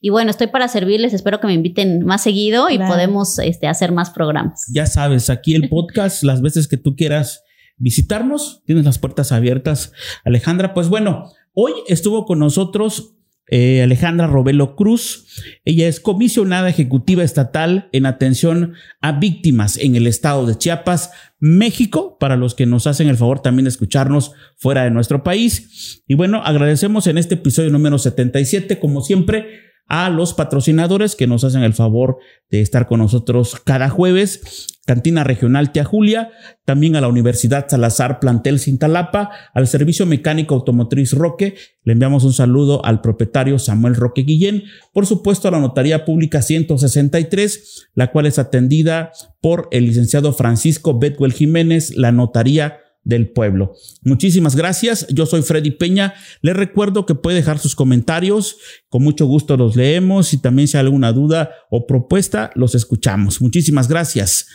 y 0.00 0.10
bueno, 0.10 0.30
estoy 0.30 0.46
para 0.48 0.68
servirles, 0.68 1.14
espero 1.14 1.40
que 1.40 1.46
me 1.46 1.54
inviten 1.54 2.04
más 2.04 2.22
seguido 2.22 2.70
y 2.70 2.78
podemos 2.78 3.38
este, 3.38 3.66
hacer 3.66 3.92
más 3.92 4.10
programas. 4.10 4.66
Ya 4.72 4.86
sabes, 4.86 5.30
aquí 5.30 5.54
el 5.54 5.68
podcast, 5.68 6.22
las 6.22 6.42
veces 6.42 6.68
que 6.68 6.76
tú 6.76 6.96
quieras 6.96 7.42
visitarnos, 7.76 8.62
tienes 8.64 8.84
las 8.84 8.98
puertas 8.98 9.32
abiertas. 9.32 9.92
Alejandra, 10.24 10.74
pues 10.74 10.88
bueno, 10.88 11.30
hoy 11.54 11.72
estuvo 11.88 12.24
con 12.24 12.38
nosotros 12.38 13.14
eh, 13.48 13.82
Alejandra 13.82 14.26
Robelo 14.26 14.76
Cruz. 14.76 15.42
Ella 15.64 15.88
es 15.88 16.00
comisionada 16.00 16.68
ejecutiva 16.68 17.22
estatal 17.22 17.88
en 17.92 18.06
atención 18.06 18.74
a 19.00 19.12
víctimas 19.12 19.78
en 19.78 19.96
el 19.96 20.06
estado 20.06 20.46
de 20.46 20.56
Chiapas, 20.56 21.10
México, 21.38 22.16
para 22.18 22.36
los 22.36 22.54
que 22.54 22.66
nos 22.66 22.86
hacen 22.86 23.08
el 23.08 23.16
favor 23.16 23.40
también 23.40 23.64
de 23.64 23.70
escucharnos 23.70 24.32
fuera 24.56 24.84
de 24.84 24.90
nuestro 24.90 25.22
país. 25.22 26.02
Y 26.06 26.14
bueno, 26.14 26.42
agradecemos 26.44 27.06
en 27.06 27.18
este 27.18 27.34
episodio 27.34 27.70
número 27.70 27.98
77, 27.98 28.78
como 28.78 29.02
siempre, 29.02 29.65
a 29.86 30.10
los 30.10 30.34
patrocinadores 30.34 31.14
que 31.14 31.26
nos 31.26 31.44
hacen 31.44 31.62
el 31.62 31.74
favor 31.74 32.18
de 32.50 32.60
estar 32.60 32.86
con 32.86 33.00
nosotros 33.00 33.60
cada 33.64 33.88
jueves. 33.88 34.72
Cantina 34.86 35.24
Regional 35.24 35.72
Tia 35.72 35.84
Julia, 35.84 36.30
también 36.64 36.94
a 36.94 37.00
la 37.00 37.08
Universidad 37.08 37.66
Salazar 37.68 38.20
Plantel 38.20 38.60
Cintalapa, 38.60 39.30
al 39.52 39.66
Servicio 39.66 40.06
Mecánico 40.06 40.54
Automotriz 40.54 41.12
Roque. 41.12 41.56
Le 41.82 41.92
enviamos 41.92 42.22
un 42.22 42.32
saludo 42.32 42.84
al 42.84 43.00
propietario 43.00 43.58
Samuel 43.58 43.96
Roque 43.96 44.22
Guillén, 44.22 44.62
por 44.92 45.04
supuesto 45.04 45.48
a 45.48 45.50
la 45.50 45.58
Notaría 45.58 46.04
Pública 46.04 46.40
163, 46.40 47.88
la 47.94 48.12
cual 48.12 48.26
es 48.26 48.38
atendida 48.38 49.10
por 49.40 49.68
el 49.72 49.86
licenciado 49.86 50.32
Francisco 50.32 50.98
Betwell 51.00 51.32
Jiménez, 51.32 51.96
la 51.96 52.12
Notaría 52.12 52.78
del 53.06 53.30
pueblo. 53.30 53.74
Muchísimas 54.02 54.56
gracias. 54.56 55.06
Yo 55.08 55.24
soy 55.24 55.42
Freddy 55.42 55.70
Peña. 55.70 56.14
Les 56.42 56.54
recuerdo 56.54 57.06
que 57.06 57.14
puede 57.14 57.36
dejar 57.36 57.58
sus 57.58 57.74
comentarios. 57.74 58.58
Con 58.88 59.04
mucho 59.04 59.26
gusto 59.26 59.56
los 59.56 59.76
leemos 59.76 60.34
y 60.34 60.38
también 60.38 60.68
si 60.68 60.76
hay 60.76 60.82
alguna 60.82 61.12
duda 61.12 61.52
o 61.70 61.86
propuesta, 61.86 62.50
los 62.54 62.74
escuchamos. 62.74 63.40
Muchísimas 63.40 63.88
gracias. 63.88 64.48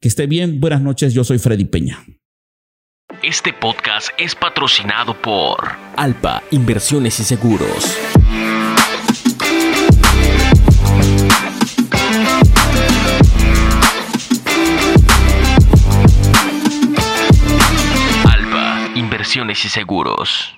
Que 0.00 0.08
esté 0.08 0.26
bien. 0.26 0.58
Buenas 0.58 0.80
noches. 0.80 1.12
Yo 1.12 1.22
soy 1.22 1.38
Freddy 1.38 1.66
Peña. 1.66 2.04
Este 3.22 3.52
podcast 3.52 4.08
es 4.18 4.34
patrocinado 4.34 5.20
por 5.20 5.58
Alpa 5.96 6.42
Inversiones 6.50 7.20
y 7.20 7.24
Seguros. 7.24 7.96
Y 19.64 19.68
seguros. 19.68 20.57